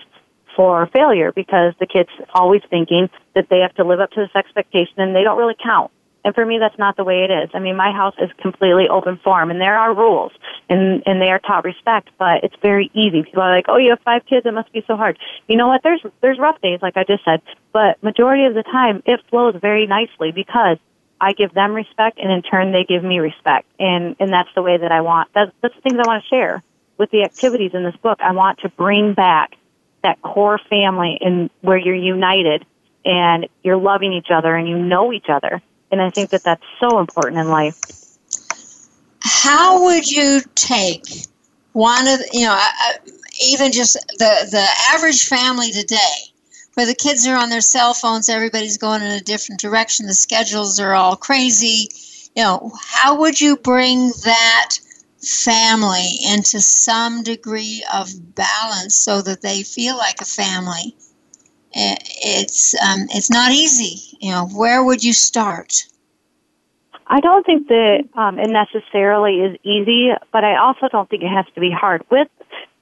for 0.54 0.86
failure 0.92 1.32
because 1.32 1.74
the 1.80 1.86
kid's 1.86 2.10
always 2.34 2.62
thinking 2.70 3.08
that 3.34 3.48
they 3.48 3.60
have 3.60 3.74
to 3.74 3.84
live 3.84 4.00
up 4.00 4.10
to 4.10 4.20
this 4.20 4.34
expectation 4.36 4.94
and 4.98 5.14
they 5.16 5.22
don't 5.22 5.38
really 5.38 5.56
count. 5.62 5.90
And 6.24 6.34
for 6.34 6.44
me, 6.44 6.58
that's 6.58 6.78
not 6.78 6.96
the 6.96 7.04
way 7.04 7.24
it 7.24 7.30
is. 7.30 7.50
I 7.52 7.58
mean, 7.58 7.76
my 7.76 7.92
house 7.92 8.14
is 8.18 8.30
completely 8.40 8.88
open 8.88 9.18
form, 9.22 9.50
and 9.50 9.60
there 9.60 9.78
are 9.78 9.94
rules, 9.94 10.32
and 10.70 11.02
and 11.04 11.20
they 11.20 11.30
are 11.30 11.38
taught 11.38 11.64
respect. 11.64 12.08
But 12.18 12.42
it's 12.44 12.56
very 12.62 12.90
easy. 12.94 13.22
People 13.22 13.42
are 13.42 13.54
like, 13.54 13.66
"Oh, 13.68 13.76
you 13.76 13.90
have 13.90 14.00
five 14.00 14.24
kids; 14.24 14.46
it 14.46 14.54
must 14.54 14.72
be 14.72 14.82
so 14.86 14.96
hard." 14.96 15.18
You 15.48 15.56
know 15.56 15.68
what? 15.68 15.82
There's 15.82 16.00
there's 16.22 16.38
rough 16.38 16.60
days, 16.62 16.80
like 16.80 16.96
I 16.96 17.04
just 17.04 17.24
said, 17.24 17.42
but 17.72 18.02
majority 18.02 18.46
of 18.46 18.54
the 18.54 18.62
time, 18.62 19.02
it 19.04 19.20
flows 19.28 19.54
very 19.60 19.86
nicely 19.86 20.32
because 20.32 20.78
I 21.20 21.32
give 21.32 21.52
them 21.52 21.74
respect, 21.74 22.18
and 22.18 22.32
in 22.32 22.40
turn, 22.42 22.72
they 22.72 22.84
give 22.84 23.04
me 23.04 23.18
respect, 23.18 23.66
and 23.78 24.16
and 24.18 24.32
that's 24.32 24.50
the 24.54 24.62
way 24.62 24.78
that 24.78 24.92
I 24.92 25.02
want. 25.02 25.28
That's 25.34 25.52
that's 25.60 25.74
the 25.74 25.82
things 25.82 25.98
I 25.98 26.08
want 26.08 26.22
to 26.22 26.28
share 26.28 26.62
with 26.96 27.10
the 27.10 27.22
activities 27.24 27.72
in 27.74 27.82
this 27.84 27.96
book. 27.96 28.20
I 28.22 28.32
want 28.32 28.60
to 28.60 28.70
bring 28.70 29.12
back 29.12 29.56
that 30.02 30.22
core 30.22 30.58
family 30.70 31.18
and 31.20 31.50
where 31.60 31.76
you're 31.76 31.94
united 31.94 32.64
and 33.04 33.46
you're 33.62 33.76
loving 33.76 34.12
each 34.12 34.30
other 34.30 34.54
and 34.54 34.68
you 34.68 34.78
know 34.78 35.12
each 35.12 35.28
other 35.28 35.60
and 35.90 36.00
I 36.00 36.10
think 36.10 36.30
that 36.30 36.44
that's 36.44 36.64
so 36.80 36.98
important 36.98 37.40
in 37.40 37.48
life. 37.48 37.80
How 39.20 39.84
would 39.84 40.10
you 40.10 40.42
take 40.54 41.04
one 41.72 42.06
of 42.06 42.20
you 42.32 42.46
know 42.46 42.60
even 43.42 43.72
just 43.72 43.94
the 44.18 44.48
the 44.50 44.66
average 44.92 45.26
family 45.26 45.72
today, 45.72 46.16
where 46.74 46.86
the 46.86 46.94
kids 46.94 47.26
are 47.26 47.36
on 47.36 47.50
their 47.50 47.60
cell 47.60 47.94
phones, 47.94 48.28
everybody's 48.28 48.78
going 48.78 49.02
in 49.02 49.10
a 49.10 49.20
different 49.20 49.60
direction, 49.60 50.06
the 50.06 50.14
schedules 50.14 50.78
are 50.78 50.94
all 50.94 51.16
crazy. 51.16 51.88
You 52.36 52.42
know, 52.42 52.72
how 52.80 53.16
would 53.20 53.40
you 53.40 53.56
bring 53.56 54.08
that 54.24 54.78
family 55.22 56.18
into 56.28 56.60
some 56.60 57.22
degree 57.22 57.84
of 57.94 58.10
balance 58.34 58.96
so 58.96 59.22
that 59.22 59.40
they 59.40 59.62
feel 59.62 59.96
like 59.96 60.20
a 60.20 60.24
family? 60.24 60.96
It's 61.74 62.74
um, 62.80 63.06
it's 63.10 63.30
not 63.30 63.52
easy. 63.52 64.16
You 64.20 64.30
know, 64.30 64.48
where 64.54 64.84
would 64.84 65.02
you 65.02 65.12
start? 65.12 65.84
I 67.06 67.20
don't 67.20 67.44
think 67.44 67.68
that 67.68 68.08
um, 68.14 68.38
it 68.38 68.48
necessarily 68.48 69.40
is 69.40 69.58
easy, 69.62 70.10
but 70.32 70.42
I 70.42 70.56
also 70.56 70.88
don't 70.88 71.08
think 71.10 71.22
it 71.22 71.28
has 71.28 71.44
to 71.54 71.60
be 71.60 71.70
hard. 71.70 72.02
With 72.10 72.28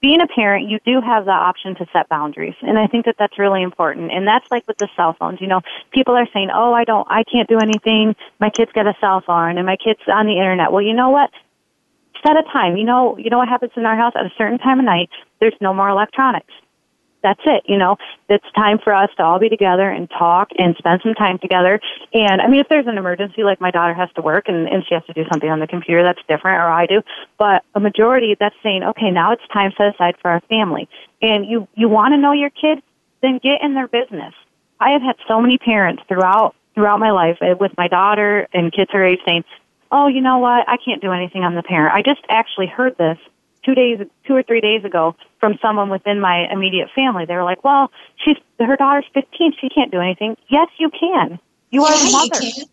being 0.01 0.20
a 0.20 0.28
parent, 0.28 0.68
you 0.68 0.78
do 0.84 1.01
have 1.01 1.24
the 1.24 1.32
option 1.32 1.74
to 1.76 1.86
set 1.93 2.09
boundaries, 2.09 2.55
and 2.62 2.78
I 2.78 2.86
think 2.86 3.07
that 3.07 3.16
that's 3.18 3.38
really 3.38 3.62
important. 3.62 4.12
And 4.12 4.26
that's 4.26 4.49
like 4.51 4.66
with 4.68 4.78
the 4.78 4.88
cell 4.95 5.16
phones. 5.18 5.40
You 5.40 5.49
know, 5.49 5.62
people 5.90 6.14
are 6.14 6.28
saying, 6.32 6.51
"Oh, 6.55 6.72
I 6.72 6.84
don't, 6.84 7.07
I 7.11 7.24
can't 7.24 7.49
do 7.49 7.59
anything. 7.59 8.14
My 8.40 8.51
kid's 8.51 8.72
got 8.72 8.86
a 8.86 8.95
cell 9.01 9.22
phone, 9.22 9.59
and 9.59 9.66
my 9.66 9.76
kid's 9.76 10.01
on 10.07 10.26
the 10.26 10.36
internet." 10.36 10.70
Well, 10.70 10.82
you 10.82 10.95
know 10.95 11.11
what? 11.11 11.30
Set 12.24 12.36
a 12.36 12.43
time. 12.53 12.76
You 12.76 12.84
know, 12.84 13.16
you 13.18 13.30
know 13.30 13.38
what 13.38 13.49
happens 13.49 13.72
in 13.74 13.86
our 13.86 13.97
house 13.97 14.12
at 14.14 14.24
a 14.24 14.32
certain 14.38 14.59
time 14.59 14.78
of 14.78 14.84
night. 14.84 15.11
There's 15.40 15.57
no 15.61 15.74
more 15.74 15.88
electronics 15.88 16.53
that's 17.22 17.40
it. 17.44 17.62
You 17.66 17.78
know, 17.78 17.96
it's 18.28 18.44
time 18.54 18.78
for 18.82 18.92
us 18.92 19.10
to 19.16 19.22
all 19.22 19.38
be 19.38 19.48
together 19.48 19.88
and 19.88 20.08
talk 20.10 20.48
and 20.58 20.74
spend 20.76 21.00
some 21.02 21.14
time 21.14 21.38
together. 21.38 21.80
And 22.12 22.40
I 22.40 22.48
mean, 22.48 22.60
if 22.60 22.68
there's 22.68 22.86
an 22.86 22.98
emergency, 22.98 23.42
like 23.44 23.60
my 23.60 23.70
daughter 23.70 23.94
has 23.94 24.10
to 24.16 24.22
work 24.22 24.48
and, 24.48 24.68
and 24.68 24.84
she 24.86 24.94
has 24.94 25.04
to 25.06 25.12
do 25.12 25.24
something 25.30 25.48
on 25.48 25.60
the 25.60 25.66
computer, 25.66 26.02
that's 26.02 26.20
different, 26.28 26.60
or 26.60 26.68
I 26.68 26.86
do. 26.86 27.02
But 27.38 27.64
a 27.74 27.80
majority, 27.80 28.36
that's 28.38 28.56
saying, 28.62 28.82
okay, 28.82 29.10
now 29.10 29.32
it's 29.32 29.42
time 29.52 29.72
set 29.76 29.94
aside 29.94 30.16
for 30.20 30.30
our 30.30 30.40
family. 30.48 30.88
And 31.20 31.46
you, 31.46 31.68
you 31.74 31.88
want 31.88 32.12
to 32.12 32.18
know 32.18 32.32
your 32.32 32.50
kid, 32.50 32.82
then 33.22 33.38
get 33.42 33.62
in 33.62 33.74
their 33.74 33.88
business. 33.88 34.34
I 34.80 34.90
have 34.90 35.02
had 35.02 35.16
so 35.28 35.40
many 35.40 35.58
parents 35.58 36.02
throughout, 36.08 36.54
throughout 36.74 36.98
my 36.98 37.12
life 37.12 37.38
uh, 37.40 37.54
with 37.58 37.72
my 37.76 37.88
daughter 37.88 38.48
and 38.52 38.72
kids 38.72 38.90
her 38.92 39.04
age 39.04 39.20
saying, 39.24 39.44
oh, 39.92 40.08
you 40.08 40.20
know 40.20 40.38
what? 40.38 40.68
I 40.68 40.78
can't 40.82 41.00
do 41.02 41.12
anything 41.12 41.44
I'm 41.44 41.54
the 41.54 41.62
parent. 41.62 41.94
I 41.94 42.02
just 42.02 42.22
actually 42.28 42.66
heard 42.66 42.96
this 42.96 43.18
two 43.64 43.74
days, 43.74 43.98
two 44.26 44.34
or 44.34 44.42
three 44.42 44.60
days 44.60 44.84
ago 44.84 45.16
from 45.40 45.58
someone 45.62 45.88
within 45.88 46.20
my 46.20 46.46
immediate 46.50 46.88
family. 46.94 47.24
They 47.24 47.34
were 47.34 47.44
like, 47.44 47.64
"Well, 47.64 47.90
she's 48.24 48.36
her 48.58 48.76
daughter's 48.76 49.06
15. 49.14 49.52
She 49.60 49.68
can't 49.68 49.90
do 49.90 50.00
anything." 50.00 50.36
Yes, 50.48 50.68
you 50.78 50.90
can. 50.90 51.38
You 51.70 51.84
are 51.84 51.94
yeah, 51.94 52.04
the 52.04 52.12
mother. 52.12 52.42
You, 52.42 52.64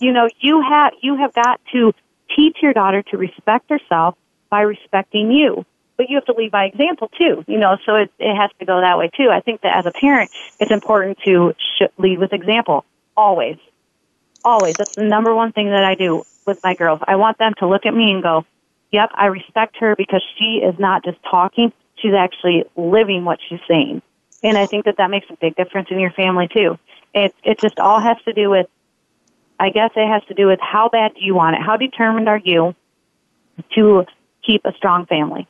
you 0.00 0.12
know, 0.12 0.28
you 0.40 0.62
have 0.62 0.92
you 1.02 1.16
have 1.16 1.34
got 1.34 1.60
to 1.72 1.92
teach 2.36 2.58
your 2.62 2.72
daughter 2.72 3.02
to 3.10 3.16
respect 3.16 3.70
herself 3.70 4.16
by 4.50 4.62
respecting 4.62 5.30
you. 5.30 5.64
But 5.96 6.08
you 6.08 6.16
have 6.16 6.26
to 6.26 6.32
lead 6.32 6.52
by 6.52 6.66
example 6.66 7.10
too, 7.18 7.44
you 7.48 7.58
know. 7.58 7.76
So 7.84 7.96
it 7.96 8.12
it 8.18 8.34
has 8.36 8.50
to 8.60 8.64
go 8.64 8.80
that 8.80 8.98
way 8.98 9.10
too. 9.16 9.30
I 9.32 9.40
think 9.40 9.62
that 9.62 9.76
as 9.76 9.86
a 9.86 9.90
parent, 9.90 10.30
it's 10.60 10.70
important 10.70 11.18
to 11.24 11.54
sh- 11.58 11.90
lead 11.98 12.20
with 12.20 12.32
example 12.32 12.84
always, 13.16 13.56
always. 14.44 14.76
That's 14.78 14.94
the 14.94 15.02
number 15.02 15.34
one 15.34 15.52
thing 15.52 15.70
that 15.70 15.82
I 15.82 15.96
do 15.96 16.24
with 16.46 16.58
my 16.62 16.74
girls. 16.74 17.00
I 17.06 17.16
want 17.16 17.38
them 17.38 17.52
to 17.58 17.66
look 17.66 17.84
at 17.84 17.92
me 17.92 18.12
and 18.12 18.22
go, 18.22 18.46
yep, 18.90 19.10
I 19.14 19.26
respect 19.26 19.76
her 19.78 19.94
because 19.96 20.22
she 20.38 20.60
is 20.64 20.78
not 20.78 21.04
just 21.04 21.18
talking, 21.30 21.72
she's 21.96 22.14
actually 22.14 22.64
living 22.76 23.24
what 23.24 23.38
she's 23.48 23.60
saying. 23.68 24.02
And 24.42 24.56
I 24.56 24.66
think 24.66 24.84
that 24.84 24.96
that 24.98 25.10
makes 25.10 25.26
a 25.30 25.36
big 25.36 25.56
difference 25.56 25.88
in 25.90 25.98
your 25.98 26.12
family 26.12 26.48
too. 26.48 26.78
It, 27.14 27.34
it 27.42 27.58
just 27.58 27.78
all 27.78 28.00
has 28.00 28.16
to 28.24 28.32
do 28.32 28.50
with, 28.50 28.66
I 29.58 29.70
guess 29.70 29.90
it 29.96 30.06
has 30.06 30.24
to 30.28 30.34
do 30.34 30.46
with 30.46 30.60
how 30.60 30.88
bad 30.88 31.14
do 31.14 31.24
you 31.24 31.34
want 31.34 31.56
it? 31.56 31.62
How 31.62 31.76
determined 31.76 32.28
are 32.28 32.38
you 32.38 32.74
to 33.74 34.04
keep 34.46 34.64
a 34.64 34.72
strong 34.74 35.06
family? 35.06 35.48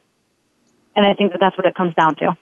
And 0.97 1.07
I 1.07 1.14
think 1.14 1.32
that 1.32 1.41
that's 1.41 1.57
what 1.57 1.66
it 1.66 1.74
comes 1.74 1.95
down 1.95 2.16
to. 2.16 2.36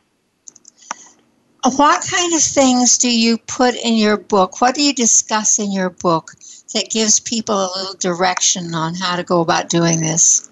What 1.65 2.07
kind 2.09 2.33
of 2.33 2.41
things 2.41 2.97
do 2.97 3.11
you 3.11 3.39
put 3.39 3.75
in 3.75 3.97
your 3.97 4.17
book? 4.17 4.61
What 4.61 4.77
do 4.77 4.83
you 4.83 4.95
discuss 4.95 5.59
in 5.59 5.73
your 5.73 5.91
book 5.91 6.31
that 6.75 6.91
gives 6.91 7.19
people 7.19 7.57
a 7.57 7.71
little 7.77 7.95
direction 7.95 8.73
on 8.73 8.95
how 8.95 9.17
to 9.17 9.25
go 9.25 9.41
about 9.41 9.69
doing 9.69 10.01
this? 10.01 10.49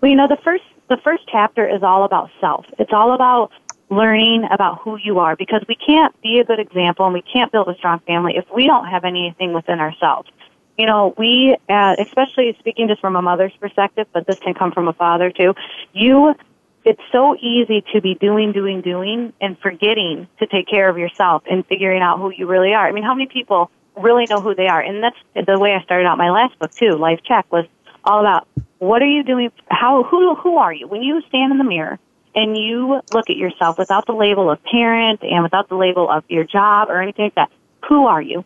Well, 0.00 0.10
you 0.10 0.16
know, 0.16 0.28
the 0.28 0.38
first 0.42 0.64
the 0.88 0.96
first 0.98 1.24
chapter 1.30 1.68
is 1.68 1.82
all 1.82 2.04
about 2.04 2.30
self. 2.40 2.66
It's 2.78 2.92
all 2.92 3.12
about 3.12 3.50
learning 3.90 4.46
about 4.50 4.80
who 4.82 4.96
you 4.96 5.18
are 5.18 5.36
because 5.36 5.62
we 5.68 5.74
can't 5.74 6.18
be 6.22 6.38
a 6.38 6.44
good 6.44 6.60
example 6.60 7.04
and 7.04 7.14
we 7.14 7.22
can't 7.22 7.50
build 7.50 7.68
a 7.68 7.74
strong 7.74 8.00
family 8.00 8.34
if 8.36 8.44
we 8.54 8.66
don't 8.66 8.86
have 8.86 9.04
anything 9.04 9.52
within 9.52 9.80
ourselves. 9.80 10.28
You 10.76 10.86
know, 10.86 11.14
we, 11.18 11.56
uh, 11.68 11.96
especially 11.98 12.54
speaking 12.58 12.88
just 12.88 13.00
from 13.00 13.16
a 13.16 13.22
mother's 13.22 13.52
perspective, 13.58 14.06
but 14.12 14.26
this 14.26 14.38
can 14.38 14.54
come 14.54 14.72
from 14.72 14.88
a 14.88 14.92
father 14.92 15.30
too, 15.30 15.54
you, 15.92 16.34
it's 16.84 17.00
so 17.10 17.34
easy 17.36 17.82
to 17.92 18.00
be 18.00 18.14
doing, 18.14 18.52
doing, 18.52 18.82
doing 18.82 19.32
and 19.40 19.58
forgetting 19.58 20.28
to 20.38 20.46
take 20.46 20.68
care 20.68 20.88
of 20.88 20.96
yourself 20.96 21.42
and 21.50 21.66
figuring 21.66 22.02
out 22.02 22.18
who 22.18 22.30
you 22.30 22.46
really 22.46 22.74
are. 22.74 22.86
I 22.86 22.92
mean, 22.92 23.04
how 23.04 23.14
many 23.14 23.26
people 23.26 23.70
really 23.96 24.26
know 24.30 24.40
who 24.40 24.54
they 24.54 24.68
are? 24.68 24.80
And 24.80 25.02
that's 25.02 25.16
the 25.34 25.58
way 25.58 25.74
I 25.74 25.82
started 25.82 26.06
out 26.06 26.18
my 26.18 26.30
last 26.30 26.58
book 26.58 26.72
too, 26.72 26.92
Life 26.92 27.20
Check, 27.24 27.50
was 27.50 27.64
all 28.04 28.20
about 28.20 28.46
what 28.78 29.02
are 29.02 29.06
you 29.06 29.24
doing? 29.24 29.50
How, 29.68 30.02
who, 30.04 30.34
who 30.36 30.56
are 30.56 30.72
you? 30.72 30.86
When 30.86 31.02
you 31.02 31.22
stand 31.28 31.52
in 31.52 31.58
the 31.58 31.64
mirror 31.64 31.98
and 32.34 32.56
you 32.56 33.00
look 33.12 33.30
at 33.30 33.36
yourself 33.36 33.78
without 33.78 34.06
the 34.06 34.12
label 34.12 34.50
of 34.50 34.62
parent 34.64 35.22
and 35.22 35.42
without 35.42 35.68
the 35.68 35.76
label 35.76 36.08
of 36.10 36.24
your 36.28 36.44
job 36.44 36.88
or 36.88 37.00
anything 37.00 37.26
like 37.26 37.34
that, 37.34 37.50
who 37.88 38.06
are 38.06 38.22
you? 38.22 38.44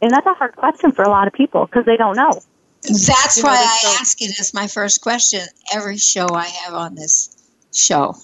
And 0.00 0.10
that's 0.10 0.26
a 0.26 0.34
hard 0.34 0.56
question 0.56 0.92
for 0.92 1.02
a 1.02 1.08
lot 1.08 1.26
of 1.26 1.32
people 1.32 1.66
because 1.66 1.84
they 1.84 1.96
don't 1.96 2.16
know. 2.16 2.40
That's 2.82 3.36
you 3.36 3.42
know, 3.42 3.48
why 3.48 3.56
I 3.56 3.78
so, 3.82 3.88
ask 4.00 4.22
it 4.22 4.38
as 4.38 4.54
my 4.54 4.68
first 4.68 5.00
question 5.00 5.40
every 5.72 5.98
show 5.98 6.28
I 6.30 6.46
have 6.46 6.74
on 6.74 6.94
this 6.94 7.36
show. 7.74 8.14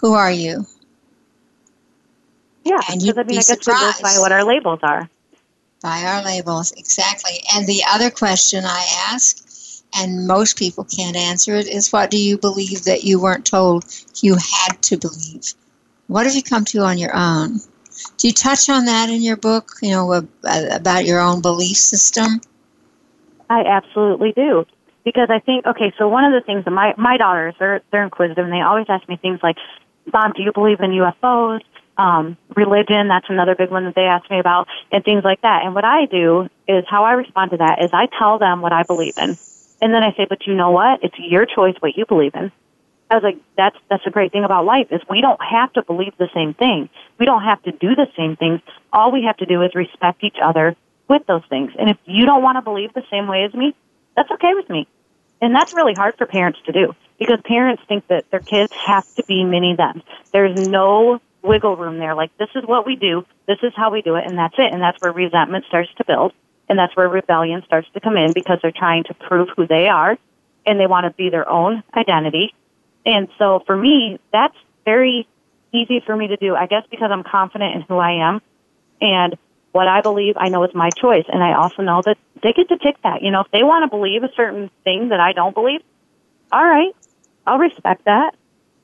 Who 0.00 0.12
are 0.12 0.30
you? 0.30 0.66
Yeah, 2.64 2.76
because 2.76 3.18
I 3.18 3.22
mean, 3.22 3.38
I 3.38 3.42
guess 3.42 3.66
we 3.66 3.72
live 3.72 3.94
by 4.02 4.16
what 4.18 4.30
our 4.30 4.44
labels 4.44 4.80
are. 4.82 5.08
By 5.82 6.04
our 6.04 6.22
labels, 6.22 6.72
exactly. 6.72 7.32
And 7.54 7.66
the 7.66 7.82
other 7.88 8.10
question 8.10 8.64
I 8.64 8.86
ask 9.10 9.44
and 9.94 10.26
most 10.26 10.58
people 10.58 10.84
can't 10.84 11.16
answer 11.16 11.54
it, 11.54 11.68
is 11.68 11.92
what 11.92 12.10
do 12.10 12.18
you 12.18 12.38
believe 12.38 12.84
that 12.84 13.04
you 13.04 13.20
weren't 13.20 13.46
told 13.46 13.84
you 14.22 14.34
had 14.34 14.80
to 14.82 14.96
believe? 14.96 15.54
What 16.06 16.26
have 16.26 16.34
you 16.34 16.42
come 16.42 16.64
to 16.66 16.80
on 16.80 16.98
your 16.98 17.14
own? 17.14 17.58
Do 18.16 18.28
you 18.28 18.32
touch 18.32 18.68
on 18.68 18.86
that 18.86 19.10
in 19.10 19.22
your 19.22 19.36
book, 19.36 19.72
you 19.82 19.90
know, 19.90 20.26
about 20.42 21.04
your 21.04 21.20
own 21.20 21.42
belief 21.42 21.76
system? 21.76 22.40
I 23.50 23.62
absolutely 23.64 24.32
do. 24.32 24.66
Because 25.04 25.28
I 25.30 25.40
think, 25.40 25.66
okay, 25.66 25.92
so 25.98 26.08
one 26.08 26.24
of 26.24 26.32
the 26.32 26.44
things 26.44 26.64
that 26.64 26.70
my, 26.70 26.94
my 26.96 27.16
daughters, 27.16 27.54
they're, 27.58 27.82
they're 27.90 28.04
inquisitive 28.04 28.44
and 28.44 28.52
they 28.52 28.60
always 28.60 28.86
ask 28.88 29.08
me 29.08 29.16
things 29.16 29.40
like, 29.42 29.56
Mom, 30.12 30.32
do 30.36 30.42
you 30.42 30.52
believe 30.52 30.80
in 30.80 30.90
UFOs? 30.90 31.60
Um, 31.98 32.36
religion, 32.56 33.08
that's 33.08 33.26
another 33.28 33.54
big 33.54 33.70
one 33.70 33.84
that 33.84 33.94
they 33.94 34.02
ask 34.02 34.28
me 34.30 34.38
about, 34.38 34.66
and 34.90 35.04
things 35.04 35.24
like 35.24 35.42
that. 35.42 35.62
And 35.64 35.74
what 35.74 35.84
I 35.84 36.06
do 36.06 36.48
is 36.66 36.84
how 36.88 37.04
I 37.04 37.12
respond 37.12 37.50
to 37.50 37.58
that 37.58 37.82
is 37.84 37.90
I 37.92 38.06
tell 38.18 38.38
them 38.38 38.62
what 38.62 38.72
I 38.72 38.82
believe 38.84 39.14
in. 39.18 39.36
And 39.82 39.92
then 39.92 40.04
I 40.04 40.12
say, 40.16 40.26
but 40.28 40.46
you 40.46 40.54
know 40.54 40.70
what? 40.70 41.02
It's 41.02 41.16
your 41.18 41.44
choice 41.44 41.74
what 41.80 41.96
you 41.96 42.06
believe 42.06 42.34
in. 42.34 42.52
I 43.10 43.16
was 43.16 43.24
like, 43.24 43.36
that's 43.58 43.76
that's 43.90 44.04
the 44.04 44.10
great 44.10 44.32
thing 44.32 44.44
about 44.44 44.64
life 44.64 44.86
is 44.90 45.02
we 45.10 45.20
don't 45.20 45.40
have 45.42 45.70
to 45.74 45.82
believe 45.82 46.14
the 46.16 46.30
same 46.32 46.54
thing. 46.54 46.88
We 47.18 47.26
don't 47.26 47.42
have 47.42 47.62
to 47.64 47.72
do 47.72 47.94
the 47.94 48.06
same 48.16 48.36
things. 48.36 48.60
All 48.90 49.12
we 49.12 49.24
have 49.24 49.36
to 49.38 49.44
do 49.44 49.60
is 49.60 49.74
respect 49.74 50.24
each 50.24 50.38
other 50.42 50.76
with 51.08 51.26
those 51.26 51.42
things. 51.50 51.72
And 51.78 51.90
if 51.90 51.98
you 52.06 52.24
don't 52.24 52.42
want 52.42 52.56
to 52.56 52.62
believe 52.62 52.94
the 52.94 53.02
same 53.10 53.26
way 53.26 53.44
as 53.44 53.52
me, 53.52 53.74
that's 54.16 54.30
okay 54.30 54.54
with 54.54 54.70
me. 54.70 54.88
And 55.42 55.54
that's 55.54 55.74
really 55.74 55.92
hard 55.92 56.16
for 56.16 56.24
parents 56.24 56.60
to 56.66 56.72
do 56.72 56.94
because 57.18 57.40
parents 57.44 57.82
think 57.86 58.06
that 58.06 58.30
their 58.30 58.40
kids 58.40 58.72
have 58.72 59.04
to 59.16 59.24
be 59.24 59.44
mini 59.44 59.76
them. 59.76 60.02
There's 60.32 60.56
no 60.68 61.20
wiggle 61.42 61.76
room 61.76 61.98
there. 61.98 62.14
Like 62.14 62.34
this 62.38 62.50
is 62.54 62.64
what 62.64 62.86
we 62.86 62.96
do, 62.96 63.26
this 63.46 63.58
is 63.62 63.72
how 63.76 63.90
we 63.90 64.00
do 64.00 64.14
it, 64.14 64.24
and 64.26 64.38
that's 64.38 64.54
it. 64.56 64.72
And 64.72 64.80
that's 64.80 64.98
where 65.02 65.12
resentment 65.12 65.66
starts 65.66 65.90
to 65.98 66.04
build. 66.04 66.32
And 66.72 66.78
that's 66.78 66.96
where 66.96 67.06
rebellion 67.06 67.62
starts 67.66 67.86
to 67.92 68.00
come 68.00 68.16
in 68.16 68.32
because 68.32 68.58
they're 68.62 68.72
trying 68.72 69.04
to 69.04 69.12
prove 69.12 69.50
who 69.54 69.66
they 69.66 69.88
are 69.88 70.16
and 70.64 70.80
they 70.80 70.86
want 70.86 71.04
to 71.04 71.10
be 71.10 71.28
their 71.28 71.46
own 71.46 71.82
identity. 71.94 72.54
And 73.04 73.28
so 73.38 73.62
for 73.66 73.76
me, 73.76 74.18
that's 74.32 74.56
very 74.86 75.28
easy 75.70 76.00
for 76.00 76.16
me 76.16 76.28
to 76.28 76.38
do, 76.38 76.54
I 76.54 76.64
guess 76.64 76.84
because 76.90 77.10
I'm 77.12 77.24
confident 77.24 77.74
in 77.74 77.82
who 77.82 77.98
I 77.98 78.26
am 78.26 78.40
and 79.02 79.36
what 79.72 79.86
I 79.86 80.00
believe, 80.00 80.36
I 80.38 80.48
know 80.48 80.64
is 80.64 80.74
my 80.74 80.88
choice. 80.88 81.26
And 81.30 81.42
I 81.42 81.52
also 81.56 81.82
know 81.82 82.00
that 82.06 82.16
they 82.42 82.54
get 82.54 82.70
to 82.70 82.78
pick 82.78 82.96
that. 83.02 83.20
You 83.20 83.30
know, 83.30 83.42
if 83.42 83.50
they 83.50 83.62
want 83.62 83.84
to 83.84 83.94
believe 83.94 84.22
a 84.22 84.32
certain 84.34 84.70
thing 84.82 85.10
that 85.10 85.20
I 85.20 85.34
don't 85.34 85.54
believe, 85.54 85.82
all 86.50 86.64
right, 86.64 86.96
I'll 87.46 87.58
respect 87.58 88.06
that. 88.06 88.34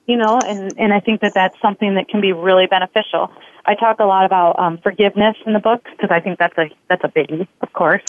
You 0.06 0.18
know, 0.18 0.38
and, 0.40 0.78
and 0.78 0.92
I 0.92 1.00
think 1.00 1.22
that 1.22 1.32
that's 1.32 1.58
something 1.62 1.94
that 1.94 2.08
can 2.08 2.20
be 2.20 2.32
really 2.32 2.66
beneficial. 2.66 3.32
I 3.68 3.74
talk 3.74 4.00
a 4.00 4.04
lot 4.04 4.24
about 4.24 4.58
um, 4.58 4.78
forgiveness 4.78 5.36
in 5.44 5.52
the 5.52 5.58
book 5.58 5.84
because 5.84 6.10
I 6.10 6.20
think 6.20 6.38
that's 6.38 6.56
a 6.56 6.70
that's 6.88 7.04
a 7.04 7.08
biggie, 7.08 7.46
of 7.60 7.70
course. 7.74 8.02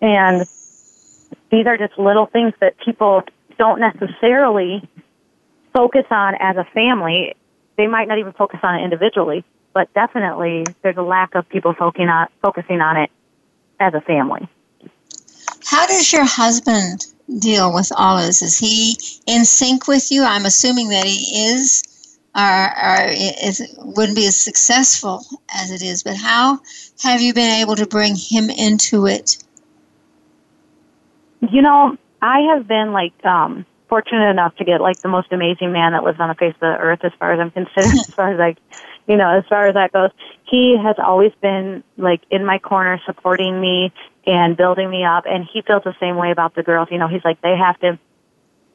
And 0.00 0.40
these 1.52 1.66
are 1.66 1.78
just 1.78 1.96
little 1.98 2.26
things 2.26 2.52
that 2.60 2.76
people 2.84 3.22
don't 3.58 3.78
necessarily 3.78 4.82
focus 5.72 6.04
on 6.10 6.34
as 6.40 6.56
a 6.56 6.64
family. 6.74 7.36
They 7.76 7.86
might 7.86 8.08
not 8.08 8.18
even 8.18 8.32
focus 8.32 8.58
on 8.64 8.74
it 8.74 8.82
individually, 8.82 9.44
but 9.72 9.92
definitely 9.94 10.64
there's 10.82 10.96
a 10.96 11.02
lack 11.02 11.36
of 11.36 11.48
people 11.48 11.74
focusing 11.74 12.08
on 12.08 12.26
focusing 12.42 12.80
on 12.80 12.96
it 12.96 13.10
as 13.78 13.94
a 13.94 14.00
family. 14.00 14.48
How 15.64 15.86
does 15.86 16.12
your 16.12 16.24
husband 16.24 17.06
deal 17.38 17.72
with 17.72 17.92
all 17.96 18.16
this? 18.16 18.42
Is 18.42 18.58
he 18.58 18.96
in 19.28 19.44
sync 19.44 19.86
with 19.86 20.10
you? 20.10 20.24
I'm 20.24 20.44
assuming 20.44 20.88
that 20.88 21.04
he 21.04 21.52
is 21.52 21.84
are, 22.34 22.68
are 22.70 23.06
it 23.10 23.60
wouldn't 23.78 24.16
be 24.16 24.26
as 24.26 24.38
successful 24.38 25.24
as 25.54 25.70
it 25.70 25.82
is. 25.82 26.02
But 26.02 26.16
how 26.16 26.60
have 27.02 27.20
you 27.20 27.34
been 27.34 27.60
able 27.60 27.76
to 27.76 27.86
bring 27.86 28.14
him 28.16 28.48
into 28.50 29.06
it? 29.06 29.36
You 31.40 31.60
know, 31.60 31.96
I 32.22 32.40
have 32.54 32.66
been 32.68 32.92
like 32.92 33.12
um, 33.24 33.66
fortunate 33.88 34.30
enough 34.30 34.56
to 34.56 34.64
get 34.64 34.80
like 34.80 35.00
the 35.00 35.08
most 35.08 35.32
amazing 35.32 35.72
man 35.72 35.92
that 35.92 36.04
lives 36.04 36.20
on 36.20 36.28
the 36.28 36.34
face 36.34 36.54
of 36.54 36.60
the 36.60 36.78
earth, 36.78 37.00
as 37.04 37.12
far 37.18 37.32
as 37.32 37.40
I'm 37.40 37.50
concerned. 37.50 37.98
as 38.00 38.14
far 38.14 38.32
as 38.32 38.38
like, 38.38 38.58
you 39.06 39.16
know, 39.16 39.36
as 39.36 39.44
far 39.48 39.66
as 39.66 39.74
that 39.74 39.92
goes, 39.92 40.10
he 40.44 40.76
has 40.78 40.96
always 40.98 41.32
been 41.42 41.82
like 41.96 42.22
in 42.30 42.46
my 42.46 42.58
corner, 42.58 43.00
supporting 43.04 43.60
me 43.60 43.92
and 44.24 44.56
building 44.56 44.88
me 44.88 45.04
up. 45.04 45.24
And 45.26 45.44
he 45.52 45.62
feels 45.62 45.82
the 45.82 45.94
same 46.00 46.16
way 46.16 46.30
about 46.30 46.54
the 46.54 46.62
girls. 46.62 46.88
You 46.90 46.98
know, 46.98 47.08
he's 47.08 47.24
like 47.24 47.42
they 47.42 47.56
have 47.56 47.78
to 47.80 47.98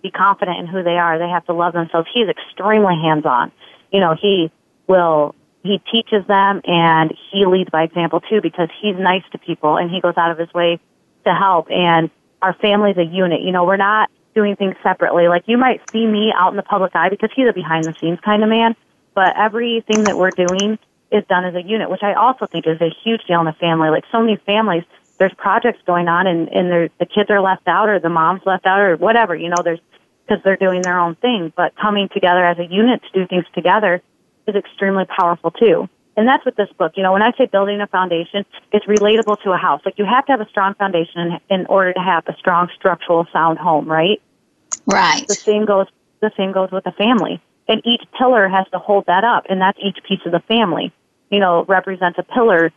be 0.02 0.12
confident 0.12 0.60
in 0.60 0.68
who 0.68 0.84
they 0.84 0.98
are. 0.98 1.18
They 1.20 1.30
have 1.30 1.45
to 1.45 1.54
love 1.54 1.74
themselves. 1.74 2.08
He's 2.14 2.28
extremely 2.28 2.95
hands 2.95 3.26
on. 3.26 3.52
You 3.91 4.00
know, 4.00 4.16
he 4.20 4.52
will, 4.88 5.36
he 5.64 5.82
teaches 5.91 6.26
them 6.28 6.62
and 6.66 7.14
he 7.32 7.45
leads 7.45 7.70
by 7.70 7.84
example 7.84 8.22
too 8.22 8.41
because 8.41 8.70
he's 8.82 8.95
nice 8.98 9.24
to 9.32 9.38
people 9.38 9.78
and 9.78 9.89
he 9.89 10.02
goes 10.02 10.14
out 10.18 10.32
of 10.32 10.38
his 10.38 10.54
way 10.54 10.80
to 11.26 11.34
help. 11.34 11.68
And 11.72 12.10
our 12.41 12.54
family's 12.54 12.98
a 12.98 13.04
unit. 13.04 13.41
You 13.41 13.52
know, 13.52 13.66
we're 13.66 13.78
not 13.78 14.10
doing 14.36 14.56
things 14.56 14.76
separately. 14.84 15.28
Like 15.28 15.43
you 15.48 15.58
might 15.58 15.82
see 15.91 16.06
me 16.06 16.32
out 16.36 16.52
in 16.52 16.58
the 16.58 16.64
public 16.64 16.95
eye 16.95 17.10
because 17.10 17.30
he's 17.36 17.48
a 17.50 17.54
behind 17.54 17.86
the 17.86 17.95
scenes 18.00 18.20
kind 18.20 18.43
of 18.43 18.50
man, 18.50 18.76
but 19.16 19.34
everything 19.36 20.04
that 20.04 20.18
we're 20.18 20.32
doing 20.32 20.78
is 21.12 21.24
done 21.28 21.45
as 21.45 21.56
a 21.56 21.62
unit, 21.62 21.89
which 21.89 22.04
I 22.04 22.14
also 22.14 22.45
think 22.45 22.68
is 22.68 22.80
a 22.82 22.89
huge 23.04 23.24
deal 23.28 23.41
in 23.41 23.48
a 23.48 23.54
family. 23.54 23.89
Like 23.89 24.04
so 24.12 24.22
many 24.22 24.38
families, 24.45 24.84
there's 25.20 25.34
projects 25.38 25.80
going 25.86 26.07
on 26.07 26.28
and, 26.28 26.47
and 26.49 26.91
the 26.99 27.05
kids 27.05 27.30
are 27.30 27.41
left 27.41 27.68
out 27.68 27.89
or 27.89 27.99
the 27.99 28.09
mom's 28.09 28.41
left 28.45 28.65
out 28.65 28.80
or 28.80 28.95
whatever, 28.97 29.36
you 29.36 29.49
know, 29.49 29.61
there's, 29.63 29.80
because 30.26 30.43
they're 30.43 30.57
doing 30.57 30.82
their 30.82 30.99
own 30.99 31.15
thing, 31.15 31.51
but 31.55 31.76
coming 31.76 32.09
together 32.13 32.43
as 32.43 32.59
a 32.59 32.65
unit 32.65 33.01
to 33.01 33.20
do 33.20 33.28
things 33.28 33.45
together 33.53 34.01
is 34.47 34.55
extremely 34.55 35.05
powerful 35.05 35.51
too. 35.51 35.89
And 36.15 36.28
that's 36.28 36.43
what 36.45 36.57
this 36.57 36.70
book, 36.78 36.93
you 36.95 37.03
know, 37.03 37.13
when 37.13 37.22
I 37.22 37.32
say 37.38 37.45
building 37.45 37.80
a 37.80 37.88
foundation, 37.88 38.43
it's 38.72 38.86
relatable 38.88 39.41
to 39.43 39.51
a 39.51 39.57
house. 39.57 39.82
Like 39.86 39.99
you 39.99 40.05
have 40.05 40.26
to 40.26 40.32
have 40.32 40.41
a 40.41 40.49
strong 40.49 40.74
foundation 40.74 41.39
in, 41.49 41.61
in 41.61 41.65
order 41.68 41.93
to 41.93 41.99
have 41.99 42.24
a 42.28 42.36
strong 42.38 42.70
structural 42.76 43.28
sound 43.32 43.59
home, 43.59 43.88
right? 43.88 44.20
Right. 44.88 45.28
The 45.28 45.36
same 45.36 45.65
goes, 45.65 45.88
the 46.20 46.32
same 46.36 46.51
goes 46.51 46.72
with 46.72 46.86
a 46.88 46.91
family. 46.91 47.41
And 47.68 47.82
each 47.86 48.01
pillar 48.18 48.47
has 48.47 48.65
to 48.72 48.80
hold 48.80 49.05
that 49.07 49.26
up, 49.26 49.45
and 49.49 49.59
that's 49.59 49.78
each 49.82 49.97
piece 50.07 50.22
of 50.26 50.32
the 50.32 50.39
family. 50.39 50.93
You 51.30 51.39
know, 51.39 51.65
represents 51.65 52.18
a 52.18 52.24
pillar 52.24 52.72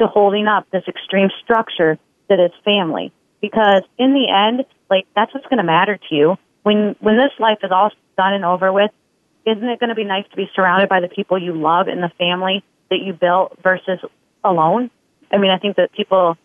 to 0.00 0.06
holding 0.06 0.46
up 0.46 0.66
this 0.70 0.82
extreme 0.88 1.28
structure 1.42 1.98
that 2.28 2.40
is 2.40 2.50
family. 2.64 3.12
Because 3.40 3.82
in 3.98 4.12
the 4.12 4.28
end, 4.28 4.64
like 4.90 5.06
that's 5.14 5.32
what's 5.32 5.46
going 5.46 5.58
to 5.58 5.64
matter 5.64 5.96
to 5.96 6.14
you 6.14 6.36
when 6.62 6.96
when 7.00 7.16
this 7.16 7.32
life 7.38 7.58
is 7.62 7.70
all 7.70 7.90
done 8.16 8.34
and 8.34 8.44
over 8.44 8.72
with. 8.72 8.90
Isn't 9.46 9.68
it 9.68 9.80
going 9.80 9.88
to 9.88 9.94
be 9.94 10.04
nice 10.04 10.26
to 10.30 10.36
be 10.36 10.50
surrounded 10.54 10.88
by 10.88 11.00
the 11.00 11.08
people 11.08 11.38
you 11.38 11.54
love 11.54 11.88
and 11.88 12.02
the 12.02 12.10
family 12.18 12.62
that 12.90 12.98
you 12.98 13.14
built 13.14 13.56
versus 13.62 13.98
alone? 14.44 14.90
I 15.32 15.38
mean, 15.38 15.50
I 15.50 15.58
think 15.58 15.76
that 15.76 15.92
people 15.92 16.36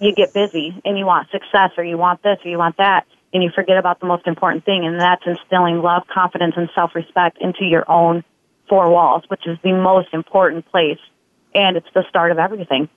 you 0.00 0.14
get 0.14 0.34
busy 0.34 0.74
and 0.84 0.98
you 0.98 1.06
want 1.06 1.30
success 1.30 1.70
or 1.78 1.84
you 1.84 1.96
want 1.96 2.22
this 2.22 2.38
or 2.44 2.50
you 2.50 2.58
want 2.58 2.76
that 2.78 3.06
and 3.32 3.42
you 3.42 3.50
forget 3.54 3.78
about 3.78 4.00
the 4.00 4.06
most 4.06 4.26
important 4.26 4.64
thing 4.64 4.84
and 4.84 5.00
that's 5.00 5.22
instilling 5.26 5.80
love, 5.80 6.02
confidence 6.12 6.54
and 6.56 6.68
self-respect 6.74 7.38
into 7.40 7.64
your 7.64 7.88
own 7.90 8.24
four 8.68 8.90
walls, 8.90 9.22
which 9.28 9.46
is 9.46 9.56
the 9.62 9.72
most 9.72 10.08
important 10.12 10.66
place 10.70 10.98
and 11.56 11.76
it's 11.76 11.88
the 11.94 12.04
start 12.08 12.30
of 12.30 12.38
everything. 12.38 12.88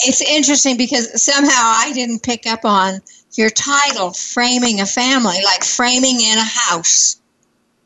It's 0.00 0.20
interesting 0.20 0.76
because 0.76 1.22
somehow 1.22 1.50
I 1.50 1.92
didn't 1.94 2.22
pick 2.22 2.46
up 2.46 2.64
on 2.64 3.00
your 3.34 3.48
title, 3.48 4.12
Framing 4.12 4.80
a 4.80 4.86
Family, 4.86 5.38
like 5.44 5.64
framing 5.64 6.20
in 6.20 6.36
a 6.36 6.44
house. 6.44 7.16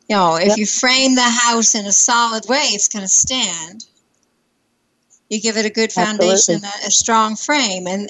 You 0.09 0.17
know, 0.17 0.37
if 0.37 0.49
yep. 0.49 0.59
you 0.59 0.67
frame 0.67 1.15
the 1.15 1.23
house 1.23 1.75
in 1.75 1.85
a 1.85 1.93
solid 1.93 2.49
way, 2.49 2.65
it's 2.73 2.89
going 2.89 3.05
to 3.05 3.09
stand. 3.09 3.85
You 5.29 5.41
give 5.41 5.59
it 5.59 5.67
a 5.67 5.71
good 5.71 5.93
foundation, 5.93 6.65
a, 6.65 6.87
a 6.87 6.91
strong 6.91 7.37
frame. 7.37 7.87
And 7.87 8.09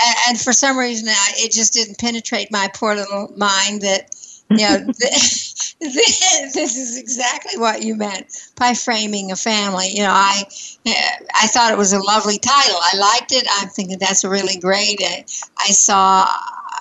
and, 0.00 0.16
and 0.28 0.40
for 0.40 0.52
some 0.52 0.78
reason, 0.78 1.08
it 1.08 1.52
just 1.52 1.72
didn't 1.72 1.98
penetrate 1.98 2.50
my 2.50 2.70
poor 2.72 2.94
little 2.94 3.32
mind 3.36 3.82
that 3.82 4.14
know 4.56 4.78
this, 4.98 5.74
this 5.80 6.76
is 6.76 6.98
exactly 6.98 7.58
what 7.58 7.82
you 7.82 7.96
meant 7.96 8.26
by 8.56 8.74
framing 8.74 9.32
a 9.32 9.36
family. 9.36 9.88
You 9.88 10.02
know, 10.02 10.12
I 10.12 10.44
I 10.86 11.46
thought 11.48 11.72
it 11.72 11.78
was 11.78 11.92
a 11.92 11.98
lovely 12.00 12.38
title. 12.38 12.76
I 12.80 12.96
liked 12.96 13.32
it. 13.32 13.46
I'm 13.58 13.68
thinking 13.68 13.98
that's 13.98 14.24
really 14.24 14.58
great. 14.58 15.00
I, 15.02 15.24
I 15.58 15.70
saw. 15.70 16.26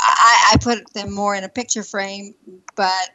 I, 0.03 0.53
I 0.53 0.57
put 0.59 0.91
them 0.93 1.13
more 1.13 1.35
in 1.35 1.43
a 1.43 1.49
picture 1.49 1.83
frame, 1.83 2.33
but 2.75 3.09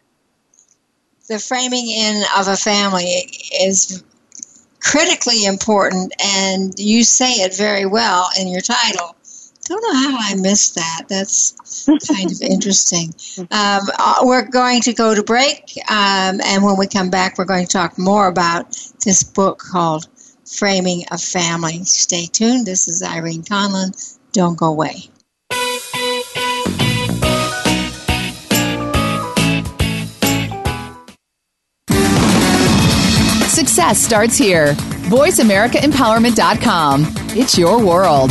the 1.29 1.39
framing 1.39 1.89
in 1.89 2.23
of 2.39 2.47
a 2.47 2.57
family 2.57 3.29
is 3.61 4.05
critically 4.81 5.45
important, 5.45 6.13
and 6.23 6.79
you 6.79 7.03
say 7.03 7.33
it 7.33 7.57
very 7.57 7.87
well 7.87 8.29
in 8.39 8.49
your 8.49 8.61
title. 8.61 9.16
Don't 9.69 9.83
know 9.83 9.95
how 10.11 10.17
I 10.21 10.35
missed 10.37 10.77
that. 10.77 11.03
That's 11.09 11.57
kind 12.07 12.31
of 12.31 12.41
interesting. 12.51 13.13
Um, 13.39 13.83
uh, 13.99 14.19
we're 14.23 14.49
going 14.49 14.81
to 14.83 14.93
go 14.93 15.13
to 15.15 15.25
break, 15.25 15.73
um, 15.91 16.41
and 16.45 16.63
when 16.63 16.77
we 16.77 16.87
come 16.87 17.11
back, 17.11 17.37
we're 17.37 17.47
going 17.47 17.67
to 17.67 17.73
talk 17.73 17.99
more 17.99 18.29
about 18.29 18.79
this 19.05 19.25
book 19.25 19.59
called 19.59 20.07
Framing 20.47 21.03
a 21.11 21.19
Family. 21.19 21.83
Stay 21.85 22.27
tuned. 22.27 22.65
This 22.65 22.87
is 22.87 23.03
Irene 23.03 23.43
Conlon. 23.43 23.91
Don't 24.33 24.57
go 24.57 24.67
away. 24.67 25.11
Success 33.49 33.99
starts 33.99 34.37
here. 34.37 34.75
VoiceAmericaEmpowerment.com. 35.09 37.07
It's 37.31 37.59
your 37.59 37.85
world. 37.85 38.31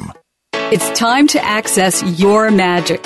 It's 0.71 0.89
time 0.97 1.27
to 1.27 1.43
access 1.43 2.01
your 2.17 2.49
magic. 2.49 3.05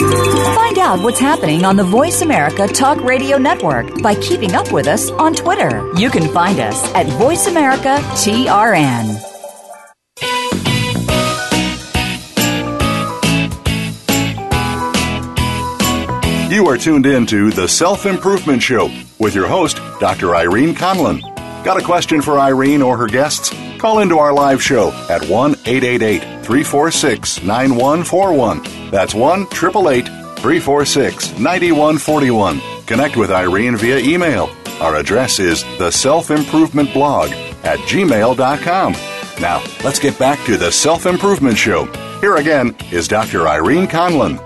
Find 0.00 0.78
out 0.78 1.00
what's 1.04 1.20
happening 1.20 1.64
on 1.64 1.76
the 1.76 1.84
Voice 1.84 2.22
America 2.22 2.66
Talk 2.66 3.02
Radio 3.04 3.38
Network 3.38 4.02
by 4.02 4.14
keeping 4.16 4.54
up 4.54 4.72
with 4.72 4.88
us 4.88 5.10
on 5.10 5.34
Twitter. 5.34 5.88
You 5.96 6.10
can 6.10 6.28
find 6.32 6.58
us 6.58 6.82
at 6.94 7.06
Voice 7.06 7.46
America 7.46 7.96
TRN. 8.16 9.20
You 16.50 16.68
are 16.68 16.76
tuned 16.76 17.06
in 17.06 17.26
to 17.26 17.50
The 17.50 17.68
Self 17.68 18.06
Improvement 18.06 18.62
Show 18.62 18.90
with 19.18 19.34
your 19.34 19.46
host, 19.46 19.76
Dr. 20.00 20.34
Irene 20.36 20.74
Conlon. 20.74 21.20
Got 21.64 21.80
a 21.80 21.84
question 21.84 22.20
for 22.20 22.38
Irene 22.38 22.82
or 22.82 22.96
her 22.96 23.06
guests? 23.06 23.52
Call 23.84 23.98
into 23.98 24.18
our 24.18 24.32
live 24.32 24.62
show 24.62 24.92
at 25.10 25.28
1 25.28 25.50
888 25.66 26.20
346 26.42 27.42
9141. 27.42 28.90
That's 28.90 29.14
1 29.14 29.42
888 29.42 30.06
346 30.06 31.38
9141. 31.38 32.62
Connect 32.86 33.18
with 33.18 33.30
Irene 33.30 33.76
via 33.76 33.98
email. 33.98 34.48
Our 34.80 34.96
address 34.96 35.38
is 35.38 35.64
the 35.76 35.90
self 35.90 36.30
improvement 36.30 36.94
blog 36.94 37.28
at 37.62 37.78
gmail.com. 37.80 38.92
Now, 39.38 39.62
let's 39.84 39.98
get 39.98 40.18
back 40.18 40.42
to 40.46 40.56
the 40.56 40.72
Self 40.72 41.04
Improvement 41.04 41.58
Show. 41.58 41.84
Here 42.22 42.36
again 42.36 42.74
is 42.90 43.06
Dr. 43.06 43.46
Irene 43.46 43.86
Conlon. 43.86 44.38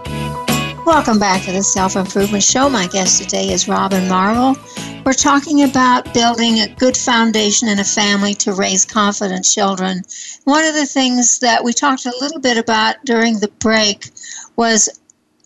Welcome 0.88 1.18
back 1.18 1.42
to 1.42 1.52
the 1.52 1.62
Self 1.62 1.96
Improvement 1.96 2.42
Show. 2.42 2.70
My 2.70 2.86
guest 2.86 3.22
today 3.22 3.52
is 3.52 3.68
Robin 3.68 4.08
Marvel. 4.08 4.56
We're 5.04 5.12
talking 5.12 5.64
about 5.64 6.14
building 6.14 6.60
a 6.60 6.74
good 6.76 6.96
foundation 6.96 7.68
in 7.68 7.78
a 7.78 7.84
family 7.84 8.32
to 8.36 8.54
raise 8.54 8.86
confident 8.86 9.44
children. 9.44 10.02
One 10.44 10.64
of 10.64 10.72
the 10.72 10.86
things 10.86 11.40
that 11.40 11.62
we 11.62 11.74
talked 11.74 12.06
a 12.06 12.14
little 12.22 12.40
bit 12.40 12.56
about 12.56 12.96
during 13.04 13.38
the 13.38 13.48
break 13.58 14.08
was 14.56 14.88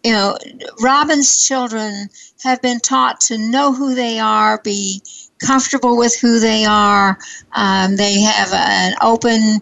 you 0.04 0.12
know, 0.12 0.38
Robin's 0.80 1.44
children 1.44 2.08
have 2.44 2.62
been 2.62 2.78
taught 2.78 3.20
to 3.22 3.36
know 3.36 3.72
who 3.72 3.96
they 3.96 4.20
are, 4.20 4.60
be 4.62 5.02
comfortable 5.44 5.98
with 5.98 6.16
who 6.20 6.38
they 6.38 6.64
are. 6.64 7.18
Um, 7.50 7.96
they 7.96 8.20
have 8.20 8.52
an 8.52 8.94
open 9.02 9.60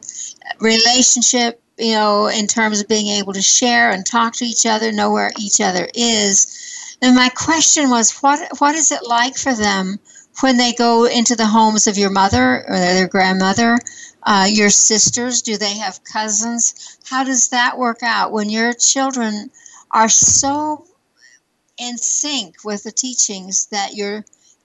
relationship 0.60 1.62
you 1.80 1.94
know, 1.94 2.26
in 2.26 2.46
terms 2.46 2.80
of 2.80 2.88
being 2.88 3.08
able 3.08 3.32
to 3.32 3.42
share 3.42 3.90
and 3.90 4.04
talk 4.04 4.34
to 4.34 4.44
each 4.44 4.66
other, 4.66 4.92
know 4.92 5.10
where 5.10 5.32
each 5.38 5.60
other 5.60 5.88
is. 5.94 6.96
And 7.02 7.16
my 7.16 7.30
question 7.30 7.90
was, 7.90 8.12
what 8.20 8.40
what 8.58 8.74
is 8.74 8.92
it 8.92 9.06
like 9.06 9.36
for 9.36 9.54
them 9.54 9.98
when 10.40 10.56
they 10.56 10.72
go 10.72 11.06
into 11.06 11.34
the 11.34 11.46
homes 11.46 11.86
of 11.86 11.98
your 11.98 12.10
mother 12.10 12.64
or 12.68 12.76
their 12.76 13.08
grandmother, 13.08 13.78
uh, 14.22 14.46
your 14.50 14.70
sisters? 14.70 15.42
Do 15.42 15.56
they 15.56 15.78
have 15.78 16.04
cousins? 16.04 16.98
How 17.08 17.24
does 17.24 17.48
that 17.48 17.78
work 17.78 18.02
out 18.02 18.32
when 18.32 18.50
your 18.50 18.72
children 18.74 19.50
are 19.90 20.08
so 20.08 20.86
in 21.78 21.96
sync 21.96 22.56
with 22.64 22.82
the 22.82 22.92
teachings 22.92 23.66
that 23.66 23.94
you're 23.94 24.24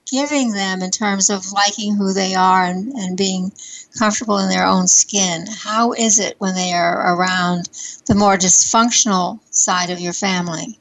giving 0.10 0.51
them 0.51 0.82
in 0.82 0.91
terms 0.91 1.30
of 1.30 1.51
liking 1.51 1.95
who 1.95 2.14
they 2.14 2.36
are 2.36 2.64
and, 2.64 2.93
and 2.93 3.18
being 3.18 3.51
comfortable 3.97 4.38
in 4.38 4.49
their 4.49 4.66
own 4.66 4.88
skin. 4.88 5.45
How 5.47 5.93
is 5.93 6.20
it 6.20 6.36
when 6.39 6.56
they 6.56 6.74
are 6.74 7.16
around 7.16 7.70
the 8.08 8.16
more 8.16 8.38
dysfunctional 8.38 9.39
side 9.49 9.89
of 9.89 9.99
your 9.99 10.14
family? 10.14 10.78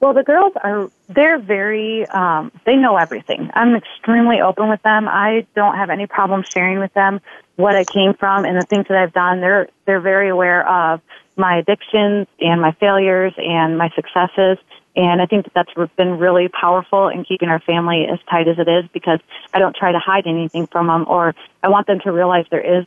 Well, 0.00 0.14
the 0.14 0.24
girls 0.24 0.52
are, 0.62 0.90
they're 1.08 1.38
very, 1.38 2.04
um, 2.08 2.50
they 2.66 2.74
know 2.74 2.96
everything. 2.96 3.50
I'm 3.54 3.76
extremely 3.76 4.40
open 4.40 4.68
with 4.68 4.82
them. 4.82 5.06
I 5.06 5.46
don't 5.54 5.76
have 5.76 5.90
any 5.90 6.08
problem 6.08 6.42
sharing 6.42 6.80
with 6.80 6.92
them 6.94 7.20
what 7.54 7.76
I 7.76 7.84
came 7.84 8.12
from 8.14 8.44
and 8.44 8.60
the 8.60 8.66
things 8.66 8.86
that 8.88 8.98
I've 8.98 9.12
done. 9.12 9.40
They're, 9.40 9.68
they're 9.86 10.00
very 10.00 10.28
aware 10.28 10.68
of 10.68 11.00
my 11.36 11.58
addictions 11.58 12.26
and 12.40 12.60
my 12.60 12.72
failures 12.72 13.32
and 13.36 13.78
my 13.78 13.90
successes. 13.90 14.58
And 14.94 15.22
I 15.22 15.26
think 15.26 15.44
that 15.44 15.54
that's 15.54 15.90
been 15.96 16.18
really 16.18 16.48
powerful 16.48 17.08
in 17.08 17.24
keeping 17.24 17.48
our 17.48 17.60
family 17.60 18.06
as 18.12 18.18
tight 18.30 18.46
as 18.46 18.58
it 18.58 18.68
is 18.68 18.84
because 18.92 19.20
I 19.54 19.58
don't 19.58 19.74
try 19.74 19.92
to 19.92 19.98
hide 19.98 20.26
anything 20.26 20.66
from 20.66 20.88
them 20.88 21.06
or 21.08 21.34
I 21.62 21.68
want 21.68 21.86
them 21.86 22.00
to 22.00 22.12
realize 22.12 22.44
there 22.50 22.80
is, 22.80 22.84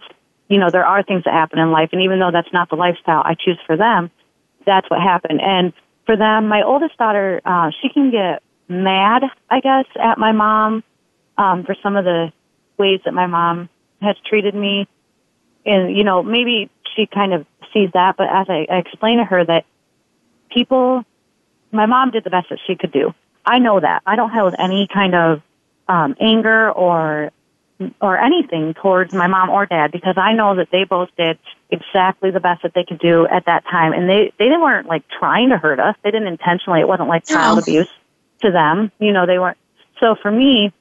you 0.48 0.60
know, 0.60 0.70
there 0.70 0.86
are 0.86 1.02
things 1.02 1.24
that 1.24 1.34
happen 1.34 1.58
in 1.58 1.72
life. 1.72 1.90
And 1.94 2.02
even 2.04 2.20
though 2.20 2.30
that's 2.32 2.54
not 2.54 2.70
the 2.70 2.76
lifestyle 2.76 3.24
I 3.26 3.34
choose 3.34 3.58
for 3.66 3.76
them, 3.76 4.12
that's 4.66 4.88
what 4.90 5.02
happened. 5.02 5.42
And 5.42 5.74
for 6.06 6.16
them, 6.16 6.48
my 6.48 6.62
oldest 6.62 6.96
daughter, 6.98 7.42
uh, 7.44 7.72
she 7.82 7.90
can 7.90 8.12
get 8.12 8.44
mad, 8.68 9.24
I 9.50 9.60
guess, 9.60 9.86
at 10.00 10.20
my 10.20 10.32
mom, 10.32 10.84
um, 11.40 11.64
for 11.66 11.76
some 11.82 11.96
of 11.96 12.06
the 12.06 12.32
ways 12.78 13.00
that 13.06 13.14
my 13.14 13.26
mom 13.26 13.70
has 14.02 14.16
treated 14.28 14.54
me. 14.54 14.88
And, 15.66 15.96
you 15.96 16.04
know, 16.04 16.22
maybe 16.22 16.70
she 16.96 17.08
kind 17.08 17.34
of 17.34 17.48
sees 17.74 17.90
that, 17.94 18.16
but 18.18 18.28
as 18.32 18.46
I, 18.48 18.68
I 18.70 18.78
explain 18.78 19.18
to 19.18 19.26
her 19.26 19.44
that 19.44 19.66
people 20.52 21.04
my 21.76 21.86
mom 21.86 22.12
did 22.12 22.24
the 22.24 22.30
best 22.30 22.50
that 22.50 22.60
she 22.66 22.76
could 22.76 22.92
do. 22.92 23.14
I 23.46 23.60
know 23.60 23.80
that. 23.80 24.02
I 24.06 24.16
don't 24.16 24.32
have 24.32 24.56
any 24.58 24.88
kind 24.92 25.14
of 25.14 25.42
um, 25.88 26.16
anger 26.20 26.72
or 26.72 27.32
or 28.02 28.18
anything 28.18 28.74
towards 28.74 29.14
my 29.14 29.28
mom 29.28 29.50
or 29.50 29.66
dad 29.66 29.92
because 29.92 30.16
I 30.18 30.32
know 30.32 30.56
that 30.56 30.70
they 30.72 30.86
both 30.86 31.10
did 31.18 31.38
exactly 31.70 32.32
the 32.32 32.40
best 32.40 32.64
that 32.64 32.74
they 32.74 32.86
could 32.86 33.00
do 33.00 33.28
at 33.28 33.46
that 33.48 33.66
time, 33.66 33.94
and 33.94 34.10
they 34.10 34.32
they 34.40 34.48
weren't 34.48 34.88
like 34.88 35.04
trying 35.20 35.50
to 35.50 35.58
hurt 35.58 35.80
us. 35.80 35.96
They 36.04 36.12
didn't 36.12 36.28
intentionally. 36.28 36.80
It 36.80 36.88
wasn't 36.88 37.10
like 37.10 37.26
child 37.26 37.60
abuse 37.60 37.90
to 38.42 38.52
them. 38.52 38.92
You 39.00 39.12
know, 39.12 39.26
they 39.26 39.40
weren't. 39.40 39.58
So 40.00 40.16
for 40.22 40.32
me, 40.32 40.74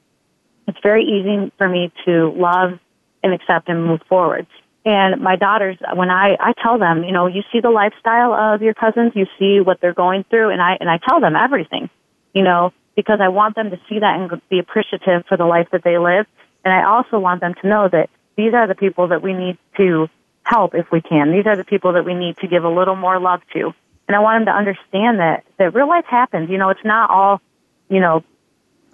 it's 0.67 0.79
very 0.81 1.03
easy 1.03 1.51
for 1.57 1.67
me 1.67 1.91
to 2.05 2.31
love 2.31 2.79
and 3.23 3.33
accept 3.33 3.69
and 3.69 3.85
move 3.85 4.01
forward. 4.07 4.47
And 4.85 5.19
my 5.21 5.35
daughters, 5.35 5.77
when 5.95 6.11
I, 6.11 6.37
I 6.39 6.53
tell 6.61 6.77
them, 6.77 7.03
you 7.03 7.11
know, 7.11 7.25
you 7.25 7.41
see 7.51 7.59
the 7.59 7.71
lifestyle 7.71 8.33
of 8.33 8.61
your 8.61 8.75
cousins, 8.75 9.13
you 9.15 9.25
see 9.39 9.59
what 9.59 9.81
they're 9.81 9.95
going 9.95 10.23
through, 10.29 10.51
and 10.51 10.61
I, 10.61 10.77
and 10.79 10.87
I 10.89 10.99
tell 10.99 11.19
them 11.19 11.35
everything, 11.35 11.89
you 12.33 12.43
know, 12.43 12.71
because 12.95 13.19
I 13.19 13.29
want 13.29 13.55
them 13.55 13.71
to 13.71 13.79
see 13.89 13.99
that 13.99 14.19
and 14.19 14.41
be 14.47 14.59
appreciative 14.59 15.25
for 15.27 15.37
the 15.37 15.45
life 15.45 15.69
that 15.71 15.83
they 15.83 15.97
live. 15.97 16.27
And 16.63 16.71
I 16.71 16.85
also 16.85 17.17
want 17.17 17.41
them 17.41 17.55
to 17.61 17.67
know 17.67 17.89
that 17.89 18.09
these 18.35 18.53
are 18.53 18.67
the 18.67 18.75
people 18.75 19.07
that 19.07 19.23
we 19.23 19.33
need 19.33 19.57
to 19.77 20.07
help 20.43 20.75
if 20.75 20.91
we 20.91 21.01
can. 21.01 21.31
These 21.31 21.47
are 21.47 21.55
the 21.55 21.63
people 21.63 21.93
that 21.93 22.05
we 22.05 22.13
need 22.13 22.37
to 22.37 22.47
give 22.47 22.63
a 22.63 22.69
little 22.69 22.95
more 22.95 23.19
love 23.19 23.41
to. 23.53 23.73
And 24.07 24.15
I 24.15 24.19
want 24.19 24.45
them 24.45 24.53
to 24.53 24.57
understand 24.57 25.19
that, 25.19 25.45
that 25.57 25.73
real 25.73 25.89
life 25.89 26.05
happens. 26.05 26.49
You 26.51 26.59
know, 26.59 26.69
it's 26.69 26.85
not 26.85 27.09
all, 27.09 27.41
you 27.89 27.99
know, 27.99 28.23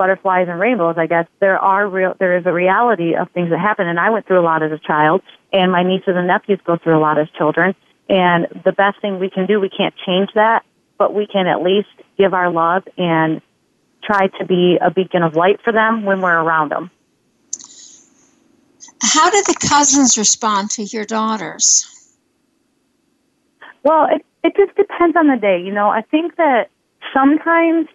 butterflies 0.01 0.47
and 0.49 0.59
rainbows, 0.59 0.95
I 0.97 1.05
guess. 1.05 1.27
There 1.39 1.59
are 1.59 1.87
real, 1.87 2.15
there 2.17 2.35
is 2.35 2.47
a 2.47 2.51
reality 2.51 3.13
of 3.13 3.29
things 3.35 3.51
that 3.51 3.59
happen. 3.59 3.87
And 3.87 3.99
I 3.99 4.09
went 4.09 4.25
through 4.25 4.39
a 4.39 4.41
lot 4.41 4.63
as 4.63 4.71
a 4.71 4.79
child 4.79 5.21
and 5.53 5.71
my 5.71 5.83
nieces 5.83 6.15
and 6.15 6.25
nephews 6.25 6.59
go 6.65 6.75
through 6.75 6.97
a 6.97 6.99
lot 6.99 7.19
as 7.19 7.27
children. 7.37 7.75
And 8.09 8.47
the 8.65 8.71
best 8.71 8.99
thing 8.99 9.19
we 9.19 9.29
can 9.29 9.45
do, 9.45 9.59
we 9.59 9.69
can't 9.69 9.93
change 10.03 10.29
that, 10.33 10.65
but 10.97 11.13
we 11.13 11.27
can 11.27 11.45
at 11.45 11.61
least 11.61 11.89
give 12.17 12.33
our 12.33 12.51
love 12.51 12.81
and 12.97 13.43
try 14.03 14.25
to 14.39 14.45
be 14.47 14.79
a 14.81 14.89
beacon 14.89 15.21
of 15.21 15.35
light 15.35 15.59
for 15.63 15.71
them 15.71 16.03
when 16.03 16.19
we're 16.19 16.39
around 16.39 16.71
them. 16.71 16.89
How 19.03 19.29
did 19.29 19.45
the 19.45 19.67
cousins 19.69 20.17
respond 20.17 20.71
to 20.71 20.83
your 20.83 21.05
daughters? 21.05 21.85
Well, 23.83 24.07
it 24.09 24.25
it 24.43 24.55
just 24.55 24.75
depends 24.75 25.15
on 25.15 25.27
the 25.27 25.37
day. 25.37 25.61
You 25.61 25.71
know, 25.71 25.89
I 25.89 26.01
think 26.01 26.37
that 26.37 26.71
sometimes, 27.13 27.87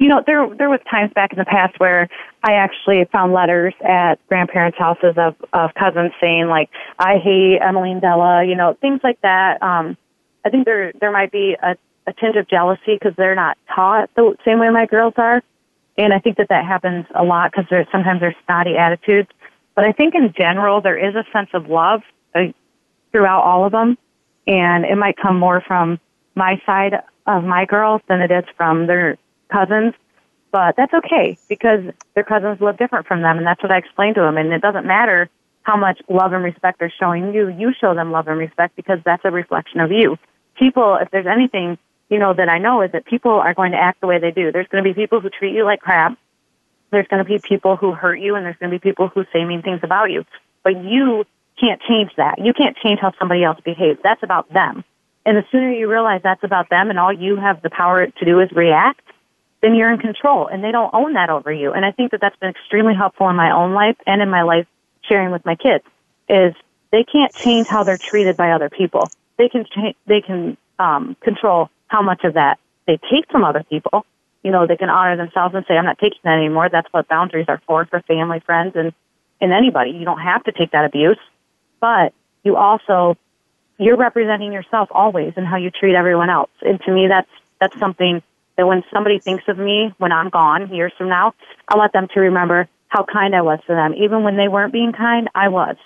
you 0.00 0.08
know, 0.08 0.22
there 0.26 0.48
there 0.56 0.70
was 0.70 0.80
times 0.90 1.12
back 1.14 1.32
in 1.32 1.38
the 1.38 1.44
past 1.44 1.78
where 1.78 2.08
I 2.42 2.54
actually 2.54 3.04
found 3.12 3.34
letters 3.34 3.74
at 3.86 4.14
grandparents' 4.28 4.78
houses 4.78 5.14
of 5.16 5.36
of 5.52 5.74
cousins 5.74 6.12
saying 6.20 6.48
like, 6.48 6.70
"I 6.98 7.18
hate 7.18 7.58
Emmeline 7.60 8.00
Della," 8.00 8.44
you 8.44 8.56
know, 8.56 8.74
things 8.80 9.00
like 9.04 9.20
that. 9.20 9.62
Um, 9.62 9.96
I 10.44 10.48
think 10.48 10.64
there 10.64 10.92
there 10.98 11.12
might 11.12 11.30
be 11.30 11.54
a, 11.62 11.76
a 12.06 12.12
tinge 12.14 12.36
of 12.36 12.48
jealousy 12.48 12.94
because 12.98 13.12
they're 13.16 13.34
not 13.34 13.58
taught 13.74 14.08
the 14.16 14.34
same 14.44 14.58
way 14.58 14.70
my 14.70 14.86
girls 14.86 15.14
are, 15.18 15.42
and 15.98 16.14
I 16.14 16.18
think 16.18 16.38
that 16.38 16.48
that 16.48 16.64
happens 16.64 17.04
a 17.14 17.22
lot 17.22 17.52
because 17.52 17.66
there's 17.68 17.86
sometimes 17.92 18.20
there's 18.20 18.36
snotty 18.46 18.76
attitudes. 18.78 19.28
But 19.74 19.84
I 19.84 19.92
think 19.92 20.14
in 20.14 20.32
general, 20.36 20.80
there 20.80 20.98
is 20.98 21.14
a 21.14 21.24
sense 21.30 21.50
of 21.52 21.68
love 21.68 22.00
uh, 22.34 22.46
throughout 23.12 23.42
all 23.42 23.64
of 23.64 23.72
them. 23.72 23.98
And 24.46 24.84
it 24.84 24.96
might 24.96 25.16
come 25.16 25.38
more 25.38 25.62
from 25.66 26.00
my 26.34 26.60
side 26.64 26.94
of 27.26 27.44
my 27.44 27.66
girls 27.66 28.00
than 28.08 28.20
it 28.20 28.30
is 28.30 28.44
from 28.56 28.86
their 28.86 29.18
cousins. 29.50 29.94
But 30.52 30.74
that's 30.76 30.92
okay 30.92 31.38
because 31.48 31.80
their 32.14 32.24
cousins 32.24 32.60
live 32.60 32.76
different 32.76 33.06
from 33.06 33.22
them. 33.22 33.38
And 33.38 33.46
that's 33.46 33.62
what 33.62 33.70
I 33.70 33.78
explained 33.78 34.16
to 34.16 34.20
them. 34.22 34.36
And 34.36 34.52
it 34.52 34.60
doesn't 34.60 34.84
matter 34.84 35.28
how 35.62 35.76
much 35.76 36.00
love 36.08 36.32
and 36.32 36.42
respect 36.42 36.80
they're 36.80 36.92
showing 36.98 37.32
you. 37.32 37.48
You 37.48 37.72
show 37.80 37.94
them 37.94 38.10
love 38.10 38.26
and 38.26 38.38
respect 38.38 38.74
because 38.74 38.98
that's 39.04 39.24
a 39.24 39.30
reflection 39.30 39.78
of 39.80 39.92
you. 39.92 40.16
People, 40.58 40.98
if 41.00 41.10
there's 41.12 41.26
anything, 41.26 41.78
you 42.08 42.18
know, 42.18 42.34
that 42.34 42.48
I 42.48 42.58
know 42.58 42.82
is 42.82 42.90
that 42.92 43.04
people 43.04 43.30
are 43.30 43.54
going 43.54 43.72
to 43.72 43.78
act 43.78 44.00
the 44.00 44.08
way 44.08 44.18
they 44.18 44.32
do. 44.32 44.50
There's 44.50 44.66
going 44.66 44.82
to 44.82 44.90
be 44.90 44.94
people 44.94 45.20
who 45.20 45.30
treat 45.30 45.54
you 45.54 45.64
like 45.64 45.80
crap 45.80 46.18
there's 46.90 47.06
going 47.06 47.24
to 47.24 47.28
be 47.28 47.38
people 47.38 47.76
who 47.76 47.92
hurt 47.92 48.16
you 48.16 48.34
and 48.34 48.44
there's 48.44 48.56
going 48.56 48.70
to 48.70 48.78
be 48.78 48.80
people 48.80 49.08
who 49.08 49.24
say 49.32 49.44
mean 49.44 49.62
things 49.62 49.80
about 49.82 50.10
you. 50.10 50.24
But 50.62 50.82
you 50.84 51.24
can't 51.58 51.80
change 51.82 52.10
that. 52.16 52.38
You 52.38 52.52
can't 52.52 52.76
change 52.76 53.00
how 53.00 53.12
somebody 53.18 53.44
else 53.44 53.58
behaves. 53.64 53.98
That's 54.02 54.22
about 54.22 54.52
them. 54.52 54.84
And 55.24 55.36
the 55.36 55.44
sooner 55.52 55.70
you 55.72 55.90
realize 55.90 56.20
that's 56.22 56.42
about 56.42 56.70
them 56.70 56.90
and 56.90 56.98
all 56.98 57.12
you 57.12 57.36
have 57.36 57.62
the 57.62 57.70
power 57.70 58.06
to 58.06 58.24
do 58.24 58.40
is 58.40 58.50
react, 58.52 59.02
then 59.62 59.74
you're 59.74 59.92
in 59.92 59.98
control 59.98 60.46
and 60.46 60.64
they 60.64 60.72
don't 60.72 60.92
own 60.94 61.14
that 61.14 61.30
over 61.30 61.52
you. 61.52 61.72
And 61.72 61.84
I 61.84 61.92
think 61.92 62.12
that 62.12 62.20
that's 62.20 62.36
been 62.36 62.50
extremely 62.50 62.94
helpful 62.94 63.28
in 63.28 63.36
my 63.36 63.50
own 63.52 63.74
life 63.74 63.96
and 64.06 64.22
in 64.22 64.30
my 64.30 64.42
life 64.42 64.66
sharing 65.08 65.30
with 65.30 65.44
my 65.44 65.54
kids 65.54 65.84
is 66.28 66.54
they 66.92 67.04
can't 67.04 67.34
change 67.34 67.66
how 67.66 67.84
they're 67.84 67.98
treated 67.98 68.36
by 68.36 68.52
other 68.52 68.70
people. 68.70 69.10
They 69.38 69.48
can 69.48 69.64
cha- 69.64 69.94
they 70.06 70.20
can 70.20 70.56
um, 70.78 71.16
control 71.20 71.70
how 71.88 72.02
much 72.02 72.24
of 72.24 72.34
that 72.34 72.58
they 72.86 72.98
take 73.10 73.30
from 73.30 73.44
other 73.44 73.62
people, 73.62 74.04
you 74.42 74.50
know, 74.50 74.66
they 74.66 74.76
can 74.76 74.88
honor 74.88 75.16
themselves 75.16 75.54
and 75.54 75.64
say, 75.68 75.74
I'm 75.74 75.84
not 75.84 75.98
taking 75.98 76.20
that 76.24 76.38
anymore. 76.38 76.68
That's 76.70 76.88
what 76.92 77.08
boundaries 77.08 77.46
are 77.48 77.60
for, 77.66 77.84
for 77.86 78.00
family, 78.00 78.40
friends, 78.40 78.72
and, 78.74 78.92
and 79.40 79.52
anybody. 79.52 79.90
You 79.90 80.04
don't 80.04 80.20
have 80.20 80.44
to 80.44 80.52
take 80.52 80.72
that 80.72 80.84
abuse, 80.84 81.18
but 81.80 82.14
you 82.42 82.56
also, 82.56 83.16
you're 83.78 83.96
representing 83.96 84.52
yourself 84.52 84.88
always 84.92 85.34
in 85.36 85.44
how 85.44 85.56
you 85.56 85.70
treat 85.70 85.94
everyone 85.94 86.30
else. 86.30 86.50
And 86.62 86.80
to 86.82 86.92
me, 86.92 87.06
that's, 87.08 87.30
that's 87.60 87.78
something 87.78 88.22
that 88.60 88.66
when 88.66 88.84
somebody 88.92 89.18
thinks 89.18 89.44
of 89.48 89.56
me 89.56 89.94
when 89.96 90.12
I'm 90.12 90.28
gone 90.28 90.74
years 90.74 90.92
from 90.98 91.08
now, 91.08 91.32
I 91.66 91.78
want 91.78 91.94
them 91.94 92.08
to 92.12 92.20
remember 92.20 92.68
how 92.88 93.06
kind 93.10 93.34
I 93.34 93.40
was 93.40 93.58
to 93.66 93.74
them. 93.74 93.94
Even 93.94 94.22
when 94.22 94.36
they 94.36 94.48
weren't 94.48 94.70
being 94.70 94.92
kind, 94.92 95.30
I 95.34 95.48
was. 95.48 95.76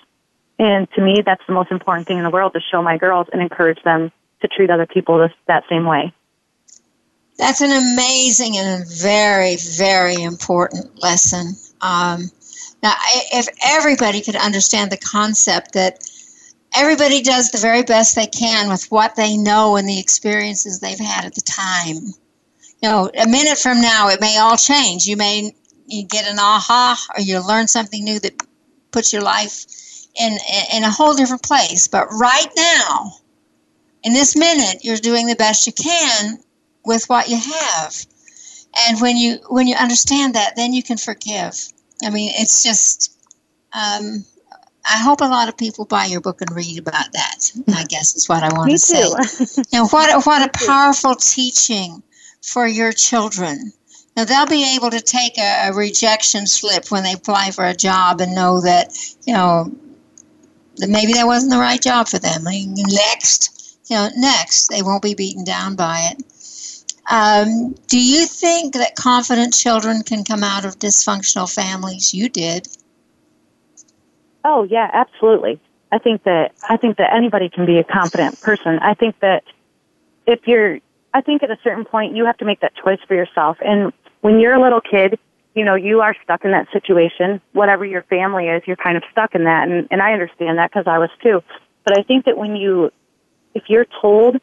And 0.59 0.85
to 0.91 1.01
me, 1.01 1.23
that's 1.25 1.41
the 1.47 1.53
most 1.53 1.71
important 1.71 2.05
thing 2.05 2.17
in 2.17 2.23
the 2.23 2.29
world 2.29 2.51
to 2.51 2.59
show 2.59 2.81
my 2.81 2.97
girls 2.97 3.27
and 3.31 3.41
encourage 3.41 3.81
them 3.83 4.11
to 4.41 4.49
treat 4.49 4.69
other 4.69 4.85
people 4.85 5.17
this, 5.19 5.31
that 5.47 5.63
same 5.69 5.85
way. 5.85 6.13
That's 7.37 7.61
an 7.61 7.71
amazing 7.71 8.57
and 8.57 8.85
very, 8.85 9.55
very 9.55 10.21
important 10.21 11.01
lesson. 11.01 11.53
Um, 11.79 12.29
now, 12.83 12.93
if 13.31 13.47
everybody 13.63 14.21
could 14.21 14.35
understand 14.35 14.91
the 14.91 14.97
concept 14.97 15.73
that 15.73 15.99
everybody 16.75 17.21
does 17.21 17.51
the 17.51 17.57
very 17.57 17.83
best 17.83 18.17
they 18.17 18.27
can 18.27 18.67
with 18.67 18.85
what 18.91 19.15
they 19.15 19.37
know 19.37 19.77
and 19.77 19.87
the 19.87 19.99
experiences 19.99 20.81
they've 20.81 20.99
had 20.99 21.23
at 21.23 21.35
the 21.35 21.41
time. 21.41 22.13
You 22.85 22.91
know, 22.91 23.09
a 23.17 23.27
minute 23.27 23.57
from 23.57 23.81
now, 23.81 24.09
it 24.09 24.21
may 24.21 24.37
all 24.37 24.57
change. 24.57 25.07
You 25.07 25.17
may 25.17 25.55
you 25.87 26.03
get 26.03 26.29
an 26.29 26.37
aha 26.37 26.95
or 27.17 27.21
you 27.21 27.39
learn 27.39 27.67
something 27.67 28.03
new 28.03 28.19
that 28.19 28.39
puts 28.91 29.11
your 29.11 29.23
life 29.23 29.65
in, 30.19 30.37
in 30.71 30.83
a 30.83 30.91
whole 30.91 31.15
different 31.15 31.41
place. 31.41 31.87
But 31.87 32.09
right 32.11 32.47
now, 32.55 33.13
in 34.03 34.13
this 34.13 34.35
minute, 34.35 34.85
you're 34.85 34.97
doing 34.97 35.25
the 35.25 35.35
best 35.35 35.65
you 35.65 35.73
can 35.73 36.37
with 36.85 37.05
what 37.05 37.27
you 37.27 37.37
have. 37.37 38.05
And 38.87 39.01
when 39.01 39.17
you 39.17 39.39
when 39.49 39.65
you 39.65 39.75
understand 39.75 40.35
that, 40.35 40.55
then 40.55 40.71
you 40.71 40.83
can 40.83 40.97
forgive. 40.97 41.55
I 42.03 42.11
mean, 42.11 42.33
it's 42.35 42.61
just. 42.61 43.17
Um, 43.73 44.25
I 44.87 44.99
hope 44.99 45.21
a 45.21 45.25
lot 45.25 45.49
of 45.49 45.57
people 45.57 45.85
buy 45.85 46.05
your 46.05 46.21
book 46.21 46.41
and 46.41 46.51
read 46.51 46.77
about 46.77 47.11
that. 47.13 47.51
I 47.69 47.85
guess 47.85 48.15
is 48.15 48.29
what 48.29 48.43
I 48.43 48.55
want 48.55 48.67
Me 48.71 48.73
to 48.73 48.79
say. 48.79 49.63
now, 49.73 49.87
what 49.87 50.23
what 50.27 50.47
a 50.47 50.65
powerful 50.67 51.15
teaching 51.15 52.03
for 52.45 52.67
your 52.67 52.91
children. 52.91 53.73
Now 54.15 54.25
they'll 54.25 54.45
be 54.45 54.75
able 54.75 54.91
to 54.91 55.01
take 55.01 55.37
a, 55.37 55.69
a 55.69 55.73
rejection 55.73 56.47
slip 56.47 56.89
when 56.89 57.03
they 57.03 57.13
apply 57.13 57.51
for 57.51 57.65
a 57.65 57.73
job 57.73 58.21
and 58.21 58.33
know 58.33 58.61
that 58.61 58.93
you 59.25 59.33
know 59.33 59.71
that 60.77 60.89
maybe 60.89 61.13
that 61.13 61.25
wasn't 61.25 61.51
the 61.51 61.59
right 61.59 61.81
job 61.81 62.07
for 62.07 62.19
them. 62.19 62.47
I 62.47 62.51
mean, 62.51 62.75
next, 62.75 63.77
you 63.89 63.95
know, 63.95 64.09
next 64.15 64.67
they 64.69 64.81
won't 64.81 65.03
be 65.03 65.15
beaten 65.15 65.43
down 65.43 65.75
by 65.75 66.11
it. 66.11 66.23
Um, 67.09 67.75
do 67.87 67.99
you 67.99 68.25
think 68.25 68.73
that 68.73 68.95
confident 68.95 69.53
children 69.53 70.01
can 70.01 70.23
come 70.23 70.43
out 70.43 70.65
of 70.65 70.79
dysfunctional 70.79 71.53
families? 71.53 72.13
You 72.13 72.29
did. 72.29 72.67
Oh 74.43 74.63
yeah, 74.63 74.89
absolutely. 74.93 75.59
I 75.91 75.97
think 75.97 76.23
that 76.23 76.53
I 76.67 76.77
think 76.77 76.97
that 76.97 77.13
anybody 77.13 77.49
can 77.49 77.65
be 77.65 77.79
a 77.79 77.83
confident 77.83 78.41
person. 78.41 78.79
I 78.79 78.93
think 78.93 79.19
that 79.19 79.43
if 80.25 80.47
you're, 80.47 80.79
I 81.15 81.21
think 81.21 81.43
at 81.43 81.49
a 81.49 81.57
certain 81.63 81.85
point 81.85 82.13
you 82.13 82.25
have 82.25 82.37
to 82.39 82.45
make 82.45 82.59
that 82.59 82.73
choice 82.75 82.99
for 83.07 83.15
yourself. 83.15 83.57
And 83.61 83.93
when 84.19 84.41
you're 84.41 84.53
a 84.53 84.61
little 84.61 84.81
kid, 84.81 85.17
you 85.53 85.63
know 85.63 85.75
you 85.75 86.01
are 86.01 86.13
stuck 86.23 86.43
in 86.43 86.51
that 86.51 86.67
situation. 86.73 87.39
Whatever 87.53 87.85
your 87.85 88.03
family 88.03 88.47
is, 88.47 88.61
you're 88.67 88.75
kind 88.75 88.97
of 88.97 89.03
stuck 89.13 89.33
in 89.33 89.45
that. 89.45 89.69
And 89.69 89.87
and 89.89 90.01
I 90.01 90.11
understand 90.11 90.57
that 90.57 90.71
because 90.71 90.87
I 90.87 90.99
was 90.99 91.09
too. 91.23 91.41
But 91.85 91.97
I 91.97 92.03
think 92.03 92.25
that 92.25 92.37
when 92.37 92.57
you, 92.57 92.91
if 93.53 93.63
you're 93.69 93.85
told 94.01 94.35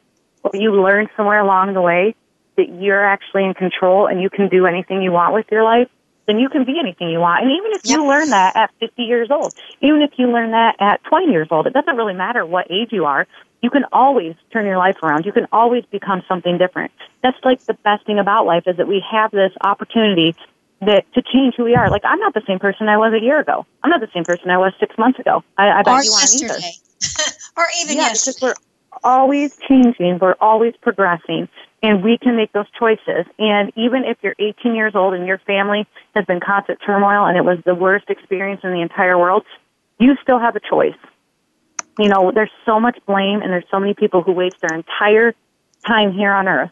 or 0.42 0.50
you 0.54 0.72
learn 0.72 1.08
somewhere 1.14 1.40
along 1.40 1.74
the 1.74 1.82
way 1.82 2.14
that 2.56 2.68
you're 2.80 3.04
actually 3.04 3.44
in 3.44 3.52
control 3.52 4.06
and 4.06 4.22
you 4.22 4.30
can 4.30 4.48
do 4.48 4.64
anything 4.64 5.02
you 5.02 5.12
want 5.12 5.34
with 5.34 5.46
your 5.50 5.64
life, 5.64 5.88
then 6.26 6.38
you 6.38 6.48
can 6.48 6.64
be 6.64 6.78
anything 6.80 7.10
you 7.10 7.18
want. 7.18 7.42
And 7.42 7.50
even 7.52 7.72
if 7.72 7.82
you 7.84 8.06
learn 8.06 8.30
that 8.30 8.56
at 8.56 8.70
50 8.80 9.02
years 9.02 9.28
old, 9.30 9.52
even 9.82 10.00
if 10.00 10.12
you 10.16 10.32
learn 10.32 10.52
that 10.52 10.76
at 10.78 11.04
20 11.04 11.32
years 11.32 11.48
old, 11.50 11.66
it 11.66 11.74
doesn't 11.74 11.96
really 11.96 12.14
matter 12.14 12.46
what 12.46 12.70
age 12.70 12.88
you 12.92 13.04
are. 13.04 13.26
You 13.62 13.70
can 13.70 13.84
always 13.92 14.34
turn 14.52 14.66
your 14.66 14.76
life 14.76 14.96
around. 15.02 15.24
You 15.24 15.32
can 15.32 15.46
always 15.52 15.84
become 15.86 16.22
something 16.28 16.58
different. 16.58 16.90
That's 17.22 17.38
like 17.44 17.64
the 17.64 17.74
best 17.74 18.04
thing 18.04 18.18
about 18.18 18.44
life 18.44 18.64
is 18.66 18.76
that 18.76 18.88
we 18.88 19.02
have 19.10 19.30
this 19.30 19.52
opportunity 19.62 20.34
that 20.80 21.04
to 21.14 21.22
change 21.22 21.54
who 21.56 21.64
we 21.64 21.76
are. 21.76 21.88
Like 21.88 22.02
I'm 22.04 22.18
not 22.18 22.34
the 22.34 22.42
same 22.46 22.58
person 22.58 22.88
I 22.88 22.98
was 22.98 23.12
a 23.14 23.22
year 23.22 23.40
ago. 23.40 23.64
I'm 23.82 23.90
not 23.90 24.00
the 24.00 24.10
same 24.12 24.24
person 24.24 24.50
I 24.50 24.58
was 24.58 24.72
six 24.80 24.98
months 24.98 25.18
ago. 25.20 25.44
I, 25.56 25.70
I 25.70 25.82
bet 25.82 25.94
or 25.94 26.02
you 26.02 26.10
yesterday. 26.10 26.52
aren't 26.52 26.64
either. 26.64 27.32
or 27.56 27.66
even 27.82 27.96
yeah, 27.96 28.08
yesterday. 28.08 28.34
Because 28.40 28.42
we're 28.42 29.00
always 29.04 29.56
changing. 29.68 30.18
We're 30.18 30.36
always 30.40 30.74
progressing 30.82 31.48
and 31.82 32.02
we 32.02 32.16
can 32.18 32.36
make 32.36 32.52
those 32.52 32.70
choices. 32.78 33.26
And 33.38 33.72
even 33.76 34.04
if 34.04 34.18
you're 34.22 34.36
18 34.38 34.74
years 34.74 34.94
old 34.94 35.14
and 35.14 35.26
your 35.26 35.38
family 35.38 35.86
has 36.14 36.24
been 36.24 36.40
constant 36.40 36.78
turmoil 36.84 37.26
and 37.26 37.36
it 37.36 37.44
was 37.44 37.58
the 37.64 37.74
worst 37.74 38.08
experience 38.08 38.60
in 38.62 38.70
the 38.70 38.80
entire 38.80 39.18
world, 39.18 39.44
you 39.98 40.16
still 40.22 40.38
have 40.38 40.56
a 40.56 40.60
choice. 40.60 40.94
You 41.98 42.08
know, 42.08 42.32
there's 42.34 42.50
so 42.64 42.80
much 42.80 42.98
blame 43.06 43.42
and 43.42 43.52
there's 43.52 43.66
so 43.70 43.78
many 43.78 43.94
people 43.94 44.22
who 44.22 44.32
waste 44.32 44.56
their 44.60 44.76
entire 44.76 45.34
time 45.86 46.12
here 46.12 46.32
on 46.32 46.48
earth 46.48 46.70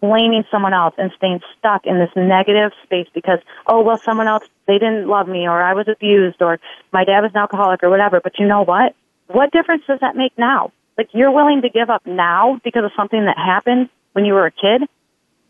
blaming 0.00 0.44
someone 0.50 0.74
else 0.74 0.94
and 0.98 1.10
staying 1.16 1.40
stuck 1.58 1.86
in 1.86 1.98
this 1.98 2.10
negative 2.14 2.70
space 2.84 3.08
because, 3.14 3.38
oh, 3.66 3.80
well, 3.80 3.96
someone 3.96 4.28
else, 4.28 4.44
they 4.66 4.74
didn't 4.74 5.08
love 5.08 5.26
me 5.26 5.48
or 5.48 5.62
I 5.62 5.72
was 5.72 5.88
abused 5.88 6.42
or 6.42 6.60
my 6.92 7.04
dad 7.04 7.22
was 7.22 7.30
an 7.34 7.38
alcoholic 7.38 7.82
or 7.82 7.88
whatever. 7.88 8.20
But 8.20 8.38
you 8.38 8.46
know 8.46 8.62
what? 8.62 8.94
what 9.28 9.50
difference 9.52 9.82
does 9.86 10.00
that 10.00 10.16
make 10.16 10.36
now? 10.38 10.72
Like 10.96 11.08
you're 11.12 11.30
willing 11.30 11.62
to 11.62 11.68
give 11.68 11.90
up 11.90 12.06
now 12.06 12.60
because 12.64 12.84
of 12.84 12.92
something 12.96 13.24
that 13.24 13.36
happened 13.36 13.88
when 14.12 14.24
you 14.24 14.34
were 14.34 14.46
a 14.46 14.50
kid? 14.50 14.88